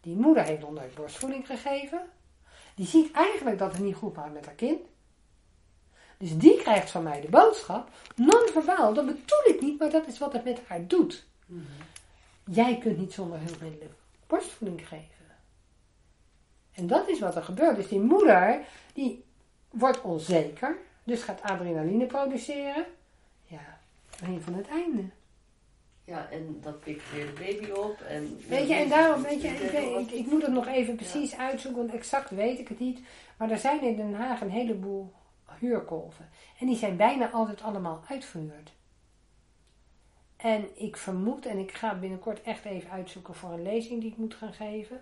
[0.00, 2.00] Die moeder heeft nooit borstvoeding gegeven.
[2.74, 4.80] Die ziet eigenlijk dat het niet goed gaat met haar kind.
[6.18, 10.18] Dus die krijgt van mij de boodschap, non-verbaal, dat bedoel ik niet, maar dat is
[10.18, 11.26] wat het met haar doet.
[11.46, 11.62] Mhm.
[12.44, 13.94] Jij kunt niet zonder hulpmiddelen
[14.26, 15.06] borstvoeding geven.
[16.72, 17.76] En dat is wat er gebeurt.
[17.76, 18.60] Dus die moeder,
[18.92, 19.24] die
[19.70, 22.86] wordt onzeker, dus gaat adrenaline produceren.
[24.20, 25.02] Begin van het einde.
[26.04, 28.00] Ja, en dat pikt weer de baby op.
[28.00, 30.96] En, Weet je, en daarom, weet je, ik, weet- ik, ik moet het nog even
[30.96, 33.00] precies uitzoeken, want exact weet ik het niet.
[33.38, 35.12] Maar er zijn in Den Haag een heleboel
[35.58, 36.28] huurkolven.
[36.58, 38.72] En die zijn bijna altijd allemaal uitverhuurd.
[40.36, 44.16] En ik vermoed, en ik ga binnenkort echt even uitzoeken voor een lezing die ik
[44.16, 45.00] moet gaan geven,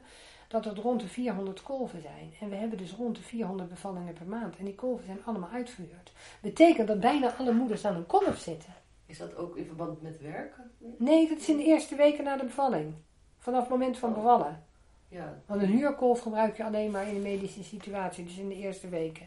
[0.49, 2.33] dat het rond de 400 kolven zijn.
[2.41, 4.57] En we hebben dus rond de 400 bevallingen per maand.
[4.57, 6.13] En die kolven zijn allemaal uitverhuurd.
[6.41, 8.73] Betekent dat bijna alle moeders aan een kolf zitten.
[9.15, 10.71] Is dat ook in verband met werken?
[10.99, 12.95] Nee, dat is in de eerste weken na de bevalling.
[13.39, 14.65] Vanaf het moment van bevallen.
[15.09, 18.55] Ja, Want een huurkolf gebruik je alleen maar in een medische situatie, dus in de
[18.55, 19.27] eerste weken.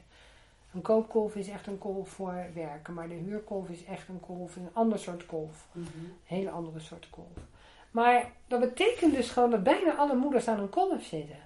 [0.73, 4.55] Een koopkolf is echt een kolf voor werken, maar de huurkolf is echt een kolf,
[4.55, 5.67] een ander soort kolf.
[5.71, 5.85] Mhm.
[5.85, 7.37] Een hele andere soort kolf.
[7.91, 11.39] Maar dat betekent dus gewoon dat bijna alle moeders aan een kolf zitten.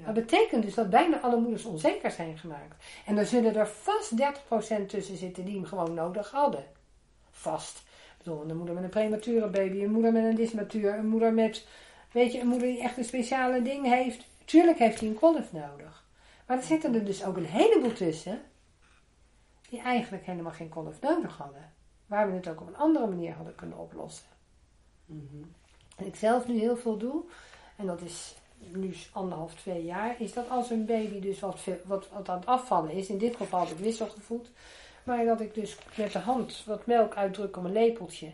[0.00, 0.12] Ja.
[0.12, 2.84] Dat betekent dus dat bijna alle moeders onzeker zijn gemaakt.
[3.06, 4.12] En er zullen er vast
[4.82, 6.64] 30% tussen zitten die hem gewoon nodig hadden.
[7.30, 7.82] Vast.
[8.18, 11.66] bedoel, een moeder met een premature baby, een moeder met een dysmatuur, een moeder met,
[12.12, 14.24] weet je, een moeder die echt een speciale ding heeft.
[14.44, 16.04] Tuurlijk heeft hij een kolf nodig.
[16.46, 18.42] Maar er zitten er dus ook een heleboel tussen
[19.68, 21.72] die eigenlijk helemaal geen kolf nodig hadden.
[22.06, 24.26] Waar we het ook op een andere manier hadden kunnen oplossen.
[25.96, 27.22] En ik zelf nu heel veel doe,
[27.76, 28.34] en dat is
[28.72, 32.46] nu anderhalf, twee jaar, is dat als een baby dus wat, wat, wat aan het
[32.46, 34.50] afvallen is, in dit geval heb ik wisselgevoed,
[35.04, 38.30] maar dat ik dus met de hand wat melk uitdruk op een lepeltje.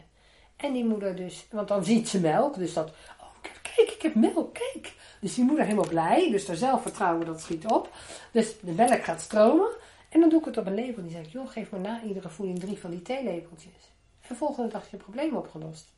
[0.56, 2.88] En die moeder dus, want dan ziet ze melk, dus dat,
[3.20, 4.94] oh kijk, ik heb melk, kijk.
[5.20, 7.90] Dus die moeder helemaal blij, dus haar zelfvertrouwen dat schiet op.
[8.32, 9.68] Dus de melk gaat stromen.
[10.08, 11.02] En dan doe ik het op een lepel.
[11.02, 13.92] Die zeg ik, joh, geef me na iedere voeding drie van die theelepeltjes.
[14.28, 15.92] En volgende dag je probleem opgelost.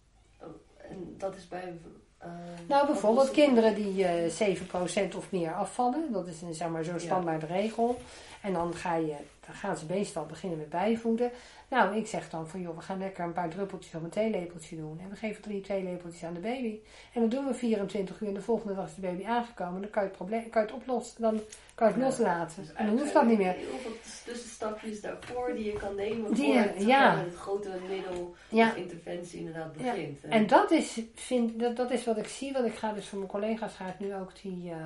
[0.76, 1.78] En dat is bij...
[2.18, 2.28] eh,
[2.68, 6.12] Nou, bijvoorbeeld kinderen die eh 7% of meer afvallen.
[6.12, 8.00] Dat is een, zeg maar, zo'n standaard regel.
[8.42, 9.14] En dan, ga je,
[9.46, 11.30] dan gaan ze meestal beginnen met bijvoeden.
[11.68, 14.76] Nou, ik zeg dan van, joh, we gaan lekker een paar druppeltjes op een theelepeltje
[14.76, 15.00] doen.
[15.02, 16.78] En we geven drie theelepeltjes aan de baby.
[17.12, 19.80] En dan doen we 24 uur en de volgende dag is de baby aangekomen.
[19.80, 21.22] Dan kan je het, probleem, kan je het oplossen.
[21.22, 21.40] Dan
[21.78, 22.62] kan Ja, loslaten.
[22.62, 23.52] Dus en dan hoeft dat niet meer.
[23.52, 23.92] Heel veel
[24.24, 27.16] tussenstapjes daarvoor die je kan nemen Die voor je- het, ja.
[27.18, 28.68] het grote middel Ja.
[28.68, 29.90] of interventie inderdaad Ja.
[29.92, 30.24] begint.
[30.24, 32.52] En dat is, vind, dat, dat is wat ik zie.
[32.52, 34.76] Want ik ga dus voor mijn collega's ga ik nu ook die, eh,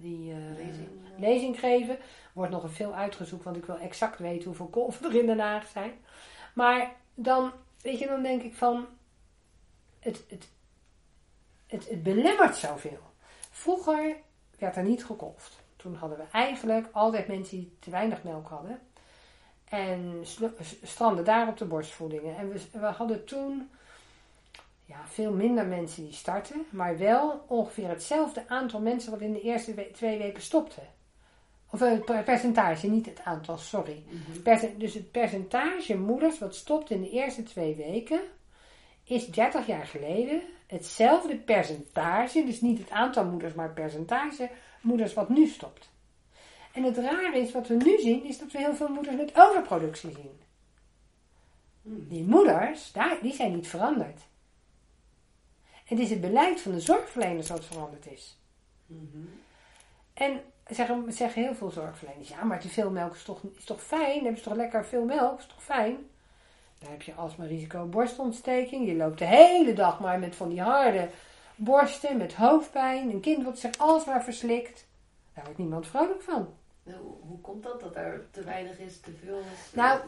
[0.00, 1.20] die eh, Lezing, eh.
[1.20, 1.98] lezing geven.
[2.32, 5.66] Wordt nog veel uitgezocht, want ik wil exact weten hoeveel kolven er in Den Haag
[5.66, 5.92] zijn.
[6.54, 8.86] Maar dan, weet je, dan denk ik van,
[10.00, 10.48] het, het,
[11.66, 13.00] het, het belemmert zoveel.
[13.50, 14.16] Vroeger
[14.58, 15.55] werd er niet gekolfd.
[15.86, 18.78] Toen hadden we eigenlijk altijd mensen die te weinig melk hadden.
[19.68, 20.20] En
[20.82, 22.36] stranden daar op de borstvoedingen.
[22.36, 23.70] En we, we hadden toen
[24.84, 26.66] ja, veel minder mensen die starten.
[26.70, 30.80] Maar wel ongeveer hetzelfde aantal mensen wat in de eerste we- twee weken stopte.
[31.70, 34.04] Of eh, het per- percentage, niet het aantal, sorry.
[34.08, 34.42] Mhm.
[34.42, 38.20] Perce- dus het percentage moeders wat stopt in de eerste twee weken
[39.04, 44.50] is 30 jaar geleden hetzelfde percentage, dus niet het aantal moeders, maar het percentage
[44.86, 45.90] moeders wat nu stopt.
[46.72, 49.32] En het rare is, wat we nu zien, is dat we heel veel moeders met
[49.34, 50.40] overproductie zien.
[51.82, 52.08] Hmm.
[52.08, 54.20] Die moeders, daar, die zijn niet veranderd.
[55.84, 58.38] Het is het beleid van de zorgverleners wat veranderd is.
[58.86, 59.24] Mhm.
[60.14, 63.82] En zeggen, zeggen heel veel zorgverleners, ja, maar te veel melk is toch, is toch
[63.82, 64.14] fijn?
[64.14, 65.96] Dan hebben ze toch lekker veel melk, is toch fijn?
[66.78, 68.86] Dan heb je alsmaar risico borstontsteking.
[68.86, 71.08] Je loopt de hele dag maar met van die harde
[71.56, 73.10] borsten, met hoofdpijn.
[73.10, 74.86] Een kind wat zich alsmaar verslikt.
[75.34, 76.48] Daar wordt niemand vrolijk van.
[76.82, 79.72] Nou, hoe, hoe komt dat dat er te weinig is, te veel is?
[79.72, 80.00] Nou,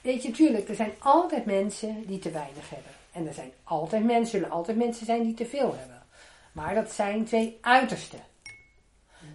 [0.00, 2.92] weet je, tuurlijk, er zijn altijd mensen die te weinig hebben.
[3.12, 6.02] En er zijn altijd mensen, zullen altijd mensen zijn die te veel hebben.
[6.52, 8.20] Maar dat zijn twee uitersten.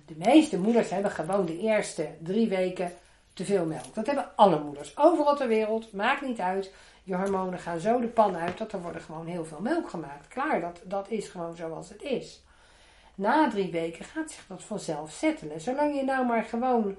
[0.06, 2.94] De meeste moeders hebben gewoon de eerste drie weken
[3.34, 3.96] te veel melk.
[3.96, 4.98] Dat hebben alle moeders.
[4.98, 6.72] Overal ter wereld, maakt niet uit.
[7.04, 10.28] Je hormonen gaan zo de pan uit dat er worden gewoon heel veel melk gemaakt.
[10.28, 12.44] Klaar, dat, dat is gewoon zoals het is.
[13.16, 15.62] Na drie weken gaat zich dat vanzelf settelen.
[15.62, 16.96] Zolang je nou maar gewoon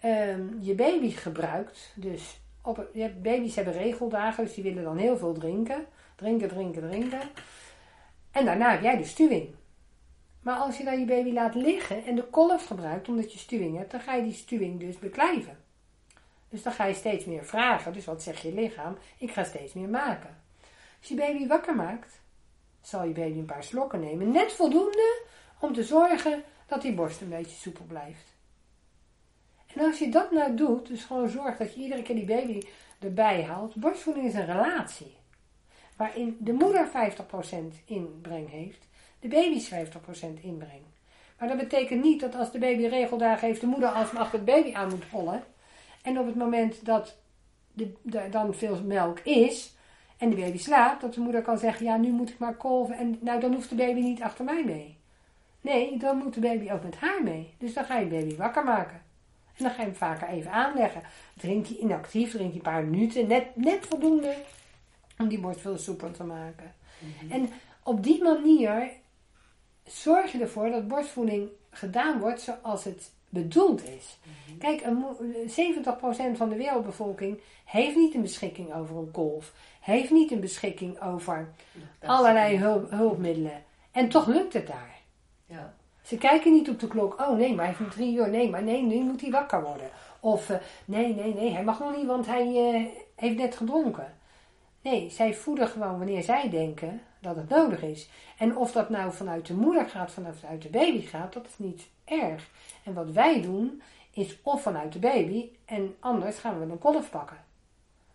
[0.00, 1.92] ehm, je baby gebruikt.
[1.94, 5.86] Dus op, je baby's hebben regeldagen, dus die willen dan heel veel drinken.
[6.16, 7.20] Drinken, drinken, drinken.
[8.30, 9.54] En daarna heb jij de stuwing.
[10.40, 13.76] Maar als je dan je baby laat liggen en de kolf gebruikt omdat je stuwing
[13.76, 15.58] hebt, dan ga je die stuwing dus beklijven.
[16.56, 17.92] Dus dan ga je steeds meer vragen.
[17.92, 18.96] Dus wat zegt je lichaam?
[19.18, 20.36] Ik ga steeds meer maken.
[20.98, 22.20] Als je baby wakker maakt,
[22.80, 24.30] zal je baby een paar slokken nemen.
[24.30, 25.22] Net voldoende
[25.60, 28.34] om te zorgen dat die borst een beetje soepel blijft.
[29.74, 32.62] En als je dat nou doet, dus gewoon zorg dat je iedere keer die baby
[32.98, 33.74] erbij haalt.
[33.74, 35.16] Borstvoeding is een relatie.
[35.96, 38.88] Waarin de moeder 50% inbreng heeft,
[39.20, 40.82] de baby 50% inbreng.
[41.38, 44.74] Maar dat betekent niet dat als de baby regeldagen heeft, de moeder alsmaar het baby
[44.74, 45.44] aan moet hollen.
[46.06, 47.16] En op het moment dat
[47.72, 49.74] de, er dan veel melk is
[50.16, 52.96] en de baby slaapt, dat de moeder kan zeggen, ja nu moet ik maar kolven
[52.96, 54.96] en nou dan hoeft de baby niet achter mij mee.
[55.60, 57.54] Nee, dan moet de baby ook met haar mee.
[57.58, 59.02] Dus dan ga je de baby wakker maken.
[59.56, 61.02] En dan ga je hem vaker even aanleggen.
[61.34, 64.34] Drink je inactief, drink je een paar minuten, net, net voldoende
[65.18, 66.74] om die borst veel soepeler te maken.
[67.28, 67.50] En
[67.82, 68.90] op die manier
[69.84, 73.10] zorg je ervoor dat borstvoeding gedaan wordt zoals het
[73.42, 74.18] bedoeld is.
[74.58, 79.52] Kijk, een mo- 70% van de wereldbevolking heeft niet een beschikking over een kolf.
[79.80, 81.48] Heeft niet een beschikking over
[82.00, 83.64] allerlei hulp, hulpmiddelen.
[83.92, 84.94] En toch lukt het daar.
[85.46, 85.74] Ja.
[86.02, 87.20] Ze kijken niet op de klok.
[87.20, 88.28] Oh nee, maar hij heeft drie uur.
[88.28, 89.90] Nee, maar nee, nu moet hij wakker worden.
[90.20, 92.84] Of eh, nee, nee, nee, hij mag nog niet, want hij eh,
[93.16, 94.14] heeft net gedronken.
[94.82, 98.08] Nee, zij voeden gewoon wanneer zij denken dat het nodig is.
[98.38, 101.82] En of dat nou vanuit de moeder gaat, vanuit de baby gaat, dat is niet
[102.04, 102.48] erg.
[102.84, 103.82] En wat wij doen,
[104.12, 107.44] is of vanuit de baby en anders gaan we een kolf pakken.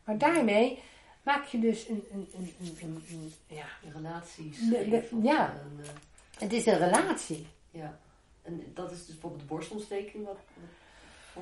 [0.04, 0.80] Maar daarmee
[1.24, 4.60] maak je dus een, een, een, een, een- een- ja, Relaties.
[4.70, 5.54] De- de- ja.
[5.84, 5.90] eh,
[6.40, 7.48] het is een relatie.
[7.72, 8.00] ja.
[8.44, 10.26] En dat is dus bijvoorbeeld de borstontsteking.
[10.26, 10.38] Wat.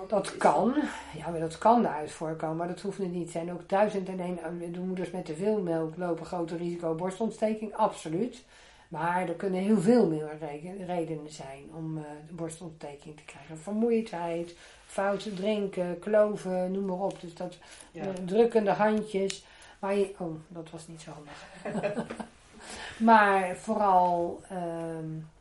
[0.07, 0.74] Dat kan,
[1.18, 3.26] ja, maar dat kan eruit voorkomen, maar dat hoeft niet.
[3.26, 6.95] Er zijn ook duizend en één de moeders met te veel melk lopen grote risico
[6.95, 8.44] borstontsteking, absoluut.
[8.88, 10.38] Maar er kunnen heel veel meer
[10.86, 13.57] redenen zijn om eh, borstontsteking te krijgen.
[13.57, 14.56] Vermoeidheid,
[14.86, 17.22] fout drinken, kloven, noem maar op.
[17.22, 17.57] Dus dat
[17.91, 18.03] Ja.
[18.03, 19.45] eh, drukkende handjes.
[19.80, 22.06] Maar je, oh, dat was niet zo handig.
[23.10, 25.39] maar vooral ehm, eh,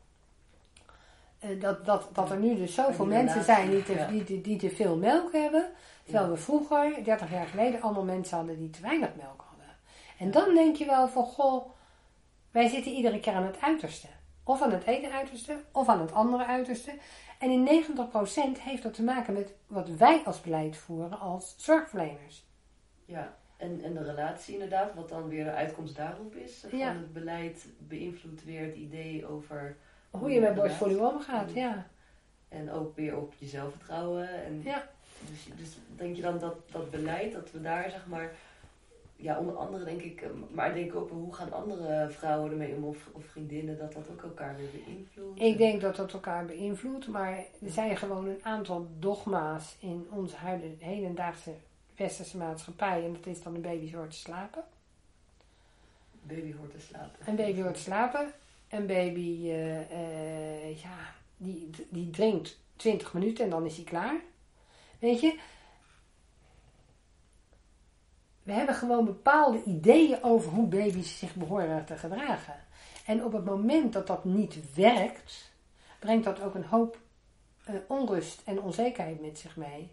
[1.60, 4.06] dat, dat, dat er nu dus zoveel mensen zijn die te, ja.
[4.06, 5.66] die, die, die te veel melk hebben.
[6.04, 6.30] Terwijl Ja.
[6.30, 9.66] we vroeger, 30 jaar geleden, allemaal mensen hadden die te weinig melk hadden.
[10.18, 11.70] En dan denk je wel van, goh,
[12.50, 14.06] wij zitten iedere keer aan het uiterste.
[14.44, 16.92] Of aan het ene uiterste, of aan het andere uiterste.
[17.38, 17.84] En in
[18.58, 22.46] 90% heeft dat te maken met wat wij als beleid voeren als zorgverleners.
[23.04, 26.64] Ja, en, en de relatie inderdaad, wat dan weer de uitkomst daarop is.
[26.68, 26.88] Van Ja.
[26.88, 29.76] het beleid beïnvloedt weer het idee over...
[30.10, 31.86] Hoe je met borstvoeding omgaat, ja.
[32.48, 34.44] En ook weer op je zelfvertrouwen.
[34.44, 34.88] En Ja.
[35.30, 38.32] dus, dus denk je dan dat dat beleid, dat we daar zeg maar...
[39.20, 42.84] Ja, onder andere denk ik, eh, maar denk ook hoe gaan andere vrouwen ermee om
[42.84, 45.40] of, of vriendinnen, dat dat ook elkaar weer beïnvloedt.
[45.40, 50.36] Ik denk dat dat elkaar beïnvloedt, maar er zijn gewoon een aantal dogma's in onze
[50.36, 51.52] huidige, hedendaagse
[51.96, 53.04] westerse maatschappij.
[53.04, 54.64] En dat is dan een baby hoort te slapen.
[56.22, 57.18] Baby hoort te slapen.
[57.26, 58.32] Een baby hoort te slapen.
[58.68, 64.20] Een baby, eh, eh, ja, die, die drinkt 20 minuten en dan is hij klaar.
[64.98, 65.38] Weet je?
[68.42, 72.54] We hebben gewoon bepaalde ideeën over hoe baby's zich behoren te gedragen.
[73.06, 75.52] En op het moment dat dat niet werkt,
[75.98, 76.98] brengt dat ook een hoop
[77.64, 79.92] eh, onrust en onzekerheid met zich mee.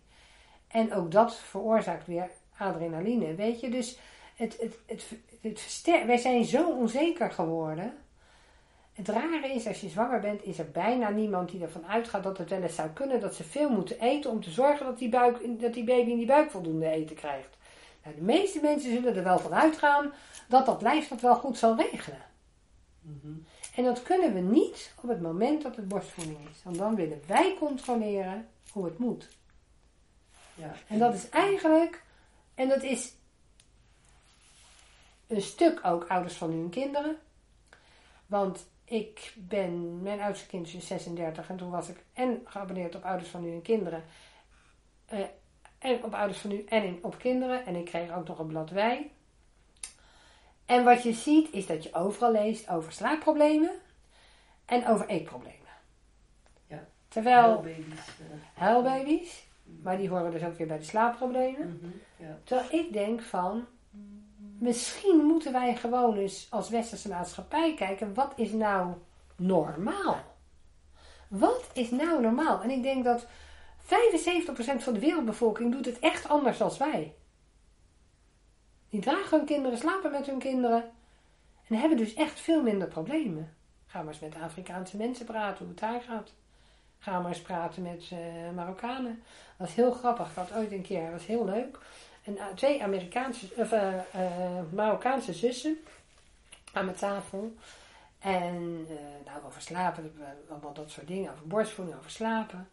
[0.67, 3.35] En ook dat veroorzaakt weer adrenaline.
[3.35, 3.97] Weet je, dus
[4.35, 5.05] het, het, het,
[5.41, 7.97] het verster- wij zijn zo onzeker geworden.
[8.95, 12.37] Het rare is, als je zwanger bent, is er bijna niemand die ervan uitgaat dat
[12.37, 15.09] het wel eens zou kunnen dat ze veel moeten eten om te zorgen dat die,
[15.09, 17.57] buik, dat die baby in die buik voldoende eten krijgt.
[18.03, 20.13] Nou, de meeste mensen zullen er wel van uitgaan
[20.47, 22.21] dat dat lijf dat wel goed zal regelen.
[23.01, 23.33] Mhm.
[23.75, 26.63] En dat kunnen we niet op het moment dat het borstvoeding is.
[26.63, 29.29] Want dan willen wij controleren hoe het moet.
[30.53, 30.73] Ja.
[30.87, 32.03] En dat is eigenlijk,
[32.53, 33.13] en dat is
[35.27, 37.17] een stuk ook ouders van hun kinderen.
[38.25, 42.95] Want ik ben, mijn oudste kind is dus 36 en toen was ik en geabonneerd
[42.95, 44.03] op ouders van hun kinderen.
[45.05, 45.19] eh,
[45.79, 47.65] en op ouders van nu en in, op kinderen.
[47.65, 49.11] En ik kreeg ook nog een blad wij.
[50.65, 53.71] En wat je ziet is dat je overal leest over slaapproblemen
[54.65, 55.59] en over eetproblemen.
[56.67, 56.87] Ja.
[57.07, 58.07] Terwijl baby's.
[58.19, 61.79] eh, huilbaby's, maar die horen dus ook weer bij de slaapproblemen.
[61.81, 61.91] mhm,
[62.27, 62.39] ja.
[62.43, 63.65] Terwijl ik denk van,
[64.59, 68.93] misschien moeten wij gewoon eens als westerse maatschappij kijken, wat is nou
[69.35, 70.17] normaal?
[71.27, 72.61] Wat is nou normaal?
[72.61, 73.27] En ik denk dat 75%
[74.77, 77.15] van de wereldbevolking doet het echt anders dan wij.
[78.89, 80.91] Die dragen hun kinderen, slapen met hun kinderen
[81.67, 83.55] en hebben dus echt veel minder problemen.
[83.85, 86.33] Ga maar eens met Afrikaanse mensen praten hoe het daar gaat.
[86.97, 89.23] Ga maar eens praten met eh, Marokkanen.
[89.57, 90.29] Dat was heel grappig.
[90.29, 91.79] Ik had ooit een keer, dat was heel leuk.
[92.25, 95.77] En, twee Amerikaanse, of, eh, eh, Marokkaanse zussen
[96.73, 97.55] aan mijn tafel.
[98.19, 100.13] En eh, nou, over slapen,
[100.49, 101.31] allemaal dat soort dingen.
[101.31, 102.69] Over borstvoeding, over slapen.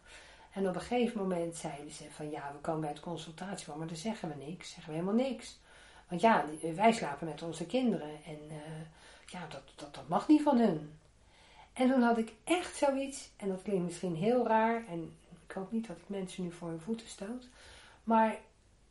[0.51, 3.87] En op een gegeven moment zeiden ze van ja, we komen bij het consultatie maar
[3.87, 4.71] dan zeggen we niks.
[4.71, 5.59] Zeggen we helemaal niks.
[6.07, 8.09] Want ja, wij slapen met onze kinderen.
[8.25, 8.39] En
[9.25, 10.99] ja, dat, dat, dat mag niet van hun.
[11.73, 15.17] En toen had ik echt zoiets, en dat klinkt misschien heel raar, en
[15.47, 17.47] ik hoop niet dat ik mensen nu voor hun voeten stoot,
[18.03, 18.37] maar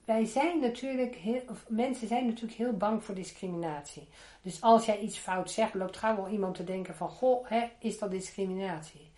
[0.04, 4.08] wij zijn natuurlijk heel, of mensen zijn natuurlijk heel bang voor discriminatie.
[4.42, 7.70] Dus als jij iets fout zegt, loopt gauw wel iemand te denken van, goh, hè,
[7.78, 9.10] is dat discriminatie?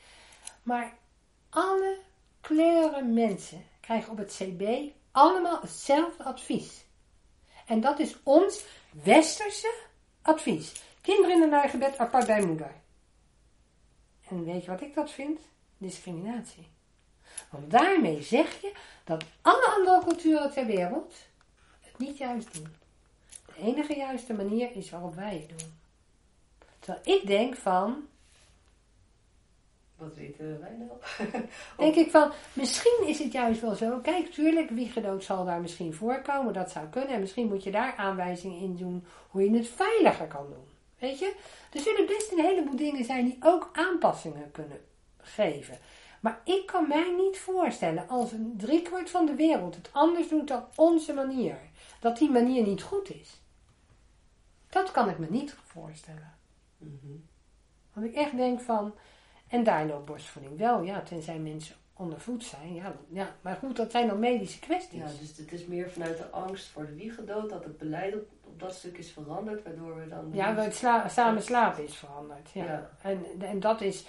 [0.63, 0.97] Maar
[1.51, 1.99] alle
[2.41, 6.85] kleuren mensen krijgen op het CB allemaal hetzelfde advies.
[7.67, 8.65] En dat is ons
[9.03, 9.75] westerse
[10.23, 10.83] advies.
[11.01, 12.75] Kinderen in een eigen bed apart bij moeder.
[14.29, 15.41] En weet je wat ik dat vind?
[15.79, 16.74] Discriminatie.
[17.55, 18.73] Want daarmee zeg je
[19.05, 21.15] dat alle andere culturen ter wereld
[21.81, 22.75] het niet juist doen.
[23.47, 25.73] De enige juiste manier is waarop wij het doen.
[26.79, 28.09] Terwijl ik denk van,
[29.97, 30.91] Wat weten wij nou?
[31.77, 33.99] denk ik van, misschien is het juist wel zo.
[33.99, 37.15] Kijk, tuurlijk, wiegedood zal daar misschien voorkomen, dat zou kunnen.
[37.15, 40.65] En misschien moet je daar aanwijzingen in doen hoe je het veiliger kan doen.
[40.99, 41.35] Weet je?
[41.73, 44.81] Er zullen best een heleboel dingen zijn die ook aanpassingen kunnen
[45.17, 45.79] geven.
[46.25, 50.49] Maar ik kan mij niet voorstellen als een driekwart van de wereld het anders doet
[50.49, 51.59] dan onze manier,
[52.01, 53.41] dat die manier niet goed is.
[54.69, 56.35] Dat kan ik me niet voorstellen.
[56.79, 57.13] Mhm.
[57.93, 58.95] Want ik echt denk van,
[59.49, 62.75] en daar loopt borstvoeding wel, ja, tenzij mensen ondervoed zijn.
[62.75, 64.99] Ja, ja, maar goed, dat zijn dan medische kwesties.
[64.99, 68.29] Ja, dus het is meer vanuit de angst voor de wiegedood dat het beleid op,
[68.45, 70.31] op dat stuk is veranderd, waardoor we dan...
[70.33, 72.51] Ja, het sla- samen slapen is veranderd.
[72.51, 72.65] Ja.
[72.65, 72.91] Ja.
[73.03, 74.07] En, en dat is,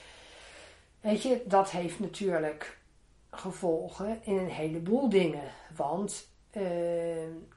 [1.05, 2.77] weet je, dat heeft natuurlijk
[3.31, 5.43] gevolgen in een heleboel dingen.
[5.75, 6.63] Want eh,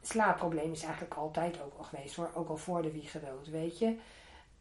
[0.02, 3.96] slaapprobleem is eigenlijk altijd ook al geweest hoor, ook al voor de wiegedood, weet je.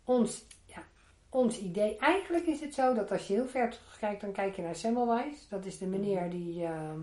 [0.04, 0.84] Ons, ja,
[1.30, 4.62] ons idee, eigenlijk is het zo dat als je heel ver terugkijkt, dan kijk je
[4.62, 5.48] naar Semmelweis.
[5.50, 7.00] Dat is de meneer die ehm,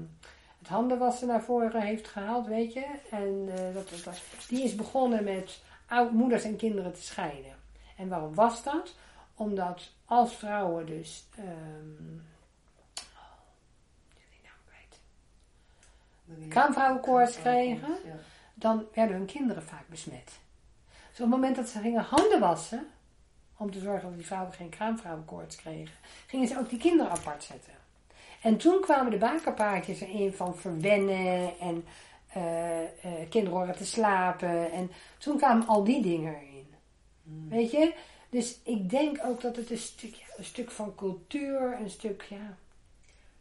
[0.59, 2.85] het handenwassen naar voren heeft gehaald, weet je.
[3.11, 7.53] En eh, dat- die is begonnen met oud moeders en kinderen te scheiden.
[7.97, 8.95] En waarom was dat?
[9.35, 11.25] Omdat als vrouwen dus.
[11.37, 12.21] ehm
[16.27, 16.49] kwijt.
[16.49, 17.89] kraamvrouwenkoorts kregen.
[18.05, 18.15] Ja.
[18.55, 20.39] dan werden hun kinderen vaak besmet.
[21.09, 22.87] Dus op het moment dat ze gingen handen wassen,
[23.57, 25.95] om te zorgen dat die vrouwen geen kraamvrouwenkoorts kregen,
[26.27, 27.73] gingen ze ook die kinderen apart zetten.
[28.43, 31.85] En toen kwamen de bakerpaardjes erin van verwennen en
[32.29, 34.73] eh, eh, kinderen horen te slapen.
[34.73, 36.75] En toen kwamen al die dingen erin.
[37.23, 37.49] Mm.
[37.49, 37.95] Weet je?
[38.35, 42.57] Dus ik denk ook dat het een stuk, een stuk van cultuur, een stuk, ja.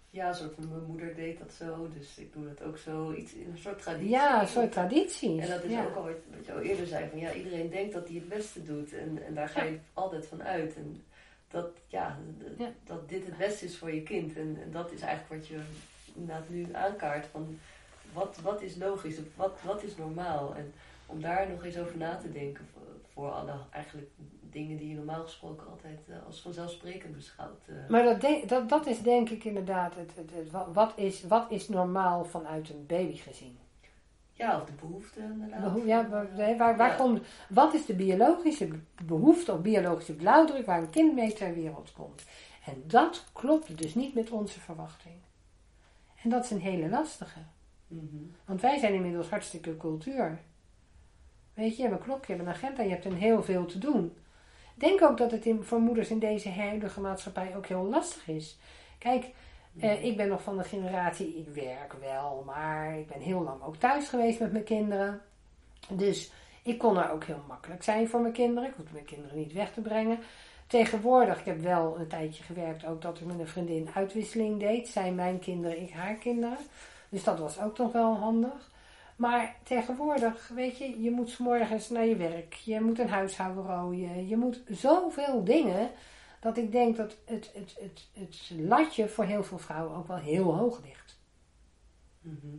[0.10, 3.14] Ja, een soort van mijn moeder deed dat zo, dus ik doe dat ook zo.
[3.14, 4.10] Iets, een soort traditie.
[4.10, 5.42] Ja, een soort tradities.
[5.42, 5.86] En dat is ja.
[5.86, 8.30] ook al wat, wat je al eerder zei, van ja, iedereen denkt dat hij het
[8.30, 8.94] beste doet.
[8.94, 10.76] En, en daar ga je altijd van uit.
[10.76, 11.04] En
[11.48, 12.20] dat, ja,
[12.84, 14.36] dat dit het beste is voor je kind.
[14.36, 15.60] En, en dat is eigenlijk wat je
[16.14, 17.26] inderdaad nu aankaart.
[17.26, 17.60] Van
[18.14, 20.56] wat, wat is logisch, wat, wat is normaal?
[20.56, 20.74] En
[21.06, 22.68] om daar nog eens over na te denken
[23.14, 24.10] voor alle eigenlijk
[24.54, 27.68] dingen die je normaal gesproken altijd eh, als vanzelfsprekend beschouwt.
[27.68, 27.90] eh.
[27.90, 31.52] Maar dat, dat, dat is denk ik inderdaad, het, het, het- wa- wat, is, wat
[31.52, 33.58] is normaal vanuit een babygezin?
[34.36, 35.62] ja, of de behoefte inderdaad.
[35.74, 36.28] Beho- ja, waar,
[36.58, 36.96] waar, waar Ja.
[36.96, 38.70] komt, wat is de biologische
[39.06, 42.24] behoefte of biologische blauwdruk waar een kind mee ter wereld komt?
[42.66, 45.16] En dat klopt dus niet met onze verwachting.
[46.24, 47.40] En dat is een hele lastige.
[47.88, 48.04] Mhm.
[48.46, 50.40] Want wij zijn inmiddels hartstikke cultuur.
[51.54, 53.66] Weet je, je hebt een klokje, je hebt een agenda, je hebt een heel veel
[53.66, 54.14] te doen.
[54.74, 58.58] Denk ook dat het in, voor moeders in deze huidige maatschappij ook heel lastig is.
[58.98, 59.30] Kijk,
[59.80, 63.64] eh, ik ben nog van de generatie, ik werk wel, maar ik ben heel lang
[63.64, 65.22] ook thuis geweest met mijn kinderen.
[65.90, 66.32] Dus
[66.64, 68.70] ik kon er ook heel makkelijk zijn voor mijn kinderen.
[68.70, 70.20] Ik hoefde mijn kinderen niet weg te brengen.
[70.68, 74.88] Tegenwoordig, ik heb wel een tijdje gewerkt ook dat ik met een vriendin uitwisseling deed.
[74.88, 76.58] Zij mijn kinderen, ik haar kinderen.
[77.10, 78.72] Dus dat was ook nog wel handig.
[79.16, 82.54] Maar tegenwoordig, weet je, je moet 's morgens naar je werk.
[82.54, 84.28] Je moet een huishouden rooien.
[84.28, 85.92] Je moet zoveel dingen.
[86.40, 90.18] Dat ik denk dat het, het, het, het latje voor heel veel vrouwen ook wel
[90.18, 91.20] heel hoog ligt.
[92.22, 92.56] Mhm.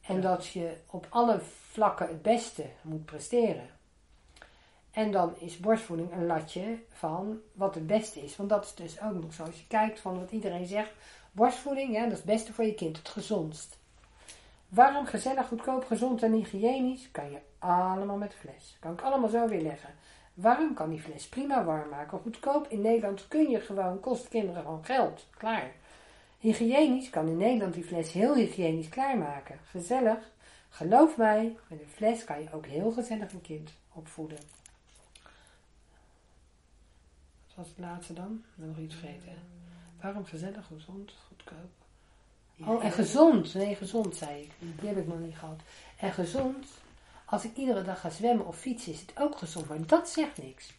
[0.00, 0.20] En Ja.
[0.20, 3.68] dat je op alle vlakken het beste moet presteren.
[4.90, 8.36] En dan is borstvoeding een latje van wat het beste is.
[8.36, 9.42] Want dat is dus ook nog zo.
[9.42, 10.92] Als je kijkt van wat iedereen zegt.
[11.32, 12.96] Borstvoeding, ja, dat is het beste voor je kind.
[12.96, 13.77] Het gezondst.
[14.68, 18.76] Warm, gezellig, goedkoop, gezond en hygiënisch kan je allemaal met fles.
[18.80, 19.94] Kan ik allemaal zo weer leggen.
[20.34, 22.18] Warm kan die fles prima warm maken.
[22.18, 25.26] Goedkoop in Nederland kun je gewoon, kost kinderen gewoon geld.
[25.36, 25.72] Klaar.
[26.38, 29.58] Hygiënisch kan in Nederland die fles heel hygiënisch klaarmaken.
[29.64, 30.30] Gezellig.
[30.68, 34.38] Geloof mij, met een fles kan je ook heel gezellig een kind opvoeden.
[37.46, 38.44] Wat was het laatste dan?
[38.54, 39.32] Nog iets vergeten.
[40.00, 41.77] Waarom gezellig, gezond, goedkoop?
[42.66, 43.54] Oh, en gezond.
[43.54, 44.50] Nee, gezond zei ik.
[44.80, 45.60] Die heb ik nog niet gehad.
[45.96, 46.66] En gezond,
[47.24, 49.68] als ik iedere dag ga zwemmen of fietsen, is het ook gezond.
[49.68, 50.76] Maar dat zegt niks.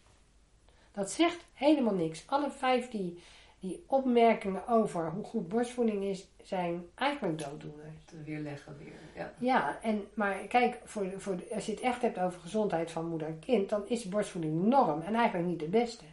[0.92, 2.22] Dat zegt helemaal niks.
[2.26, 3.22] Alle vijf die,
[3.60, 7.94] die opmerkingen over hoe goed borstvoeding is, zijn eigenlijk dooddoeners.
[8.24, 8.92] Weerleggen weer.
[9.14, 9.32] Ja.
[9.38, 12.90] Ja, en, maar kijk, voor, de- voor de- als je het echt hebt over gezondheid
[12.90, 16.04] van moeder en kind, dan is borstvoeding de norm en eigenlijk niet het beste.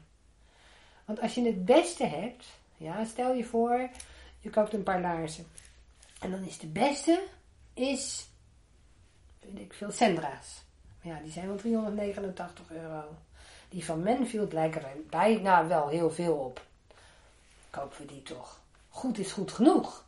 [1.06, 2.46] Want als je het beste hebt,
[2.78, 3.90] ja, stel je voor,
[4.40, 5.48] je koopt een paar laarzen.
[6.20, 7.24] En dan is de beste,
[7.74, 8.28] is,
[9.40, 10.64] weet ik veel, Sendra's.
[11.02, 13.16] Ja, die zijn wel 389 euro.
[13.70, 16.66] Die van Manfield lijken er bijna wel heel veel op.
[17.70, 18.62] Kopen we die toch.
[18.90, 20.06] Goed is goed genoeg.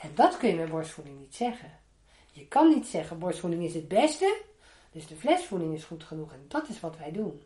[0.00, 1.70] En dat kun je met borstvoeding niet zeggen.
[2.32, 4.40] Je kan niet zeggen borstvoeding is het beste,
[4.92, 6.32] dus de flesvoeding is goed genoeg.
[6.32, 7.42] En dat is wat wij doen.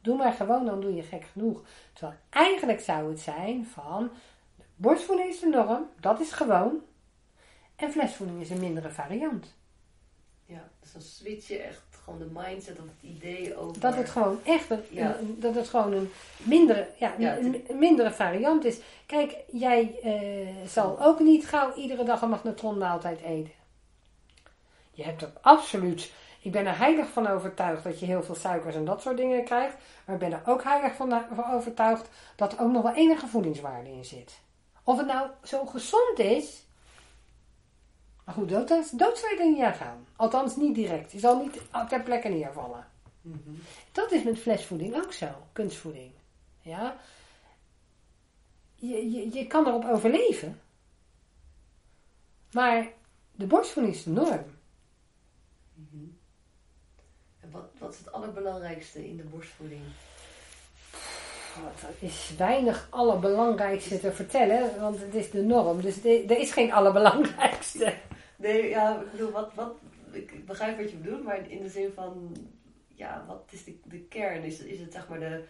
[0.00, 1.62] Doe maar gewoon, dan doe je gek genoeg.
[1.92, 4.10] Terwijl eigenlijk zou het zijn van,
[4.78, 6.76] borstvoeding is de norm, dat is gewoon.
[7.76, 9.56] En flesvoeding is een mindere variant.
[10.46, 13.80] ja, dus dan switch je echt gewoon de mindset of het idee over...
[13.80, 15.16] Dat het gewoon echt een, Ja.
[15.18, 18.78] een- dat het gewoon een mindere, ja, Ja, een, het- een mindere variant is.
[19.06, 23.52] Kijk, jij eh, zal ook niet gauw iedere dag een magnetronmaaltijd eten.
[24.90, 28.74] Je hebt ook absoluut Ik ben er heilig van overtuigd dat je heel veel suikers
[28.74, 29.76] en dat soort dingen krijgt.
[30.04, 33.26] Maar ik ben er ook heilig van van overtuigd dat er ook nog wel enige
[33.26, 34.38] voedingswaarde in zit.
[34.88, 36.62] Of het nou zo gezond is.
[38.24, 40.06] Maar goed, dood, dood zou je er niet aan gaan.
[40.16, 41.12] Althans niet direct.
[41.12, 42.86] Je zal niet ter plekke neervallen.
[43.92, 45.28] Dat is met flesvoeding ook zo.
[45.52, 46.10] Kunstvoeding.
[46.60, 46.96] Ja.
[48.74, 50.60] Je, je, je kan erop overleven.
[52.52, 52.92] Maar
[53.32, 54.44] de borstvoeding is de norm.
[57.40, 59.82] En wat, wat is het allerbelangrijkste in de borstvoeding?
[62.00, 65.80] Er is weinig allerbelangrijkste te vertellen, want het is de norm.
[65.80, 67.94] Dus er is geen allerbelangrijkste.
[68.36, 69.74] Nee, ja, ik bedoel, wat, wat,
[70.10, 72.36] ik begrijp wat je bedoelt, maar in de zin van,
[72.94, 74.42] ja, wat is de, de kern?
[74.42, 75.44] Is, is het zeg maar de,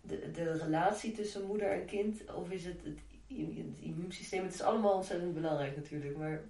[0.00, 2.34] de, de relatie tussen moeder en kind?
[2.34, 2.98] Of is het het,
[3.28, 4.44] het immuunsysteem?
[4.44, 6.40] Het is allemaal ontzettend belangrijk natuurlijk, maar...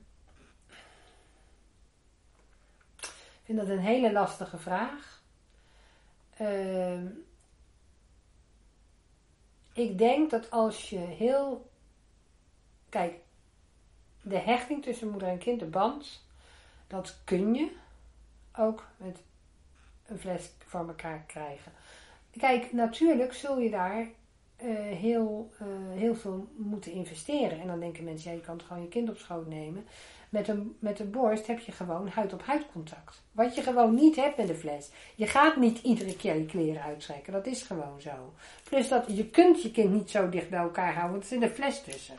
[3.00, 5.22] Ik vind dat een hele lastige vraag.
[6.40, 6.98] Uh,
[9.72, 11.70] ik denk dat als je heel.
[12.88, 13.14] Kijk,
[14.22, 16.24] de hechting tussen moeder en kind, de band,
[16.86, 17.70] dat kun je
[18.56, 19.22] ook met
[20.06, 21.72] een fles van elkaar krijgen.
[22.30, 27.60] Kijk, natuurlijk zul je daar uh, heel, uh, heel veel moeten investeren.
[27.60, 29.86] En dan denken mensen, ja, je kan gewoon je kind op schoot nemen.
[30.32, 33.22] Met een, met een borst heb je gewoon huid-op-huid contact.
[33.32, 34.90] Wat je gewoon niet hebt met de fles.
[35.14, 37.32] Je gaat niet iedere keer je kleren uittrekken.
[37.32, 38.32] Dat is gewoon zo.
[38.64, 41.10] Plus dat je kunt je kind niet zo dicht bij elkaar houden.
[41.10, 42.16] Want er zit een fles tussen.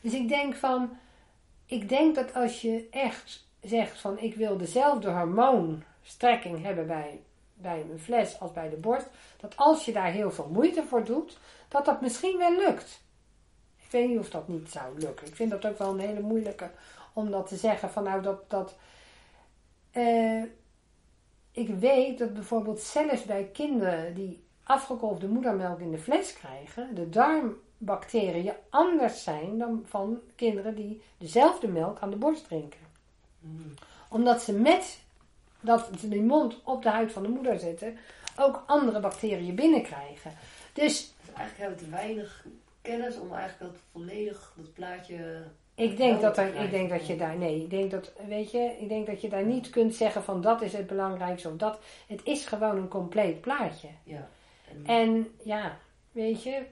[0.00, 0.90] Dus ik denk van...
[1.66, 4.18] Ik denk dat als je echt zegt van...
[4.18, 7.20] Ik wil dezelfde hormoonstrekking hebben bij,
[7.54, 9.06] bij een fles als bij de borst.
[9.40, 11.38] Dat als je daar heel veel moeite voor doet...
[11.68, 13.02] Dat dat misschien wel lukt.
[13.84, 15.26] Ik weet niet of dat niet zou lukken.
[15.26, 16.70] Ik vind dat ook wel een hele moeilijke
[17.12, 17.90] om dat te zeggen.
[17.90, 18.50] Van nou dat.
[18.50, 18.76] dat
[19.92, 20.42] uh,
[21.52, 27.08] ik weet dat bijvoorbeeld zelfs bij kinderen die afgekolfde moedermelk in de fles krijgen, de
[27.08, 32.80] darmbacteriën anders zijn dan van kinderen die dezelfde melk aan de borst drinken.
[33.40, 33.74] Mm.
[34.08, 35.00] Omdat ze met
[35.60, 37.98] dat ze die mond op de huid van de moeder zetten,
[38.36, 40.32] ook andere bacteriën binnenkrijgen.
[40.72, 42.46] Dus, dus eigenlijk hebben we te weinig
[42.82, 45.44] kennis om eigenlijk dat volledig, dat plaatje
[45.74, 48.76] ik denk, dat er, ik denk dat je daar, nee, ik denk dat, weet je,
[48.80, 51.78] ik denk dat je daar niet kunt zeggen van dat is het belangrijkste of dat.
[52.06, 53.88] Het is gewoon een compleet plaatje.
[54.02, 54.28] Ja.
[54.68, 55.78] En, en ja,
[56.12, 56.62] weet je,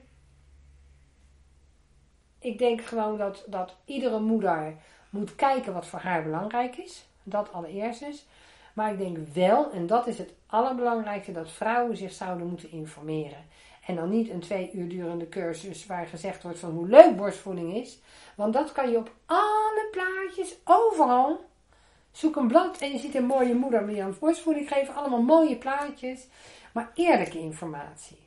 [2.39, 4.75] ik denk gewoon dat, dat iedere moeder
[5.09, 7.05] moet kijken wat voor haar belangrijk is.
[7.23, 8.25] Dat allereerst is.
[8.73, 13.45] Maar ik denk wel, en dat is het allerbelangrijkste, dat vrouwen zich zouden moeten informeren.
[13.85, 17.75] En dan niet een twee uur durende cursus waar gezegd wordt van hoe leuk borstvoeding
[17.75, 17.99] is.
[18.35, 21.49] Want dat kan je op alle plaatjes, overal.
[22.11, 24.95] Zoek een blad en je ziet een mooie moeder die aan borstvoeding geven.
[24.95, 26.27] Allemaal mooie plaatjes.
[26.73, 28.17] Maar eerlijke informatie.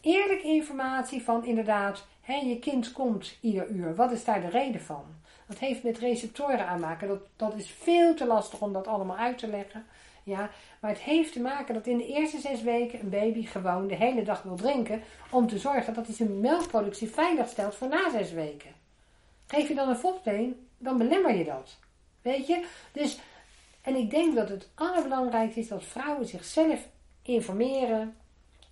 [0.00, 3.94] Eerlijke informatie van inderdaad, hè, je kind komt ieder uur.
[3.94, 5.04] Wat is daar de reden van?
[5.46, 7.08] Dat heeft met receptoren aanmaken.
[7.08, 9.86] Dat, dat is veel te lastig om dat allemaal uit te leggen.
[10.30, 10.50] Ja,
[10.80, 13.94] maar het heeft te maken dat in de eerste zes weken een baby gewoon de
[13.94, 15.02] hele dag wil drinken.
[15.30, 18.70] Om te zorgen dat hij zijn melkproductie veilig stelt voor na zes weken.
[19.46, 21.76] Geef je dan een fopteen, dan belemmer je dat.
[22.22, 22.66] Weet je?
[22.92, 23.18] Dus,
[23.82, 26.88] en ik denk dat het allerbelangrijkste is dat vrouwen zichzelf
[27.22, 28.16] informeren.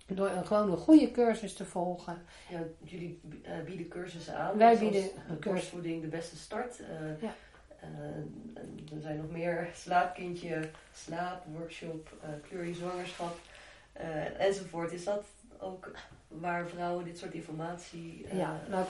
[0.05, 2.25] Door een, gewoon een goede cursus te volgen.
[2.49, 4.57] Ja, jullie uh, bieden cursussen aan.
[4.57, 6.79] Wij bieden een cursusvoeding de beste start.
[6.79, 7.35] Uh, ja.
[7.83, 13.37] Uh, er zijn nog meer slaapkindje, slaapworkshop, uh, kleur je zwangerschap
[14.37, 14.91] enzovoort.
[14.91, 15.23] Is dat
[15.59, 15.91] ook
[16.27, 18.25] waar vrouwen dit soort informatie.
[18.31, 18.85] Ja, nou,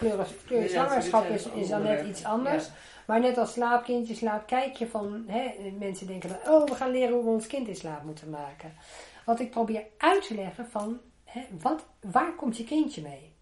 [0.45, 2.69] kleur, zwangerschap is, is dan net iets anders.
[3.05, 5.23] Maar net als slaapkindje slaap, kijk je van.
[5.27, 8.29] Hè, mensen denken dan, oh, we gaan leren hoe we ons kind in slaap moeten
[8.29, 8.73] maken.
[9.25, 13.33] Wat ik probeer uit te leggen van, hè, wat, waar komt je kindje mee?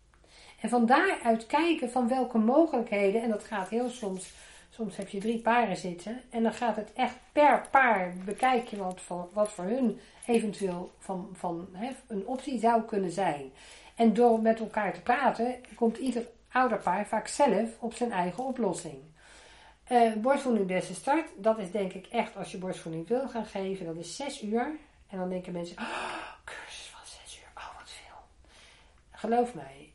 [0.61, 4.34] En van daaruit kijken van welke mogelijkheden, en dat gaat heel soms.
[4.77, 8.77] Soms heb je drie paren zitten en dan gaat het echt per paar bekijk je
[8.77, 11.67] wat voor, wat voor hun eventueel van, van
[12.07, 13.51] een optie zou kunnen zijn.
[13.95, 18.97] En door met elkaar te praten, komt ieder ouderpaar vaak zelf op zijn eigen oplossing.
[19.91, 23.85] Uh, borstvoeding beste start, dat is denk ik echt als je borstvoeding wil gaan geven,
[23.85, 24.71] dat is 6 uur.
[25.09, 28.17] En dan denken mensen, oh, cursus van 6 uur, oh wat veel.
[29.11, 29.91] Geloof mij,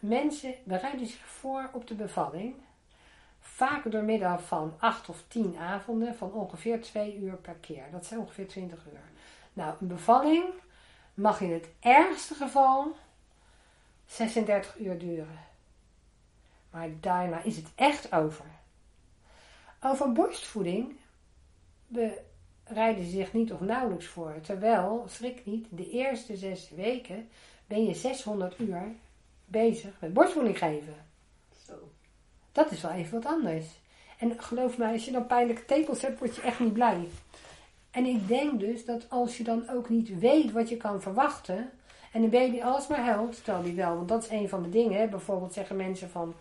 [0.00, 2.54] mensen bereiden zich voor op de bevalling.
[3.58, 7.84] Vaak door middel van 8 of 10 avonden van ongeveer 2 uur per keer.
[7.90, 9.00] Dat zijn ongeveer 20 uur.
[9.52, 10.44] Nou, een bevalling
[11.14, 12.96] mag in het ergste geval
[14.06, 15.38] 36 uur duren.
[16.70, 18.44] Maar daarna is het echt over.
[19.82, 20.96] Over borstvoeding.
[21.86, 22.20] We,
[22.64, 24.40] rijden ze zich niet of nauwelijks voor.
[24.42, 27.28] Terwijl, schrik niet, de eerste zes weken
[27.66, 28.92] ben je 600 uur
[29.44, 31.07] bezig met borstvoeding geven.
[32.58, 33.64] Dat is wel even wat anders.
[34.18, 37.08] En geloof mij, als je dan pijnlijke tepels hebt, word je echt niet blij.
[37.90, 41.70] En ik denk dus dat als je dan ook niet weet wat je kan verwachten.
[42.12, 44.98] En een baby alsmaar huilt, terwijl die wel, want dat is een van de dingen.
[44.98, 45.06] Hè.
[45.08, 46.34] Bijvoorbeeld zeggen mensen van,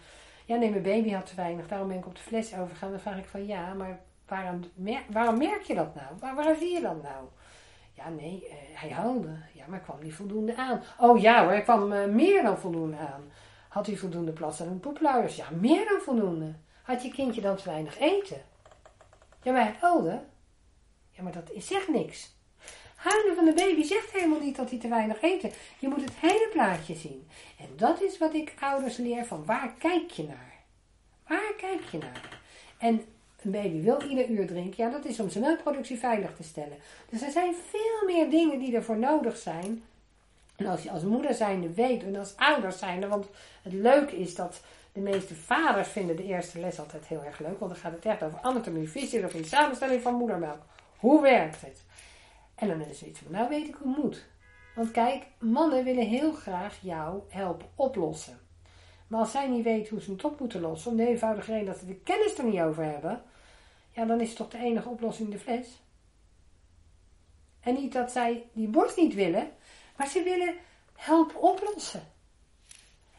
[0.46, 2.92] ja nee, mijn baby had te weinig, daarom ben ik op de fles overgegaan.
[2.92, 4.60] Dan vraag ik van, ja, maar waarom,
[5.10, 6.36] waarom merk je dat nou?
[6.36, 7.26] Waar zie je dat nou?
[7.94, 9.38] Ja, nee, eh, hij huilde.
[9.54, 10.82] Ja, maar kwam niet voldoende aan.
[10.98, 13.24] Oh ja hoor, hij kwam eh, meer dan voldoende aan.
[13.78, 15.36] Had hij voldoende plas en poepluiers?
[15.36, 16.54] Ja, meer dan voldoende.
[16.84, 18.42] Had je kindje dan te weinig eten?
[19.44, 20.22] Ja, maar huilde.
[21.12, 22.36] Ja, maar dat zegt niks.
[22.96, 25.52] Huilen van de baby zegt helemaal niet dat hij te weinig eten.
[25.80, 27.28] Je moet het hele plaatje zien.
[27.60, 30.54] En dat is wat ik ouders leer van waar kijk je naar?
[31.28, 32.42] Waar kijk je naar?
[32.78, 33.02] En
[33.42, 34.84] een baby wil ieder uur drinken.
[34.84, 36.78] Ja, dat is om zijn melkproductie veilig te stellen.
[37.10, 39.84] Dus er zijn veel meer dingen die ervoor nodig zijn.
[40.58, 43.28] En als je als moeder zijnde weet en als ouders zijnde, want
[43.62, 44.62] het leuke is dat
[44.92, 48.06] de meeste vaders vinden de eerste les altijd heel erg leuk, want dan gaat het
[48.06, 50.62] echt over anatomie, fysiologie, samenstelling van moedermelk.
[50.98, 51.84] Hoe werkt het?
[52.56, 54.26] En dan is er iets van, nou weet ik hoe het moet.
[54.76, 58.40] Want kijk, mannen willen heel graag jou helpen oplossen.
[59.08, 61.66] Maar als zij niet weten hoe ze het op moeten lossen, om de eenvoudige reden
[61.66, 63.22] dat ze de kennis er niet over hebben,
[63.92, 65.82] ja, dan is toch de enige oplossing de fles.
[67.60, 69.52] En niet dat zij die borst niet willen,
[69.98, 70.56] maar ze willen
[70.96, 72.04] helpen oplossen.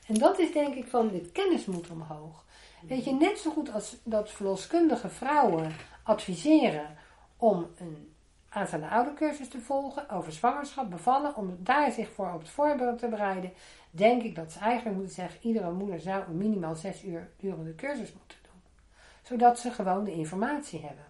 [0.06, 2.44] En dat is denk ik van, de kennis moet omhoog.
[2.86, 5.72] Weet je, net zo goed als dat verloskundige vrouwen
[6.02, 6.96] adviseren
[7.36, 8.12] om een
[8.48, 13.08] aanstaande oudercursus te volgen over zwangerschap, bevallen, om daar zich voor op het voorbeeld te
[13.08, 13.52] bereiden,
[13.90, 18.12] denk ik dat ze eigenlijk moeten zeggen, iedere moeder zou minimaal zes uur durende cursus
[18.12, 18.62] moeten doen.
[19.22, 21.04] Zodat ze gewoon de informatie hebben.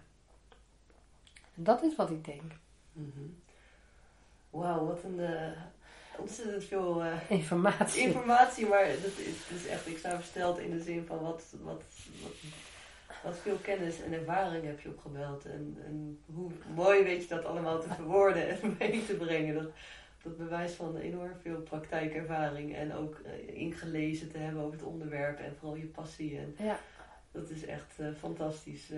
[1.55, 2.51] En dat is wat ik denk.
[2.91, 3.25] Mhm.
[4.49, 5.51] Wauw, wat een eh,
[6.17, 8.01] ontzettend veel eh, Informatie.
[8.01, 11.43] informatie, maar dat is, dat is echt, ik sta versteld in de zin van wat,
[11.61, 11.83] wat,
[12.21, 12.33] wat,
[13.23, 15.45] wat veel kennis en ervaring heb je opgebeld.
[15.45, 19.55] En, en hoe mooi weet je dat allemaal te verwoorden en mee te brengen.
[19.55, 19.71] Dat,
[20.23, 25.39] dat bewijst van enorm veel praktijkervaring en ook eh, ingelezen te hebben over het onderwerp
[25.39, 26.37] en vooral je passie.
[26.37, 26.79] En Ja,
[27.31, 28.91] dat is echt fantastisch.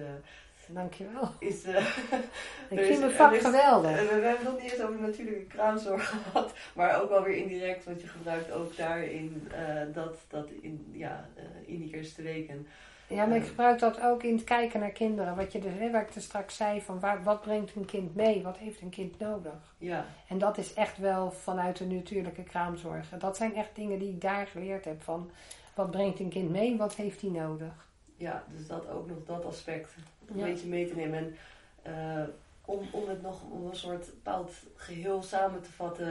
[0.73, 1.29] Dankjewel.
[1.39, 1.85] is, eh,
[2.69, 3.91] Ik vind mijn vak is- geweldig.
[3.99, 7.35] we, we hebben het nog niet eens over natuurlijke kraamzorg gehad, maar ook wel weer
[7.35, 12.21] indirect, want je gebruikt ook daarin eh, dat, dat in, ja, eh, in die eerste
[12.21, 12.67] weken.
[13.07, 15.35] Ja, maar ik gebruik dat ook in het kijken naar kinderen.
[15.35, 18.15] Wat je dus, hè, waar ik er straks zei, van waar, wat brengt een kind
[18.15, 18.43] mee?
[18.43, 19.73] Wat heeft een kind nodig?
[19.77, 23.09] Ja, En dat is echt wel vanuit de natuurlijke kraamzorg.
[23.19, 25.31] Dat zijn echt dingen die ik daar geleerd heb van
[25.75, 26.77] wat brengt een kind mee?
[26.77, 27.89] Wat heeft hij nodig?
[28.17, 29.93] ja, dus dat ook nog dat aspect
[30.33, 30.45] een Ja.
[30.45, 31.17] beetje mee te nemen.
[31.19, 31.35] En
[31.81, 32.23] eh,
[32.65, 36.07] om, om het nog om een soort bepaald geheel samen te vatten,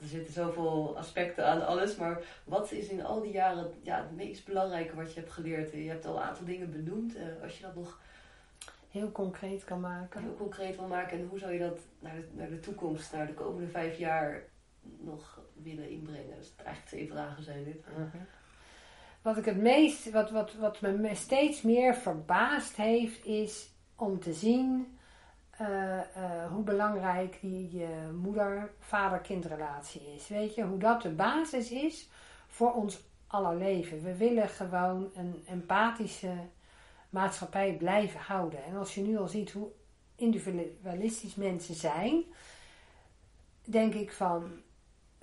[0.00, 4.16] er zitten zoveel aspecten aan alles, maar wat is in al die jaren ja, het
[4.16, 5.72] meest belangrijke wat je hebt geleerd?
[5.72, 7.16] Je hebt al een aantal dingen benoemd.
[7.16, 8.00] eh, als je dat nog
[8.90, 10.22] Heel concreet kan maken.
[10.22, 11.18] heel concreet wil maken.
[11.18, 14.42] En hoe zou je dat naar de, naar de toekomst, naar de komende vijf jaar
[14.82, 16.36] nog willen inbrengen?
[16.38, 17.84] Dus eigenlijk twee vragen zijn dit.
[19.22, 24.32] Wat ik het meest, wat, wat, wat me steeds meer verbaasd heeft, is om te
[24.32, 24.98] zien
[25.50, 27.86] eh, eh, hoe belangrijk die
[28.20, 30.28] moeder-vader-kindrelatie is.
[30.28, 32.08] Weet je, hoe dat de basis is
[32.46, 34.02] voor ons aller leven.
[34.02, 36.34] We willen gewoon een empathische
[37.10, 38.64] maatschappij blijven houden.
[38.64, 39.68] En als je nu al ziet hoe
[40.16, 42.24] individualistisch mensen zijn,
[43.64, 44.50] denk ik van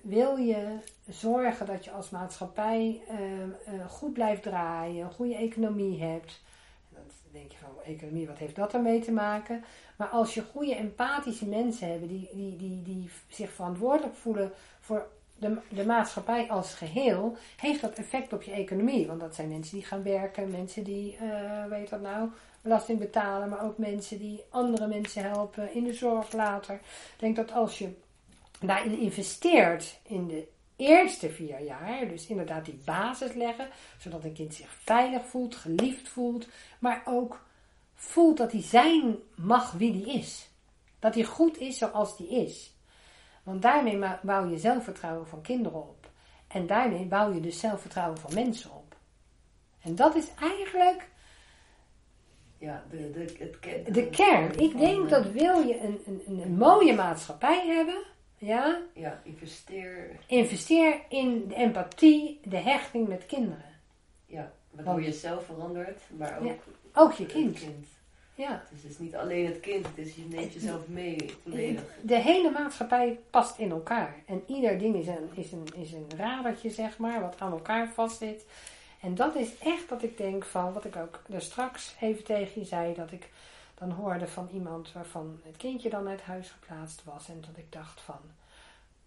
[0.02, 6.02] wil je zorgen dat je als maatschappij eh, eh, goed blijft draaien, een goede economie
[6.02, 6.40] hebt.
[6.88, 7.02] Dan
[7.32, 9.64] denk je van, economie, wat heeft dat ermee te maken?
[9.96, 15.06] Maar als je goede empathische mensen hebt die, die, die, die zich verantwoordelijk voelen voor
[15.38, 19.06] de, de maatschappij als geheel, heeft dat effect op je economie.
[19.06, 22.28] Want dat zijn mensen die gaan werken, mensen die, eh weet dat nou,
[22.60, 26.74] belasting betalen, maar ook mensen die andere mensen helpen in de zorg later.
[26.74, 27.94] Ik denk dat als je
[28.60, 33.68] daarin investeert in de eerste vier jaar, dus inderdaad die basis leggen,
[33.98, 36.48] zodat een kind zich veilig voelt, geliefd voelt,
[36.78, 37.46] maar ook
[37.94, 40.50] voelt dat hij zijn mag wie die is.
[40.98, 42.76] Dat hij goed is zoals die is.
[43.42, 46.10] Want daarmee bouw je zelfvertrouwen van kinderen op.
[46.48, 48.96] En daarmee bouw je dus zelfvertrouwen van mensen op.
[49.82, 51.08] En dat is eigenlijk
[52.58, 54.58] Ja, de, de, het de kern.
[54.58, 58.04] Ik denk eh, dat wil je een, een, een mooie maatschappij hebben,
[58.38, 60.10] ja, Ja, investeer.
[60.26, 63.64] investeer in de empathie, de hechting met kinderen.
[64.26, 66.54] Ja, waardoor je zelf verandert, maar ook Ja,
[66.94, 67.58] Ook je kind.
[67.58, 67.86] kind.
[68.34, 68.62] Ja.
[68.70, 71.82] Dus het is niet alleen het kind, het is, je neemt jezelf mee volledig.
[72.02, 74.14] De hele maatschappij past in elkaar.
[74.26, 77.88] En ieder ding is een, is, een, is een radertje, zeg maar, wat aan elkaar
[77.88, 78.44] vastzit.
[79.00, 82.60] En dat is echt dat ik denk van, wat ik ook er straks even tegen
[82.60, 83.28] je zei, dat ik
[83.78, 87.28] dan hoorde van iemand waarvan het kindje dan uit huis geplaatst was.
[87.28, 88.20] En dat ik dacht van,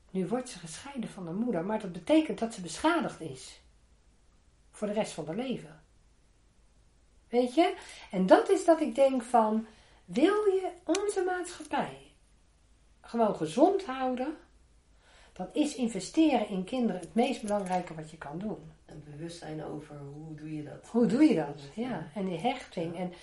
[0.09, 3.61] nu wordt ze gescheiden van de moeder, maar dat betekent dat ze beschadigd is.
[4.71, 5.81] Voor de rest van haar leven.
[7.29, 7.75] Weet je?
[8.11, 9.67] En dat is dat ik denk van,
[10.05, 11.97] wil je onze maatschappij
[13.01, 14.37] gewoon gezond houden,
[15.33, 18.71] dan is investeren in kinderen het meest belangrijke wat je kan doen.
[18.85, 20.87] En bewustzijn over hoe doe je dat.
[20.87, 21.61] Hoe doe je dat?
[21.73, 22.97] Ja, en die hechting.
[22.97, 23.13] En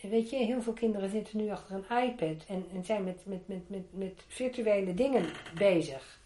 [0.00, 3.48] weet je, heel veel kinderen zitten nu achter een iPad en, en zijn met, met,
[3.48, 6.20] met, met, met virtuele dingen bezig.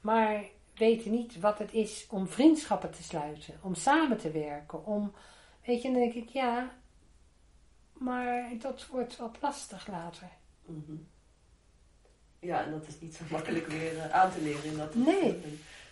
[0.00, 0.44] Maar
[0.74, 5.12] weten niet wat het is om vriendschappen te sluiten, om samen te werken, om,
[5.64, 6.72] weet je, dan denk ik, ja,
[7.92, 10.28] maar dat wordt wat lastig later.
[10.64, 10.96] Mhm.
[12.38, 15.42] Ja, en dat is niet zo makkelijk weer eh, aan te leren in dat Nee.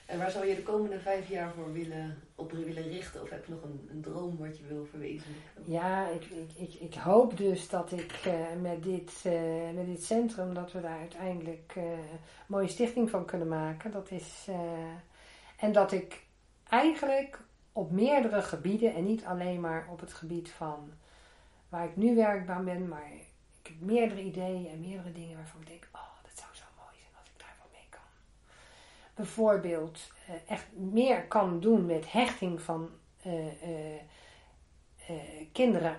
[0.07, 3.23] En waar zou je de komende vijf jaar voor willen, op willen richten?
[3.23, 5.63] Of heb je nog een, een droom wat je wil verwezenlijken?
[5.65, 6.25] Ja, ik,
[6.57, 10.81] ik, ik, hoop dus dat ik eh, met, dit, eh, met dit centrum, dat we
[10.81, 13.91] daar uiteindelijk eh, een mooie stichting van kunnen maken.
[13.91, 14.49] Dat is,
[15.57, 16.27] en dat ik
[16.69, 17.41] eigenlijk
[17.73, 20.93] op meerdere gebieden, en niet alleen maar op het gebied van
[21.69, 23.11] waar ik nu werkbaar ben, maar
[23.63, 26.97] ik heb meerdere ideeën en meerdere dingen waarvan ik denk, oh, dat zou zo mooi
[27.01, 28.09] zijn als ik daar wat mee kan.
[29.15, 32.91] Bijvoorbeeld eh, echt meer kan doen met hechting van
[33.23, 33.47] eh,
[35.07, 35.15] eh,
[35.53, 35.97] kinderen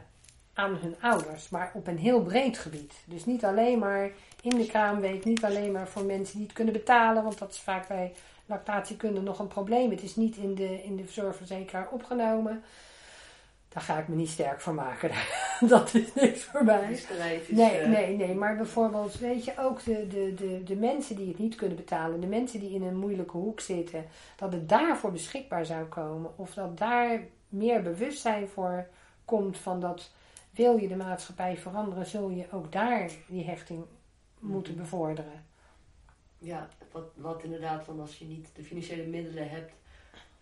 [0.54, 2.94] aan hun ouders, maar op een heel breed gebied.
[3.06, 4.12] Dus niet alleen maar
[4.42, 7.60] in de kraamweek, niet alleen maar voor mensen die het kunnen betalen, want dat is
[7.60, 8.14] vaak bij
[8.46, 9.90] lactatiekunde nog een probleem.
[9.90, 12.64] Het is niet in de, in de zorgverzekeraar opgenomen.
[13.76, 15.11] Daar ga ik me niet sterk voor maken.
[15.68, 16.99] dat is niks voor mij.
[17.49, 21.27] Nee, eh, nee, nee, maar bijvoorbeeld, weet je, ook de, de, de, de mensen die
[21.27, 25.11] het niet kunnen betalen, de mensen die in een moeilijke hoek zitten, dat het daarvoor
[25.11, 26.31] beschikbaar zou komen.
[26.38, 27.19] Of dat daar
[27.49, 28.88] meer bewustzijn voor
[29.26, 30.11] komt van dat
[30.52, 33.84] wil je de maatschappij veranderen, zul je ook daar die hechting
[34.39, 34.81] moeten Mhm.
[34.81, 35.43] bevorderen.
[36.38, 39.73] Ja, wat, wat inderdaad van als je niet de financiële middelen hebt,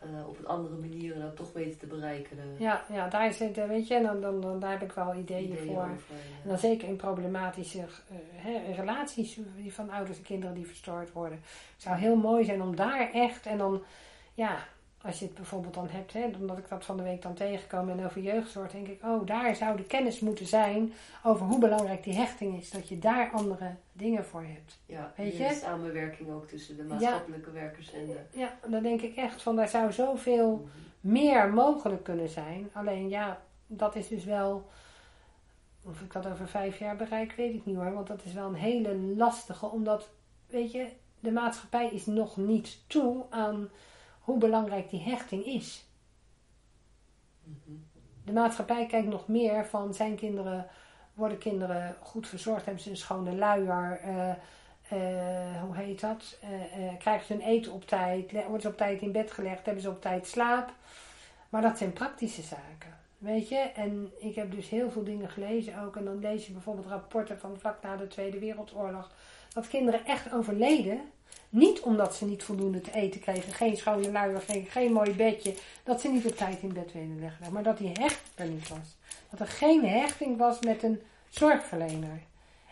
[0.03, 2.35] eh, op een andere manier dat toch weten te bereiken.
[2.35, 4.91] De Ja, ja daar zit, eh, weet je, en dan, dan, dan, daar heb ik
[4.91, 5.83] wel ideeën, ideeën voor.
[5.83, 7.85] over, eh, En dan zeker in problematische eh,
[8.31, 11.39] hè, relaties van ouders en kinderen die verstoord worden.
[11.73, 13.83] Het zou heel mooi zijn om daar echt, en dan,
[14.33, 14.57] ja,
[15.03, 17.89] als je het bijvoorbeeld dan hebt, hè, omdat ik dat van de week dan tegenkom
[17.89, 20.93] en over jeugdzorg, denk ik, oh, daar zou de kennis moeten zijn
[21.23, 22.71] over hoe belangrijk die hechting is.
[22.71, 24.79] Dat je daar andere dingen voor hebt.
[24.85, 25.59] ja, weet je?
[25.61, 28.19] samenwerking ook tussen de maatschappelijke werkers en de...
[28.31, 30.67] Ja, dan denk ik echt van, daar zou zoveel
[30.99, 32.69] meer mogelijk kunnen zijn.
[32.73, 34.69] Alleen ja, dat is dus wel.
[35.85, 37.93] Of ik dat over vijf jaar bereik, weet ik niet hoor.
[37.93, 39.65] Want dat is wel een hele lastige.
[39.65, 40.09] Omdat,
[40.47, 40.87] weet je,
[41.19, 43.69] de maatschappij is nog niet toe aan
[44.23, 45.85] hoe belangrijk die hechting is.
[48.25, 50.67] De maatschappij kijkt nog meer van zijn kinderen,
[51.13, 56.37] worden kinderen goed verzorgd, hebben ze een schone luier, eh, eh, hoe heet dat?
[56.41, 59.83] Eh, krijgen ze hun eten op tijd, worden ze op tijd in bed gelegd, hebben
[59.83, 60.73] ze op tijd slaap.
[61.49, 63.57] Maar dat zijn praktische zaken, weet je.
[63.57, 65.95] En ik heb dus heel veel dingen gelezen ook.
[65.95, 69.11] En dan lees je bijvoorbeeld rapporten van vlak na de Tweede Wereldoorlog.
[69.53, 71.01] Dat kinderen echt overleden.
[71.49, 75.53] Niet omdat ze niet voldoende te eten kregen, geen schone luier kregen, geen mooi bedje.
[75.83, 77.53] Dat ze niet op tijd in bed werden leggen.
[77.53, 78.97] Maar dat die hechting er niet was.
[79.29, 82.21] Dat er geen hechting was met een zorgverlener.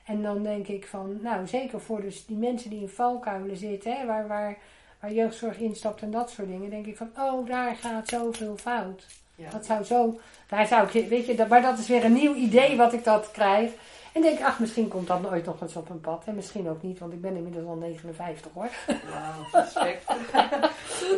[0.05, 3.97] En dan denk ik van, nou zeker voor dus die mensen die in valkuilen zitten,
[3.97, 4.57] hè, waar, waar,
[4.99, 9.05] waar jeugdzorg instapt en dat soort dingen, denk ik van, oh daar gaat zoveel fout.
[9.35, 9.49] Ja.
[9.49, 12.33] Dat zou zo, daar zou ik, weet je, dat, maar dat is weer een nieuw
[12.33, 13.71] idee wat ik dat krijg.
[14.13, 16.23] En denk, ach, misschien komt dat nooit nog eens op een pad.
[16.25, 18.69] En misschien ook niet, want ik ben inmiddels al 59 hoor.
[18.87, 20.07] Wauw, respect.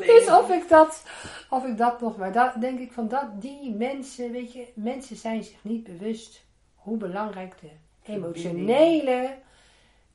[0.06, 1.04] Dus of ik dat,
[1.50, 5.16] of ik dat nog, maar dat denk ik van dat, die mensen, weet je, mensen
[5.16, 6.44] zijn zich niet bewust
[6.76, 7.70] hoe belangrijk de
[8.12, 9.36] emotionele,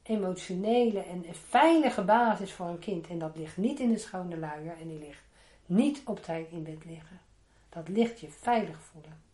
[0.03, 3.09] emotionele en veilige basis voor een kind.
[3.09, 5.23] En dat ligt niet in de schone luier en die ligt
[5.67, 7.21] niet op tijd in bed liggen.
[7.69, 9.28] Dat ligt je veilig voelen.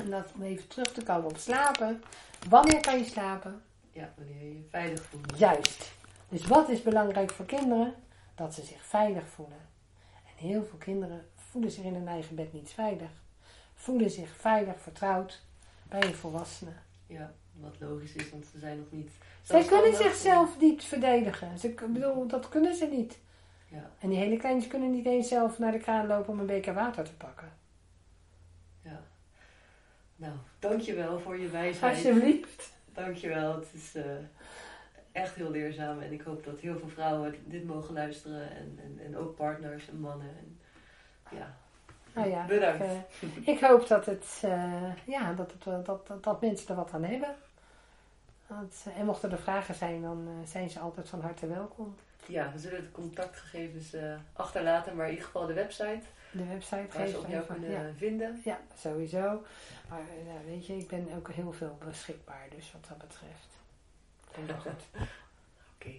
[0.00, 2.02] En dat om even terug te komen op slapen.
[2.48, 3.62] Wanneer kan je slapen?
[3.92, 5.38] Ja, wanneer je je veilig voelt.
[5.38, 5.92] Juist.
[6.28, 7.94] Dus wat is belangrijk voor kinderen?
[8.34, 9.58] Dat ze zich veilig voelen.
[10.12, 13.10] En heel veel kinderen voelen zich in hun eigen bed niet veilig.
[13.74, 15.40] Voelen zich veilig, vertrouwd
[15.82, 16.72] bij een volwassene.
[17.06, 19.10] Ja, wat logisch is, want ze zijn nog niet...
[19.42, 21.58] Zij kunnen zichzelf niet verdedigen.
[21.58, 23.18] Ze, ik bedoel, dat kunnen ze niet.
[23.68, 26.46] Ja, En die hele kleintjes kunnen niet eens zelf naar de kraan lopen om een
[26.46, 27.52] beker water te pakken.
[30.22, 31.94] Nou, dankjewel voor je wijsheid.
[31.94, 32.72] Alsjeblieft.
[32.92, 33.54] Dankjewel.
[33.54, 34.04] Het is eh,
[35.12, 36.00] echt heel leerzaam.
[36.00, 38.50] En ik hoop dat heel veel vrouwen dit mogen luisteren.
[38.50, 40.28] En, en, en ook partners en mannen.
[40.28, 40.60] En,
[41.36, 41.56] ja,
[42.14, 42.84] Nou ja, Bedankt.
[43.20, 46.74] Ik, eh, ik hoop dat, het, eh, ja, dat, het, dat, dat, dat mensen er
[46.74, 47.34] wat aan hebben.
[48.96, 51.96] En mochten er vragen zijn, dan zijn ze altijd van harte welkom.
[52.26, 53.96] ja, we zullen de contactgegevens
[54.32, 54.96] achterlaten.
[54.96, 56.02] Maar in ieder geval de website.
[56.32, 57.92] De website Waar ze geeft op jou even- kunnen ja.
[57.96, 58.40] vinden.
[58.44, 59.42] ja, sowieso.
[59.88, 63.48] Maar eh, weet je, ik ben ook heel veel beschikbaar, dus wat dat betreft.
[64.34, 64.82] Komt wel goed.
[65.76, 65.90] Oké.